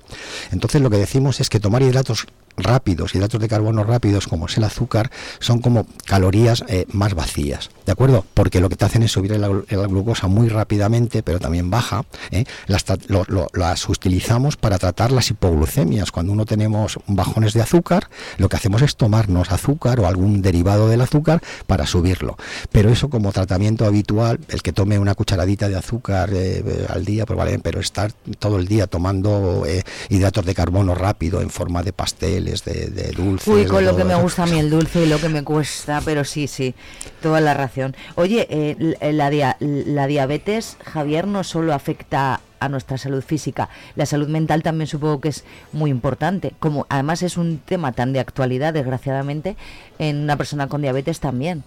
Entonces 0.52 0.80
lo 0.80 0.88
que 0.88 0.96
decimos 0.96 1.38
es 1.40 1.50
que 1.50 1.60
tomar 1.60 1.82
hidratos 1.82 2.26
rápidos, 2.58 3.14
hidratos 3.14 3.40
de 3.40 3.48
carbono 3.48 3.84
rápidos, 3.84 4.26
como 4.26 4.46
es 4.46 4.56
el 4.56 4.64
azúcar, 4.64 5.10
son 5.38 5.60
como 5.60 5.86
calorías 6.04 6.64
eh, 6.68 6.86
más 6.92 7.14
vacías, 7.14 7.70
¿de 7.86 7.92
acuerdo? 7.92 8.24
Porque 8.34 8.60
lo 8.60 8.68
que 8.68 8.76
te 8.76 8.84
hacen 8.84 9.02
es 9.02 9.12
subir 9.12 9.36
la, 9.38 9.48
glu- 9.48 9.64
la 9.70 9.86
glucosa 9.86 10.26
muy 10.26 10.48
rápidamente, 10.48 11.22
pero 11.22 11.38
también 11.38 11.70
baja. 11.70 12.04
¿eh? 12.30 12.44
Las, 12.66 13.88
utilizamos 13.88 14.56
para 14.56 14.78
tratar 14.78 15.12
las 15.12 15.30
hipoglucemias. 15.30 16.10
Cuando 16.10 16.32
uno 16.32 16.44
tenemos 16.44 16.98
bajones 17.06 17.52
de 17.52 17.62
azúcar, 17.62 18.08
lo 18.38 18.48
que 18.48 18.56
hacemos 18.56 18.82
es 18.82 18.96
tomarnos 18.96 19.52
azúcar 19.52 20.00
o 20.00 20.06
algún 20.06 20.42
derivado 20.42 20.88
del 20.88 21.00
azúcar 21.00 21.42
para 21.66 21.86
subirlo. 21.86 22.36
Pero 22.72 22.90
eso 22.90 23.08
como 23.08 23.32
tratamiento 23.32 23.84
habitual, 23.84 24.40
el 24.48 24.62
que 24.62 24.72
tome 24.72 24.98
una 24.98 25.14
cucharadita 25.14 25.68
de 25.68 25.76
azúcar 25.76 26.30
eh, 26.32 26.62
eh, 26.66 26.86
al 26.88 27.04
día, 27.04 27.26
pues 27.26 27.36
vale, 27.36 27.58
pero 27.58 27.80
estar 27.80 28.12
todo 28.38 28.58
el 28.58 28.66
día 28.66 28.86
tomando 28.86 29.64
hidratos 30.08 30.44
de 30.44 30.54
carbono 30.54 30.94
rápido 30.94 31.40
en 31.40 31.50
forma 31.50 31.82
de 31.82 31.92
pastel, 31.92 32.47
de, 32.64 32.86
de 32.88 33.10
dulce. 33.12 33.50
Uy, 33.50 33.66
con 33.66 33.84
lo 33.84 33.96
que 33.96 34.04
me 34.04 34.14
gusta 34.14 34.42
a 34.42 34.46
mí 34.46 34.58
el 34.58 34.70
dulce 34.70 35.02
y 35.04 35.06
lo 35.06 35.18
que 35.20 35.28
me 35.28 35.42
cuesta, 35.44 36.00
pero 36.04 36.24
sí, 36.24 36.46
sí, 36.48 36.74
toda 37.22 37.40
la 37.40 37.54
razón. 37.54 37.94
Oye, 38.16 38.46
eh, 38.50 38.76
l- 38.78 39.12
la, 39.12 39.30
dia- 39.30 39.56
la 39.60 40.06
diabetes, 40.06 40.76
Javier, 40.84 41.26
no 41.26 41.44
solo 41.44 41.74
afecta 41.74 42.40
a 42.60 42.68
nuestra 42.68 42.98
salud 42.98 43.22
física, 43.22 43.68
la 43.94 44.04
salud 44.04 44.26
mental 44.28 44.62
también 44.64 44.88
supongo 44.88 45.20
que 45.20 45.28
es 45.28 45.44
muy 45.72 45.90
importante. 45.90 46.54
Como 46.58 46.86
además 46.88 47.22
es 47.22 47.36
un 47.36 47.58
tema 47.64 47.92
tan 47.92 48.12
de 48.12 48.18
actualidad, 48.20 48.72
desgraciadamente, 48.74 49.56
en 50.00 50.16
una 50.16 50.36
persona 50.36 50.66
con 50.66 50.82
diabetes 50.82 51.20
también. 51.20 51.62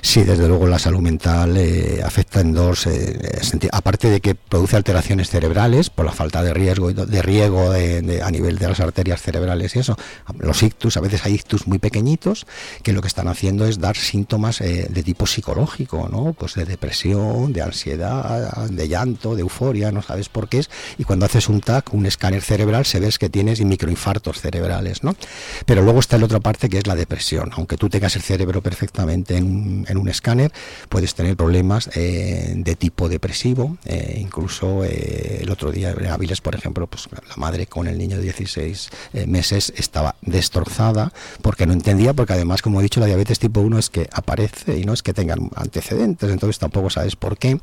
Sí, 0.00 0.22
desde 0.22 0.46
luego 0.46 0.66
la 0.68 0.78
salud 0.78 1.00
mental 1.00 1.56
eh, 1.56 2.00
afecta 2.04 2.40
en 2.40 2.54
dos 2.54 2.86
eh, 2.86 3.38
sentidos. 3.42 3.76
Aparte 3.76 4.08
de 4.08 4.20
que 4.20 4.34
produce 4.36 4.76
alteraciones 4.76 5.28
cerebrales 5.28 5.90
por 5.90 6.06
la 6.06 6.12
falta 6.12 6.42
de 6.42 6.54
riesgo 6.54 6.92
de 6.92 7.20
riego 7.22 7.72
de- 7.72 8.22
a 8.22 8.30
nivel 8.30 8.58
de 8.58 8.68
las 8.68 8.78
arterias 8.80 9.20
cerebrales 9.20 9.74
y 9.74 9.80
eso. 9.80 9.96
Los 10.38 10.62
ictus, 10.62 10.96
a 10.96 11.00
veces 11.00 11.24
hay 11.26 11.34
ictus 11.34 11.66
muy 11.66 11.78
pequeñitos 11.78 12.46
que 12.82 12.92
lo 12.92 13.02
que 13.02 13.08
están 13.08 13.26
haciendo 13.28 13.66
es 13.66 13.80
dar 13.80 13.96
síntomas 13.96 14.60
eh, 14.60 14.86
de 14.88 15.02
tipo 15.02 15.26
psicológico, 15.26 16.08
¿no? 16.10 16.32
Pues 16.32 16.54
de 16.54 16.64
depresión, 16.64 17.52
de 17.52 17.62
ansiedad, 17.62 18.68
de 18.68 18.88
llanto, 18.88 19.34
de 19.34 19.42
euforia, 19.42 19.90
no 19.90 20.02
sabes 20.02 20.28
por 20.28 20.48
qué 20.48 20.60
es. 20.60 20.70
Y 20.96 21.04
cuando 21.04 21.26
haces 21.26 21.48
un 21.48 21.60
TAC, 21.60 21.92
un 21.92 22.06
escáner 22.06 22.42
cerebral, 22.42 22.86
se 22.86 23.00
ves 23.00 23.18
que 23.18 23.28
tienes 23.28 23.60
microinfartos 23.60 24.40
cerebrales, 24.40 25.02
¿no? 25.02 25.16
Pero 25.66 25.82
luego 25.82 25.98
está 25.98 26.18
la 26.18 26.26
otra 26.26 26.40
parte 26.40 26.68
que 26.68 26.78
es 26.78 26.86
la 26.86 26.94
depresión. 26.94 27.50
Aunque 27.54 27.76
tú 27.76 27.88
tengas 27.88 28.14
el 28.16 28.22
cerebro 28.22 28.62
perfectamente 28.62 29.36
en 29.36 29.57
en 29.86 29.96
un 29.96 30.08
escáner, 30.08 30.52
puedes 30.88 31.14
tener 31.14 31.36
problemas 31.36 31.90
eh, 31.94 32.54
de 32.56 32.76
tipo 32.76 33.08
depresivo. 33.08 33.76
eh, 33.84 34.18
incluso 34.20 34.84
eh, 34.84 35.38
el 35.42 35.50
otro 35.50 35.70
día 35.70 35.90
en 35.90 36.06
Áviles, 36.06 36.40
por 36.40 36.54
ejemplo, 36.54 36.86
pues 36.86 37.08
la 37.12 37.36
madre 37.36 37.66
con 37.66 37.86
el 37.86 37.98
niño 37.98 38.16
de 38.16 38.22
16 38.22 38.90
eh, 39.14 39.26
meses 39.26 39.72
estaba 39.76 40.16
destrozada 40.22 41.12
porque 41.42 41.66
no 41.66 41.72
entendía, 41.72 42.14
porque 42.14 42.32
además, 42.32 42.62
como 42.62 42.80
he 42.80 42.82
dicho, 42.82 43.00
la 43.00 43.06
diabetes 43.06 43.38
tipo 43.38 43.60
1 43.60 43.78
es 43.78 43.90
que 43.90 44.08
aparece 44.12 44.78
y 44.78 44.84
no 44.84 44.92
es 44.92 45.02
que 45.02 45.12
tengan 45.12 45.50
antecedentes, 45.56 46.30
entonces 46.30 46.58
tampoco 46.58 46.90
sabes 46.90 47.16
por 47.16 47.36
qué. 47.38 47.58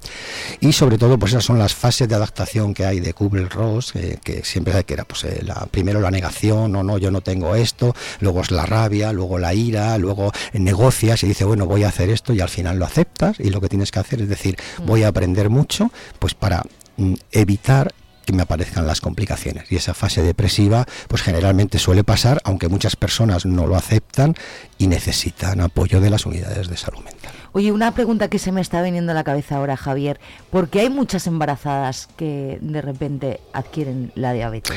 Y 0.59 0.73
sobre 0.73 0.97
todo, 0.97 1.17
pues 1.17 1.31
esas 1.31 1.45
son 1.45 1.59
las 1.59 1.73
fases 1.73 2.07
de 2.07 2.15
adaptación 2.15 2.73
que 2.73 2.85
hay 2.85 2.99
de 2.99 3.13
Kubler-Ross, 3.13 3.95
eh, 3.95 4.19
que 4.23 4.43
siempre 4.43 4.75
que 4.83 4.93
era, 4.93 5.05
pues 5.05 5.23
eh, 5.23 5.41
la, 5.43 5.67
primero 5.71 6.01
la 6.01 6.11
negación, 6.11 6.71
no, 6.71 6.83
no, 6.83 6.97
yo 6.97 7.11
no 7.11 7.21
tengo 7.21 7.55
esto, 7.55 7.95
luego 8.19 8.41
es 8.41 8.51
la 8.51 8.65
rabia, 8.65 9.13
luego 9.13 9.37
la 9.37 9.53
ira, 9.53 9.97
luego 9.97 10.31
eh, 10.53 10.59
negocias 10.59 11.23
y 11.23 11.27
dices, 11.27 11.47
bueno, 11.47 11.65
voy 11.65 11.74
a 11.83 11.89
hacer 11.89 12.09
esto 12.09 12.33
y 12.33 12.41
al 12.41 12.49
final 12.49 12.77
lo 12.77 12.85
aceptas 12.85 13.39
y 13.39 13.49
lo 13.49 13.61
que 13.61 13.69
tienes 13.69 13.91
que 13.91 13.99
hacer 13.99 14.21
es 14.21 14.29
decir, 14.29 14.57
voy 14.85 15.03
a 15.03 15.09
aprender 15.09 15.49
mucho, 15.49 15.91
pues 16.19 16.33
para 16.33 16.63
mm, 16.97 17.13
evitar 17.31 17.93
que 18.25 18.33
me 18.33 18.41
aparezcan 18.41 18.85
las 18.87 19.01
complicaciones. 19.01 19.71
Y 19.71 19.75
esa 19.75 19.93
fase 19.93 20.21
depresiva, 20.21 20.85
pues 21.07 21.21
generalmente 21.21 21.79
suele 21.79 22.03
pasar, 22.03 22.41
aunque 22.43 22.67
muchas 22.67 22.95
personas 22.95 23.45
no 23.45 23.67
lo 23.67 23.75
aceptan 23.75 24.35
y 24.77 24.87
necesitan 24.87 25.61
apoyo 25.61 26.01
de 26.01 26.09
las 26.09 26.25
unidades 26.25 26.67
de 26.67 26.75
salud 26.75 27.03
mental. 27.03 27.31
Oye, 27.53 27.71
una 27.71 27.93
pregunta 27.93 28.27
que 28.27 28.39
se 28.39 28.51
me 28.51 28.59
está 28.59 28.81
viniendo 28.81 29.13
a 29.13 29.15
la 29.15 29.23
cabeza 29.23 29.55
ahora, 29.55 29.77
Javier. 29.77 30.19
¿Por 30.51 30.67
qué 30.67 30.81
hay 30.81 30.89
muchas 30.89 31.25
embarazadas 31.27 32.09
que 32.17 32.57
de 32.61 32.81
repente 32.81 33.39
adquieren 33.53 34.11
la 34.15 34.33
diabetes? 34.33 34.75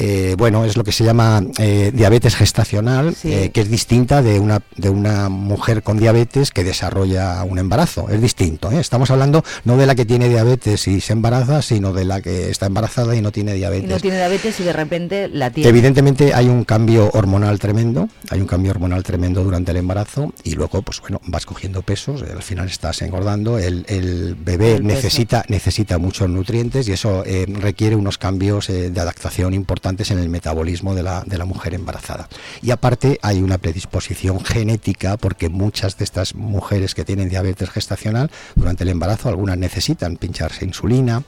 Eh, 0.00 0.34
bueno, 0.38 0.64
es 0.64 0.76
lo 0.76 0.84
que 0.84 0.92
se 0.92 1.02
llama 1.04 1.42
eh, 1.58 1.90
diabetes 1.92 2.36
gestacional, 2.36 3.14
Sí. 3.16 3.32
eh, 3.32 3.50
que 3.50 3.62
es 3.62 3.68
distinta 3.70 4.22
de 4.22 4.38
una, 4.38 4.62
de 4.76 4.90
una 4.90 5.28
mujer 5.28 5.82
con 5.82 5.98
diabetes 5.98 6.52
que 6.52 6.62
desarrolla 6.62 7.42
un 7.42 7.58
embarazo. 7.58 8.08
Es 8.08 8.20
distinto. 8.20 8.70
¿eh? 8.70 8.78
Estamos 8.78 9.10
hablando 9.10 9.42
no 9.64 9.76
de 9.76 9.86
la 9.86 9.94
que 9.96 10.04
tiene 10.04 10.28
diabetes 10.28 10.86
y 10.86 11.00
se 11.00 11.12
embaraza, 11.14 11.62
sino 11.62 11.92
de 11.92 12.04
la 12.04 12.20
que 12.20 12.48
está 12.50 12.66
embarazada 12.66 13.16
y 13.16 13.20
no 13.22 13.32
tiene 13.32 13.54
Y 13.54 13.58
diabetes. 13.58 13.90
no 13.90 13.98
tiene 13.98 14.18
diabetes 14.18 14.60
y 14.60 14.62
de 14.64 14.72
repente 14.72 15.28
la 15.28 15.50
tiene. 15.50 15.68
Evidentemente 15.68 16.32
hay 16.32 16.48
un 16.48 16.62
cambio 16.64 17.10
hormonal 17.12 17.58
tremendo, 17.58 18.08
hay 18.30 18.40
un 18.40 18.46
cambio 18.46 18.70
hormonal 18.70 19.02
tremendo 19.02 19.42
durante 19.42 19.72
el 19.72 19.78
embarazo 19.78 20.32
y 20.44 20.52
luego, 20.54 20.82
pues 20.82 21.00
bueno, 21.00 21.20
vas 21.26 21.44
cogiendo 21.44 21.82
pesos, 21.82 22.22
al 22.22 22.42
final 22.42 22.68
estás 22.68 23.02
engordando, 23.02 23.58
el, 23.58 23.84
el 23.88 24.36
bebé 24.36 24.76
El 24.76 24.86
necesita, 24.86 25.44
necesita 25.48 25.98
muchos 25.98 26.28
nutrientes 26.28 26.86
y 26.88 26.92
eso 26.92 27.24
requiere 27.60 27.96
unos 27.96 28.16
cambios 28.16 28.68
de 28.68 29.00
adaptación 29.00 29.54
importantes 29.54 29.87
en 29.88 30.18
el 30.18 30.28
metabolismo 30.28 30.94
de 30.94 31.02
la, 31.02 31.22
de 31.26 31.38
la 31.38 31.44
mujer 31.44 31.74
embarazada. 31.74 32.28
Y 32.62 32.70
aparte 32.70 33.18
hay 33.22 33.42
una 33.42 33.58
predisposición 33.58 34.44
genética 34.44 35.16
porque 35.16 35.48
muchas 35.48 35.96
de 35.98 36.04
estas 36.04 36.34
mujeres 36.34 36.94
que 36.94 37.04
tienen 37.04 37.28
diabetes 37.28 37.70
gestacional 37.70 38.30
durante 38.54 38.84
el 38.84 38.90
embarazo, 38.90 39.28
algunas 39.28 39.58
necesitan 39.58 40.16
pincharse 40.16 40.64
insulina, 40.64 41.22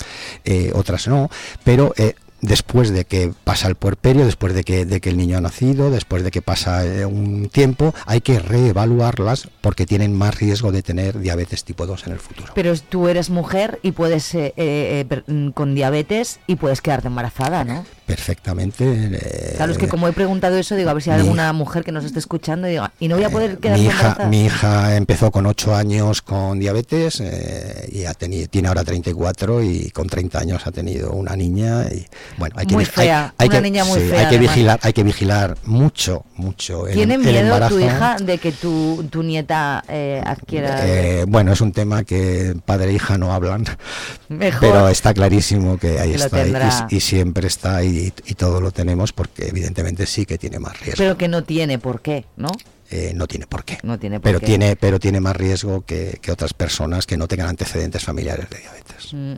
eh, 0.44 0.72
otras 0.74 1.08
no, 1.08 1.30
pero 1.64 1.92
eh, 1.96 2.14
después 2.42 2.90
de 2.90 3.04
que 3.04 3.32
pasa 3.44 3.68
el 3.68 3.74
puerperio, 3.74 4.24
después 4.24 4.54
de 4.54 4.62
que, 4.62 4.84
de 4.86 5.00
que 5.00 5.10
el 5.10 5.16
niño 5.16 5.38
ha 5.38 5.40
nacido, 5.40 5.90
después 5.90 6.22
de 6.22 6.30
que 6.30 6.42
pasa 6.42 6.84
eh, 6.86 7.04
un 7.06 7.48
tiempo, 7.48 7.94
hay 8.06 8.20
que 8.20 8.38
reevaluarlas 8.38 9.48
porque 9.60 9.86
tienen 9.86 10.14
más 10.14 10.38
riesgo 10.38 10.70
de 10.72 10.82
tener 10.82 11.18
diabetes 11.18 11.64
tipo 11.64 11.86
2 11.86 12.06
en 12.06 12.12
el 12.12 12.18
futuro. 12.18 12.52
Pero 12.54 12.76
tú 12.78 13.08
eres 13.08 13.30
mujer 13.30 13.78
y 13.82 13.92
puedes 13.92 14.34
mm, 14.34 15.48
con 15.50 15.74
diabetes 15.74 16.40
y 16.46 16.56
puedes 16.56 16.80
quedarte 16.80 17.08
embarazada, 17.08 17.64
¿no? 17.64 17.84
Perfectamente. 18.10 18.84
eh, 19.12 19.52
Claro, 19.56 19.72
es 19.72 19.78
que 19.78 19.88
como 19.88 20.08
he 20.08 20.12
preguntado 20.12 20.56
eso, 20.56 20.74
digo, 20.76 20.90
a 20.90 20.94
ver 20.94 21.02
si 21.02 21.10
hay 21.10 21.16
mi 21.16 21.22
alguna 21.22 21.52
mujer 21.52 21.84
que 21.84 21.92
nos 21.92 22.04
esté 22.04 22.18
escuchando 22.18 22.66
y 22.68 22.72
diga, 22.72 22.92
y 23.00 23.08
no 23.08 23.16
voy 23.16 23.24
a 23.24 23.30
poder 23.30 23.58
quedarme 23.58 23.82
mi 23.84 23.88
hija, 23.88 24.16
mi 24.28 24.44
hija 24.46 24.96
empezó 24.96 25.30
con 25.30 25.46
8 25.46 25.74
años 25.74 26.22
con 26.22 26.58
diabetes 26.58 27.20
eh, 27.20 27.88
y 27.92 28.04
ha 28.04 28.14
tenido, 28.14 28.48
tiene 28.48 28.68
ahora 28.68 28.84
34 28.84 29.62
y 29.62 29.90
con 29.90 30.08
30 30.08 30.38
años 30.38 30.66
ha 30.66 30.72
tenido 30.72 31.12
una 31.12 31.36
niña 31.36 31.84
y 31.92 32.06
bueno, 32.38 32.54
hay 32.58 32.66
que 32.66 32.74
Muy 32.74 32.84
hay- 32.84 32.90
fea, 32.90 33.34
hay 33.38 33.48
una 33.48 33.56
que- 33.58 33.62
niña 33.62 33.84
muy 33.84 34.00
sí, 34.00 34.06
fea, 34.08 34.20
hay 34.20 34.26
que 34.26 34.36
además. 34.36 34.54
vigilar, 34.54 34.80
hay 34.82 34.92
que 34.92 35.02
vigilar 35.04 35.56
mucho, 35.64 36.24
mucho 36.36 36.86
el, 36.88 36.94
¿Tiene 36.94 37.14
el 37.14 37.20
miedo 37.20 37.38
embarazo. 37.38 37.74
tu 37.74 37.80
hija 37.80 38.16
de 38.20 38.38
que 38.38 38.52
tu, 38.52 39.04
tu 39.10 39.22
nieta 39.22 39.84
eh, 39.88 40.22
adquiera... 40.24 40.80
Eh, 40.86 41.24
bueno, 41.28 41.52
es 41.52 41.60
un 41.60 41.72
tema 41.72 42.04
que 42.04 42.56
padre 42.64 42.90
e 42.90 42.94
hija 42.94 43.18
no 43.18 43.32
hablan, 43.32 43.64
Mejor. 44.28 44.60
pero 44.60 44.88
está 44.88 45.14
clarísimo 45.14 45.78
que 45.78 45.98
ahí 45.98 46.10
Que 46.10 46.16
está 46.16 46.46
y- 46.90 46.96
y, 46.96 47.00
siempre 47.00 47.46
está 47.46 47.76
y, 48.00 48.12
y 48.26 48.34
todo 48.34 48.60
lo 48.60 48.70
tenemos 48.70 49.12
porque 49.12 49.48
evidentemente 49.48 50.06
sí 50.06 50.26
que 50.26 50.38
tiene 50.38 50.58
más 50.58 50.78
riesgo. 50.80 50.98
Pero 50.98 51.16
que 51.16 51.28
no 51.28 51.44
tiene 51.44 51.78
por 51.78 52.00
qué, 52.00 52.24
¿no? 52.36 52.48
Eh, 52.90 53.12
no 53.14 53.26
tiene 53.28 53.46
por 53.46 53.64
qué. 53.64 53.78
No 53.82 53.98
tiene 53.98 54.18
por 54.18 54.24
pero 54.24 54.40
qué. 54.40 54.46
tiene, 54.46 54.76
pero 54.76 54.98
tiene 54.98 55.20
más 55.20 55.36
riesgo 55.36 55.82
que, 55.82 56.18
que 56.20 56.32
otras 56.32 56.54
personas 56.54 57.06
que 57.06 57.16
no 57.16 57.28
tengan 57.28 57.48
antecedentes 57.48 58.04
familiares 58.04 58.50
de 58.50 58.58
diabetes. 58.58 59.14
Mm. 59.14 59.34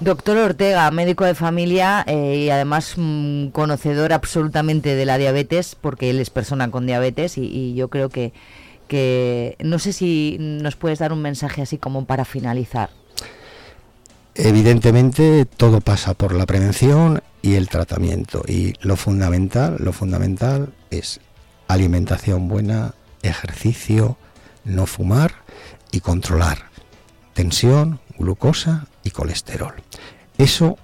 Doctor 0.00 0.36
Ortega, 0.36 0.90
médico 0.90 1.24
de 1.24 1.34
familia 1.34 2.04
eh, 2.06 2.44
y 2.44 2.50
además 2.50 2.94
mm, 2.96 3.48
conocedor 3.48 4.12
absolutamente 4.12 4.94
de 4.94 5.06
la 5.06 5.16
diabetes, 5.16 5.74
porque 5.74 6.10
él 6.10 6.20
es 6.20 6.30
persona 6.30 6.70
con 6.70 6.86
diabetes 6.86 7.38
y, 7.38 7.44
y 7.44 7.74
yo 7.74 7.88
creo 7.88 8.10
que, 8.10 8.32
que 8.88 9.56
no 9.58 9.78
sé 9.78 9.92
si 9.92 10.36
nos 10.38 10.76
puedes 10.76 10.98
dar 10.98 11.12
un 11.12 11.22
mensaje 11.22 11.62
así 11.62 11.78
como 11.78 12.04
para 12.04 12.24
finalizar. 12.24 12.90
Evidentemente 14.38 15.46
todo 15.46 15.80
pasa 15.80 16.12
por 16.12 16.34
la 16.34 16.44
prevención 16.44 17.22
y 17.40 17.54
el 17.54 17.70
tratamiento 17.70 18.42
y 18.46 18.74
lo 18.82 18.96
fundamental, 18.96 19.76
lo 19.78 19.94
fundamental 19.94 20.74
es 20.90 21.20
alimentación 21.68 22.46
buena, 22.46 22.94
ejercicio, 23.22 24.18
no 24.62 24.84
fumar 24.84 25.32
y 25.90 26.00
controlar 26.00 26.66
tensión, 27.32 27.98
glucosa 28.18 28.88
y 29.02 29.10
colesterol. 29.10 29.72
Eso 30.36 30.76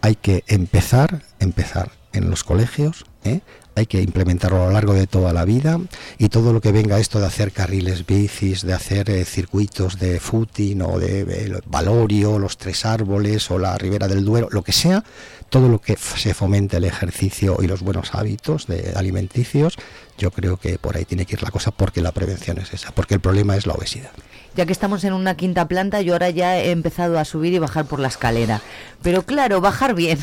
hay 0.00 0.14
que 0.14 0.42
empezar, 0.46 1.22
empezar 1.38 1.90
en 2.14 2.30
los 2.30 2.44
colegios, 2.44 3.04
¿eh? 3.24 3.40
Hay 3.76 3.86
que 3.86 4.00
implementarlo 4.00 4.62
a 4.62 4.66
lo 4.66 4.72
largo 4.72 4.94
de 4.94 5.06
toda 5.06 5.34
la 5.34 5.44
vida 5.44 5.78
y 6.18 6.30
todo 6.30 6.54
lo 6.54 6.62
que 6.62 6.72
venga 6.72 6.98
esto 6.98 7.20
de 7.20 7.26
hacer 7.26 7.52
carriles 7.52 8.06
bicis, 8.06 8.62
de 8.62 8.72
hacer 8.72 9.10
eh, 9.10 9.24
circuitos 9.26 9.98
de 9.98 10.18
footing 10.18 10.80
o 10.80 10.98
de 10.98 11.20
eh, 11.20 11.60
Valorio, 11.66 12.38
los 12.38 12.56
tres 12.56 12.86
árboles 12.86 13.50
o 13.50 13.58
la 13.58 13.76
Ribera 13.76 14.08
del 14.08 14.24
Duero, 14.24 14.48
lo 14.50 14.62
que 14.62 14.72
sea, 14.72 15.04
todo 15.50 15.68
lo 15.68 15.78
que 15.78 15.96
se 15.96 16.32
fomente 16.32 16.78
el 16.78 16.84
ejercicio 16.84 17.58
y 17.60 17.66
los 17.66 17.82
buenos 17.82 18.14
hábitos 18.14 18.66
de 18.66 18.94
alimenticios, 18.96 19.76
yo 20.16 20.30
creo 20.30 20.56
que 20.56 20.78
por 20.78 20.96
ahí 20.96 21.04
tiene 21.04 21.26
que 21.26 21.34
ir 21.34 21.42
la 21.42 21.50
cosa 21.50 21.70
porque 21.70 22.00
la 22.00 22.12
prevención 22.12 22.58
es 22.58 22.72
esa, 22.72 22.92
porque 22.92 23.14
el 23.14 23.20
problema 23.20 23.56
es 23.56 23.66
la 23.66 23.74
obesidad. 23.74 24.10
Ya 24.56 24.64
que 24.64 24.72
estamos 24.72 25.04
en 25.04 25.12
una 25.12 25.36
quinta 25.36 25.68
planta, 25.68 26.00
yo 26.00 26.14
ahora 26.14 26.30
ya 26.30 26.58
he 26.58 26.70
empezado 26.70 27.18
a 27.18 27.26
subir 27.26 27.52
y 27.52 27.58
bajar 27.58 27.84
por 27.84 28.00
la 28.00 28.08
escalera. 28.08 28.62
Pero 29.02 29.22
claro, 29.22 29.60
bajar 29.60 29.94
bien. 29.94 30.18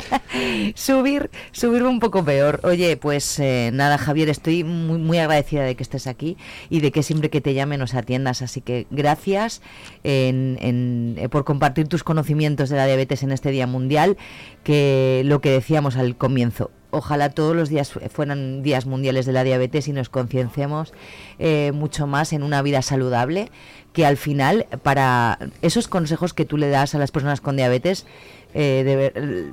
subir, 0.74 1.30
subir 1.52 1.82
un 1.82 2.00
poco 2.00 2.24
peor. 2.24 2.60
Oye, 2.62 2.96
pues 2.96 3.38
eh, 3.38 3.70
nada, 3.74 3.98
Javier, 3.98 4.30
estoy 4.30 4.64
muy, 4.64 4.96
muy 4.96 5.18
agradecida 5.18 5.62
de 5.64 5.76
que 5.76 5.82
estés 5.82 6.06
aquí 6.06 6.38
y 6.70 6.80
de 6.80 6.90
que 6.90 7.02
siempre 7.02 7.28
que 7.28 7.42
te 7.42 7.52
llame 7.52 7.76
nos 7.76 7.92
atiendas. 7.92 8.40
Así 8.40 8.62
que 8.62 8.86
gracias 8.90 9.60
eh, 10.04 11.28
por 11.30 11.44
compartir 11.44 11.86
tus 11.86 12.02
conocimientos 12.02 12.70
de 12.70 12.78
la 12.78 12.86
diabetes 12.86 13.22
en 13.22 13.30
este 13.30 13.50
Día 13.50 13.66
Mundial, 13.66 14.16
que 14.64 15.20
lo 15.26 15.42
que 15.42 15.50
decíamos 15.50 15.98
al 15.98 16.16
comienzo. 16.16 16.70
Ojalá 16.90 17.30
todos 17.30 17.54
los 17.56 17.68
días 17.68 17.92
fu- 17.92 18.00
fueran 18.10 18.62
días 18.62 18.86
mundiales 18.86 19.26
de 19.26 19.32
la 19.32 19.44
diabetes 19.44 19.88
y 19.88 19.92
nos 19.92 20.08
concienciemos 20.08 20.92
eh, 21.38 21.72
mucho 21.72 22.06
más 22.06 22.32
en 22.32 22.42
una 22.42 22.62
vida 22.62 22.82
saludable, 22.82 23.50
que 23.92 24.06
al 24.06 24.16
final, 24.16 24.66
para 24.82 25.38
esos 25.62 25.88
consejos 25.88 26.32
que 26.34 26.44
tú 26.44 26.56
le 26.56 26.68
das 26.68 26.94
a 26.94 26.98
las 26.98 27.10
personas 27.10 27.40
con 27.40 27.56
diabetes, 27.56 28.06
eh, 28.54 29.50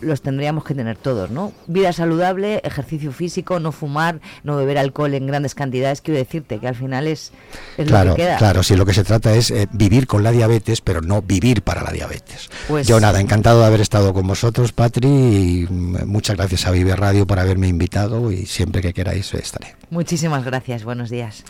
los 0.00 0.22
tendríamos 0.22 0.64
que 0.64 0.74
tener 0.74 0.96
todos, 0.96 1.30
¿no? 1.30 1.52
Vida 1.66 1.92
saludable, 1.92 2.60
ejercicio 2.64 3.12
físico, 3.12 3.60
no 3.60 3.72
fumar, 3.72 4.20
no 4.42 4.56
beber 4.56 4.78
alcohol 4.78 5.14
en 5.14 5.26
grandes 5.26 5.54
cantidades. 5.54 6.00
Quiero 6.00 6.18
decirte 6.18 6.58
que 6.58 6.68
al 6.68 6.74
final 6.74 7.06
es, 7.06 7.32
es 7.78 7.86
Claro, 7.86 8.10
lo 8.10 8.16
que 8.16 8.22
queda. 8.22 8.36
claro, 8.36 8.62
sí, 8.62 8.76
lo 8.76 8.86
que 8.86 8.94
se 8.94 9.04
trata 9.04 9.34
es 9.34 9.50
eh, 9.50 9.66
vivir 9.72 10.06
con 10.06 10.22
la 10.22 10.30
diabetes, 10.32 10.80
pero 10.80 11.00
no 11.00 11.22
vivir 11.22 11.62
para 11.62 11.82
la 11.82 11.90
diabetes. 11.92 12.50
Pues- 12.68 12.86
Yo 12.86 13.00
nada, 13.00 13.20
encantado 13.20 13.60
de 13.60 13.66
haber 13.66 13.80
estado 13.80 14.12
con 14.14 14.26
vosotros, 14.26 14.72
Patri, 14.72 15.08
y 15.08 15.66
mm, 15.68 16.06
muchas 16.06 16.36
gracias 16.36 16.66
a 16.66 16.70
Vive 16.70 16.94
Radio 16.96 17.26
por 17.26 17.38
haberme 17.38 17.68
invitado 17.68 18.30
y 18.32 18.46
siempre 18.46 18.82
que 18.82 18.92
queráis 18.92 19.32
eh, 19.34 19.40
estaré. 19.42 19.74
Muchísimas 19.90 20.44
gracias. 20.44 20.84
Buenos 20.84 21.10
días. 21.10 21.44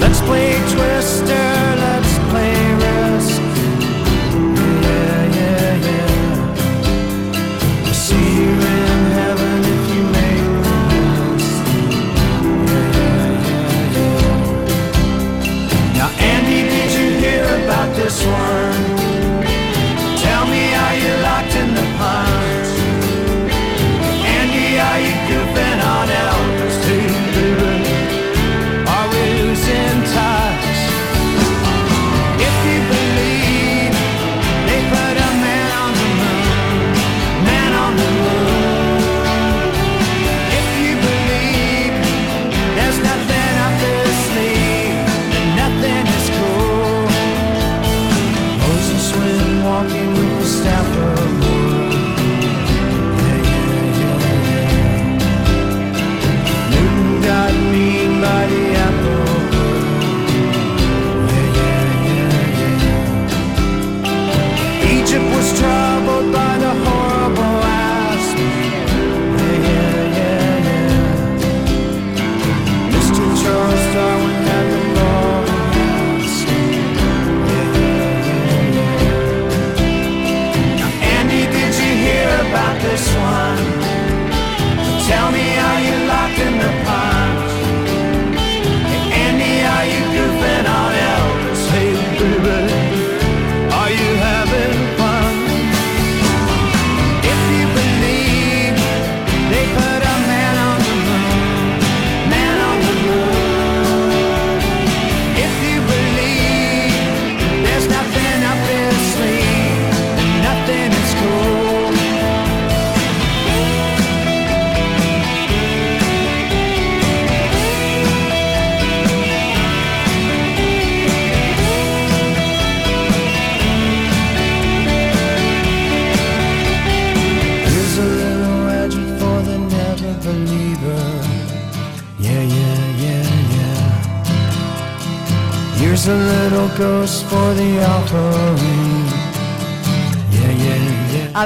Let's 0.00 0.20
play 0.22 0.56
Twister, 0.72 1.76
let's 1.76 2.18
play 2.30 3.01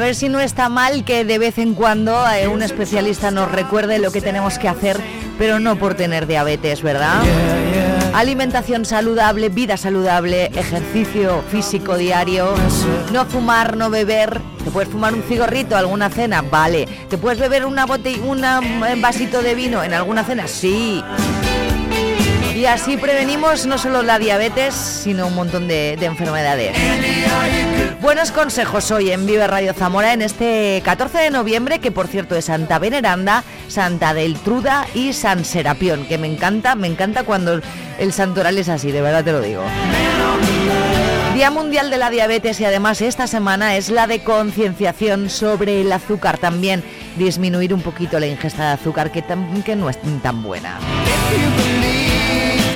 ver 0.07 0.15
si 0.15 0.29
no 0.29 0.39
está 0.39 0.69
mal 0.69 1.05
que 1.05 1.25
de 1.25 1.37
vez 1.37 1.59
en 1.59 1.75
cuando 1.75 2.17
eh, 2.31 2.47
un 2.47 2.63
especialista 2.63 3.33
nos 3.33 3.51
recuerde 3.51 3.99
lo 3.99 4.13
que 4.13 4.21
tenemos 4.21 4.57
que 4.57 4.69
hacer, 4.69 5.01
pero 5.37 5.59
no 5.59 5.75
por 5.81 5.95
tener 5.95 6.29
diabetes, 6.29 6.81
¿verdad? 6.81 7.23
Alimentación 8.15 8.85
saludable, 8.85 9.49
vida 9.49 9.77
saludable, 9.77 10.45
ejercicio 10.55 11.43
físico 11.51 11.97
diario, 11.97 12.55
no 13.13 13.27
fumar, 13.27 13.77
no 13.77 13.91
beber. 13.91 14.41
¿Te 14.63 14.71
puedes 14.71 14.89
fumar 14.89 15.13
un 15.13 15.25
cigarrito, 15.25 15.77
alguna 15.77 16.09
cena? 16.09 16.41
Vale. 16.41 16.87
¿Te 17.11 17.19
puedes 17.19 17.41
beber 17.41 17.67
una 17.67 17.85
botella, 17.85 18.23
un 18.23 19.01
vasito 19.03 19.43
de 19.43 19.57
vino 19.57 19.83
en 19.83 19.93
alguna 19.93 20.23
cena? 20.23 20.47
Sí. 20.47 21.03
Y 22.55 22.65
así 22.67 22.97
prevenimos 22.97 23.67
no 23.67 23.77
solo 23.77 24.05
la 24.05 24.21
diabetes, 24.21 24.73
sino 24.73 25.27
un 25.27 25.35
montón 25.35 25.67
de, 25.67 25.97
de 25.99 26.07
enfermedades. 26.07 26.77
Buenos 28.01 28.31
consejos 28.31 28.91
hoy 28.91 29.11
en 29.11 29.27
Vive 29.27 29.47
Radio 29.47 29.73
Zamora 29.73 30.13
en 30.13 30.23
este 30.23 30.81
14 30.85 31.19
de 31.19 31.31
noviembre, 31.31 31.79
que 31.81 31.91
por 31.91 32.07
cierto 32.07 32.37
es 32.37 32.45
Santa 32.45 32.79
Veneranda, 32.79 33.43
Santa 33.69 34.15
Deltruda 34.15 34.87
y 34.95 35.13
San 35.13 35.45
Serapión, 35.45 36.07
que 36.07 36.19
me 36.19 36.27
encanta, 36.29 36.75
me 36.75 36.87
encanta 36.87 37.25
cuando 37.25 37.61
el 37.99 38.13
santoral 38.13 38.59
es 38.59 38.69
así, 38.69 38.93
de 38.93 39.01
verdad 39.01 39.25
te 39.25 39.33
lo 39.33 39.41
digo. 39.41 39.63
Día 41.35 41.51
Mundial 41.51 41.91
de 41.91 41.99
la 41.99 42.11
Diabetes 42.11 42.61
y 42.61 42.65
además 42.65 43.01
esta 43.01 43.27
semana 43.27 43.77
es 43.77 43.91
la 43.91 44.07
de 44.07 44.21
concienciación 44.23 45.29
sobre 45.29 45.81
el 45.81 45.93
azúcar, 45.93 46.39
también 46.39 46.85
disminuir 47.17 47.75
un 47.75 47.81
poquito 47.83 48.21
la 48.21 48.27
ingesta 48.27 48.69
de 48.69 48.73
azúcar 48.75 49.11
que, 49.11 49.25
tam- 49.25 49.63
que 49.65 49.75
no 49.75 49.91
es 49.91 49.99
tan 50.23 50.43
buena. 50.43 50.79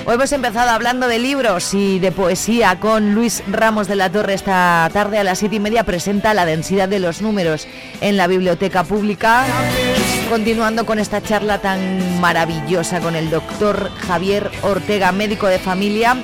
Hoy 0.07 0.15
hemos 0.15 0.33
empezado 0.33 0.71
hablando 0.71 1.09
de 1.09 1.19
libros 1.19 1.75
y 1.75 1.99
de 1.99 2.11
poesía 2.11 2.81
con 2.81 3.15
Luis 3.15 3.43
Ramos 3.47 3.87
de 3.87 3.97
la 3.97 4.11
Torre. 4.11 4.35
Esta 4.35 4.89
tarde 4.93 5.19
a 5.19 5.25
las 5.25 5.39
siete 5.39 5.57
y 5.57 5.61
media 5.61 5.85
presenta 5.85 6.33
La 6.33 6.47
densidad 6.47 6.89
de 6.89 6.99
los 6.99 7.21
números 7.21 7.69
en 8.01 8.17
la 8.17 8.27
biblioteca 8.27 8.83
pública. 8.83 9.45
Continuando 10.31 10.87
con 10.87 10.99
esta 10.99 11.23
charla 11.23 11.59
tan 11.59 12.19
maravillosa 12.21 13.01
con 13.01 13.15
el 13.15 13.29
doctor 13.31 13.91
Javier 14.07 14.51
Ortega, 14.63 15.13
médico 15.13 15.49
de 15.49 15.59
familia 15.59 16.17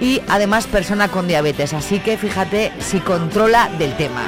y 0.00 0.22
además 0.28 0.66
persona 0.66 1.08
con 1.08 1.28
diabetes. 1.28 1.74
Así 1.74 2.00
que 2.00 2.16
fíjate 2.16 2.72
si 2.78 3.00
controla 3.00 3.68
del 3.78 3.96
tema. 3.96 4.22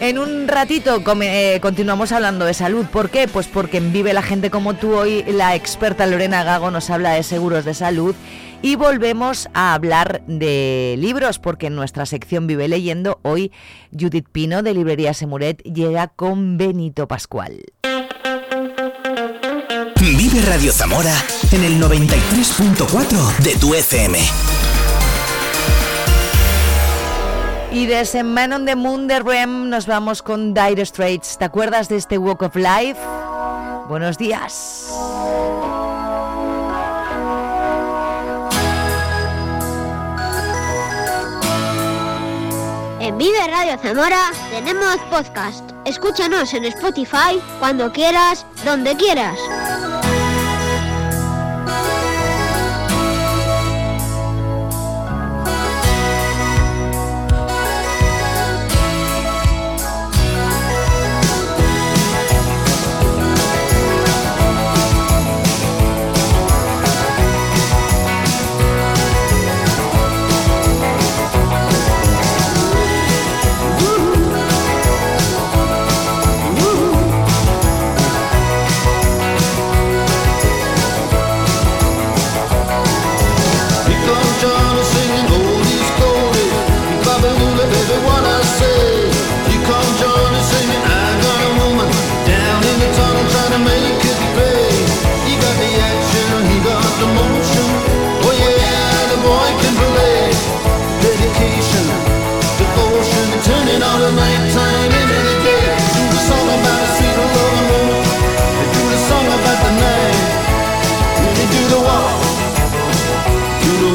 En 0.00 0.18
un 0.18 0.46
ratito 0.46 1.02
eh, 1.22 1.58
continuamos 1.60 2.12
hablando 2.12 2.44
de 2.44 2.54
salud. 2.54 2.86
¿Por 2.86 3.10
qué? 3.10 3.26
Pues 3.26 3.48
porque 3.48 3.78
en 3.78 3.92
Vive 3.92 4.12
la 4.12 4.22
gente 4.22 4.48
como 4.48 4.74
tú 4.74 4.94
hoy 4.94 5.24
la 5.24 5.56
experta 5.56 6.06
Lorena 6.06 6.44
Gago 6.44 6.70
nos 6.70 6.88
habla 6.90 7.12
de 7.12 7.24
seguros 7.24 7.64
de 7.64 7.74
salud 7.74 8.14
y 8.62 8.76
volvemos 8.76 9.48
a 9.54 9.74
hablar 9.74 10.22
de 10.26 10.94
libros 10.98 11.40
porque 11.40 11.66
en 11.66 11.74
nuestra 11.74 12.06
sección 12.06 12.46
Vive 12.46 12.68
leyendo 12.68 13.18
hoy 13.22 13.50
Judith 13.92 14.28
Pino 14.30 14.62
de 14.62 14.74
Librería 14.74 15.14
Semuret 15.14 15.62
llega 15.62 16.08
con 16.08 16.58
Benito 16.58 17.08
Pascual. 17.08 17.60
Vive 20.00 20.40
Radio 20.46 20.72
Zamora 20.72 21.14
en 21.50 21.64
el 21.64 21.80
93.4 21.80 23.38
de 23.38 23.56
tu 23.56 23.74
FM. 23.74 24.18
Y 27.70 27.86
de 27.86 28.00
ese 28.00 28.22
Man 28.22 28.52
on 28.52 28.64
the 28.64 28.74
Moon 28.74 29.06
de 29.06 29.20
Rem 29.20 29.68
nos 29.68 29.86
vamos 29.86 30.22
con 30.22 30.54
Dire 30.54 30.84
Straits. 30.84 31.36
¿Te 31.36 31.44
acuerdas 31.44 31.88
de 31.88 31.96
este 31.96 32.16
Walk 32.16 32.42
of 32.42 32.56
Life? 32.56 32.98
Buenos 33.88 34.16
días. 34.16 34.90
En 43.00 43.18
Vive 43.18 43.46
Radio 43.48 43.78
Zamora 43.78 44.30
tenemos 44.50 44.96
podcast. 45.10 45.70
Escúchanos 45.84 46.54
en 46.54 46.64
Spotify 46.64 47.38
cuando 47.58 47.92
quieras, 47.92 48.46
donde 48.64 48.96
quieras. 48.96 49.38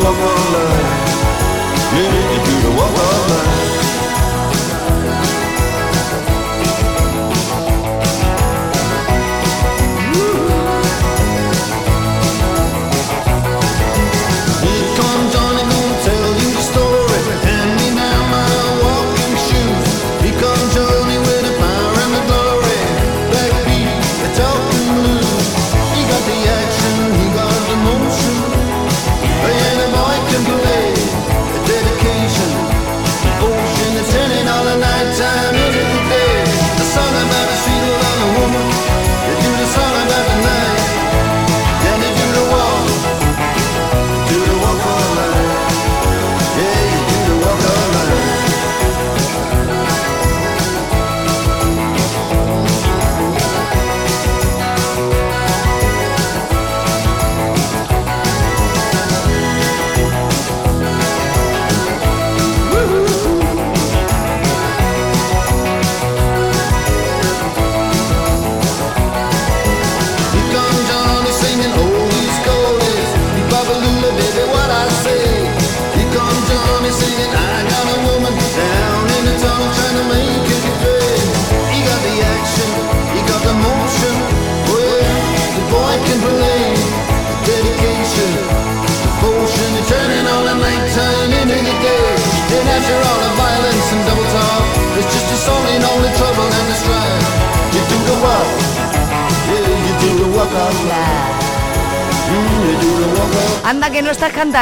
Walk 0.04 0.73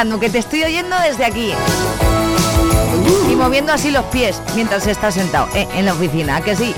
que 0.02 0.28
te 0.28 0.38
estoy 0.38 0.64
oyendo 0.64 0.96
desde 0.98 1.24
aquí. 1.24 1.52
Y 3.30 3.36
moviendo 3.36 3.72
así 3.72 3.90
los 3.90 4.04
pies 4.06 4.40
mientras 4.56 4.86
estás 4.88 5.14
sentado 5.14 5.48
eh, 5.54 5.68
en 5.74 5.86
la 5.86 5.92
oficina, 5.92 6.36
¿a 6.36 6.40
que 6.40 6.56
sí. 6.56 6.74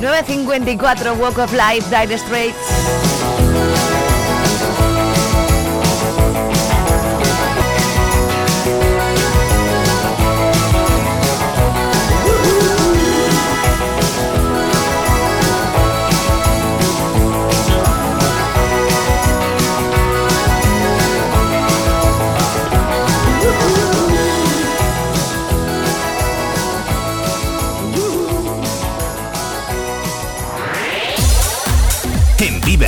9.54 0.00 1.16
Walk 1.18 1.38
of 1.38 1.52
Life, 1.52 1.88
Dire 1.88 2.18
Straits. 2.18 3.11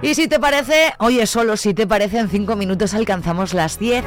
Y 0.00 0.14
si 0.14 0.28
te 0.28 0.38
parece, 0.38 0.94
oye, 0.98 1.26
solo 1.26 1.56
si 1.56 1.74
te 1.74 1.86
parece, 1.86 2.18
en 2.18 2.28
cinco 2.28 2.54
minutos 2.54 2.94
alcanzamos 2.94 3.52
las 3.52 3.78
10. 3.78 4.04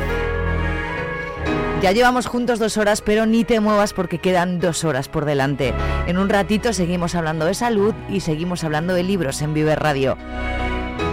Ya 1.81 1.91
llevamos 1.91 2.27
juntos 2.27 2.59
dos 2.59 2.77
horas, 2.77 3.01
pero 3.01 3.25
ni 3.25 3.43
te 3.43 3.59
muevas 3.59 3.91
porque 3.91 4.19
quedan 4.19 4.59
dos 4.59 4.83
horas 4.83 5.09
por 5.09 5.25
delante. 5.25 5.73
En 6.07 6.17
un 6.17 6.29
ratito 6.29 6.73
seguimos 6.73 7.15
hablando 7.15 7.45
de 7.45 7.55
salud 7.55 7.93
y 8.07 8.19
seguimos 8.19 8.63
hablando 8.63 8.93
de 8.93 9.03
libros 9.03 9.41
en 9.41 9.53
Vive 9.53 9.75
Radio. 9.75 10.15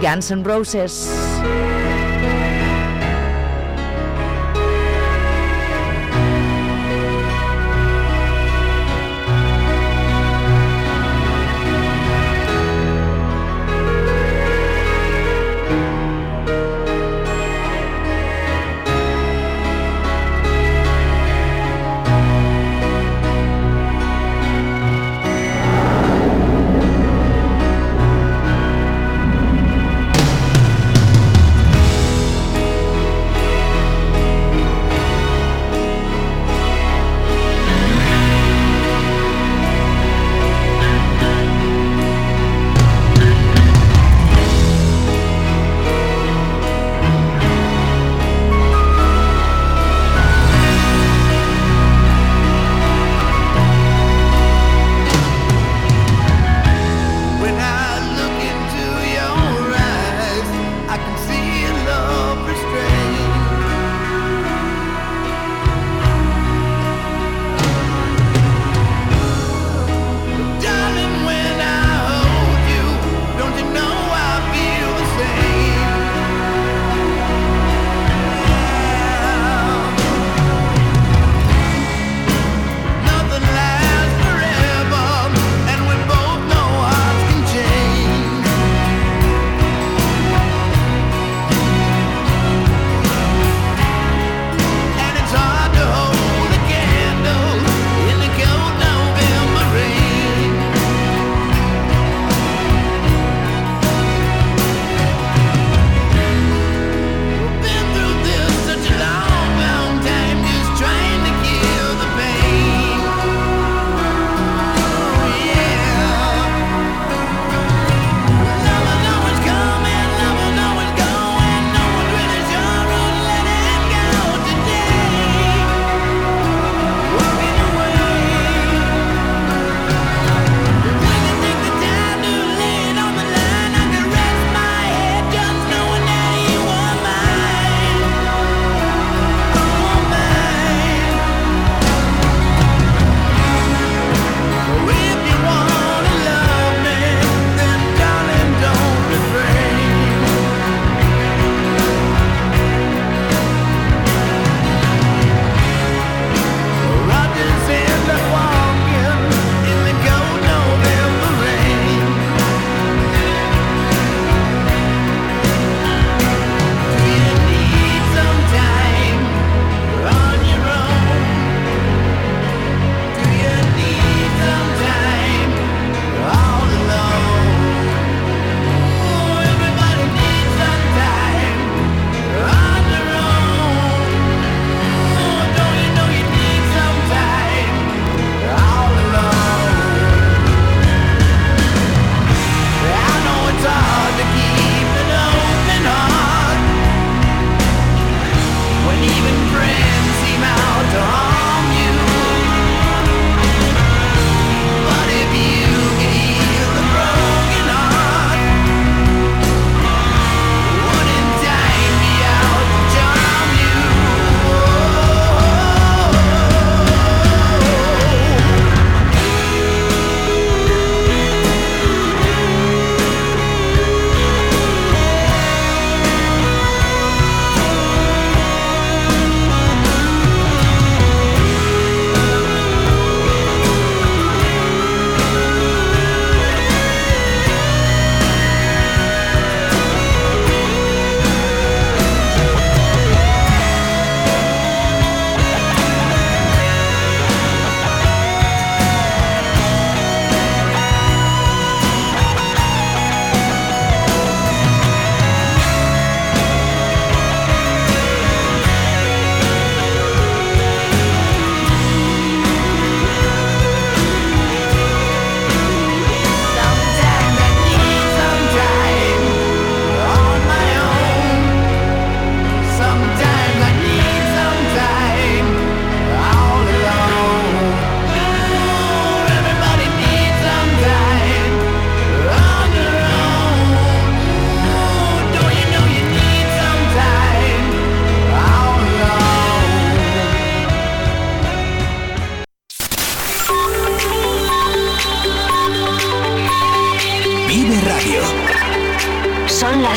Guns 0.01 0.31
N' 0.31 0.43
Roses. 0.43 1.09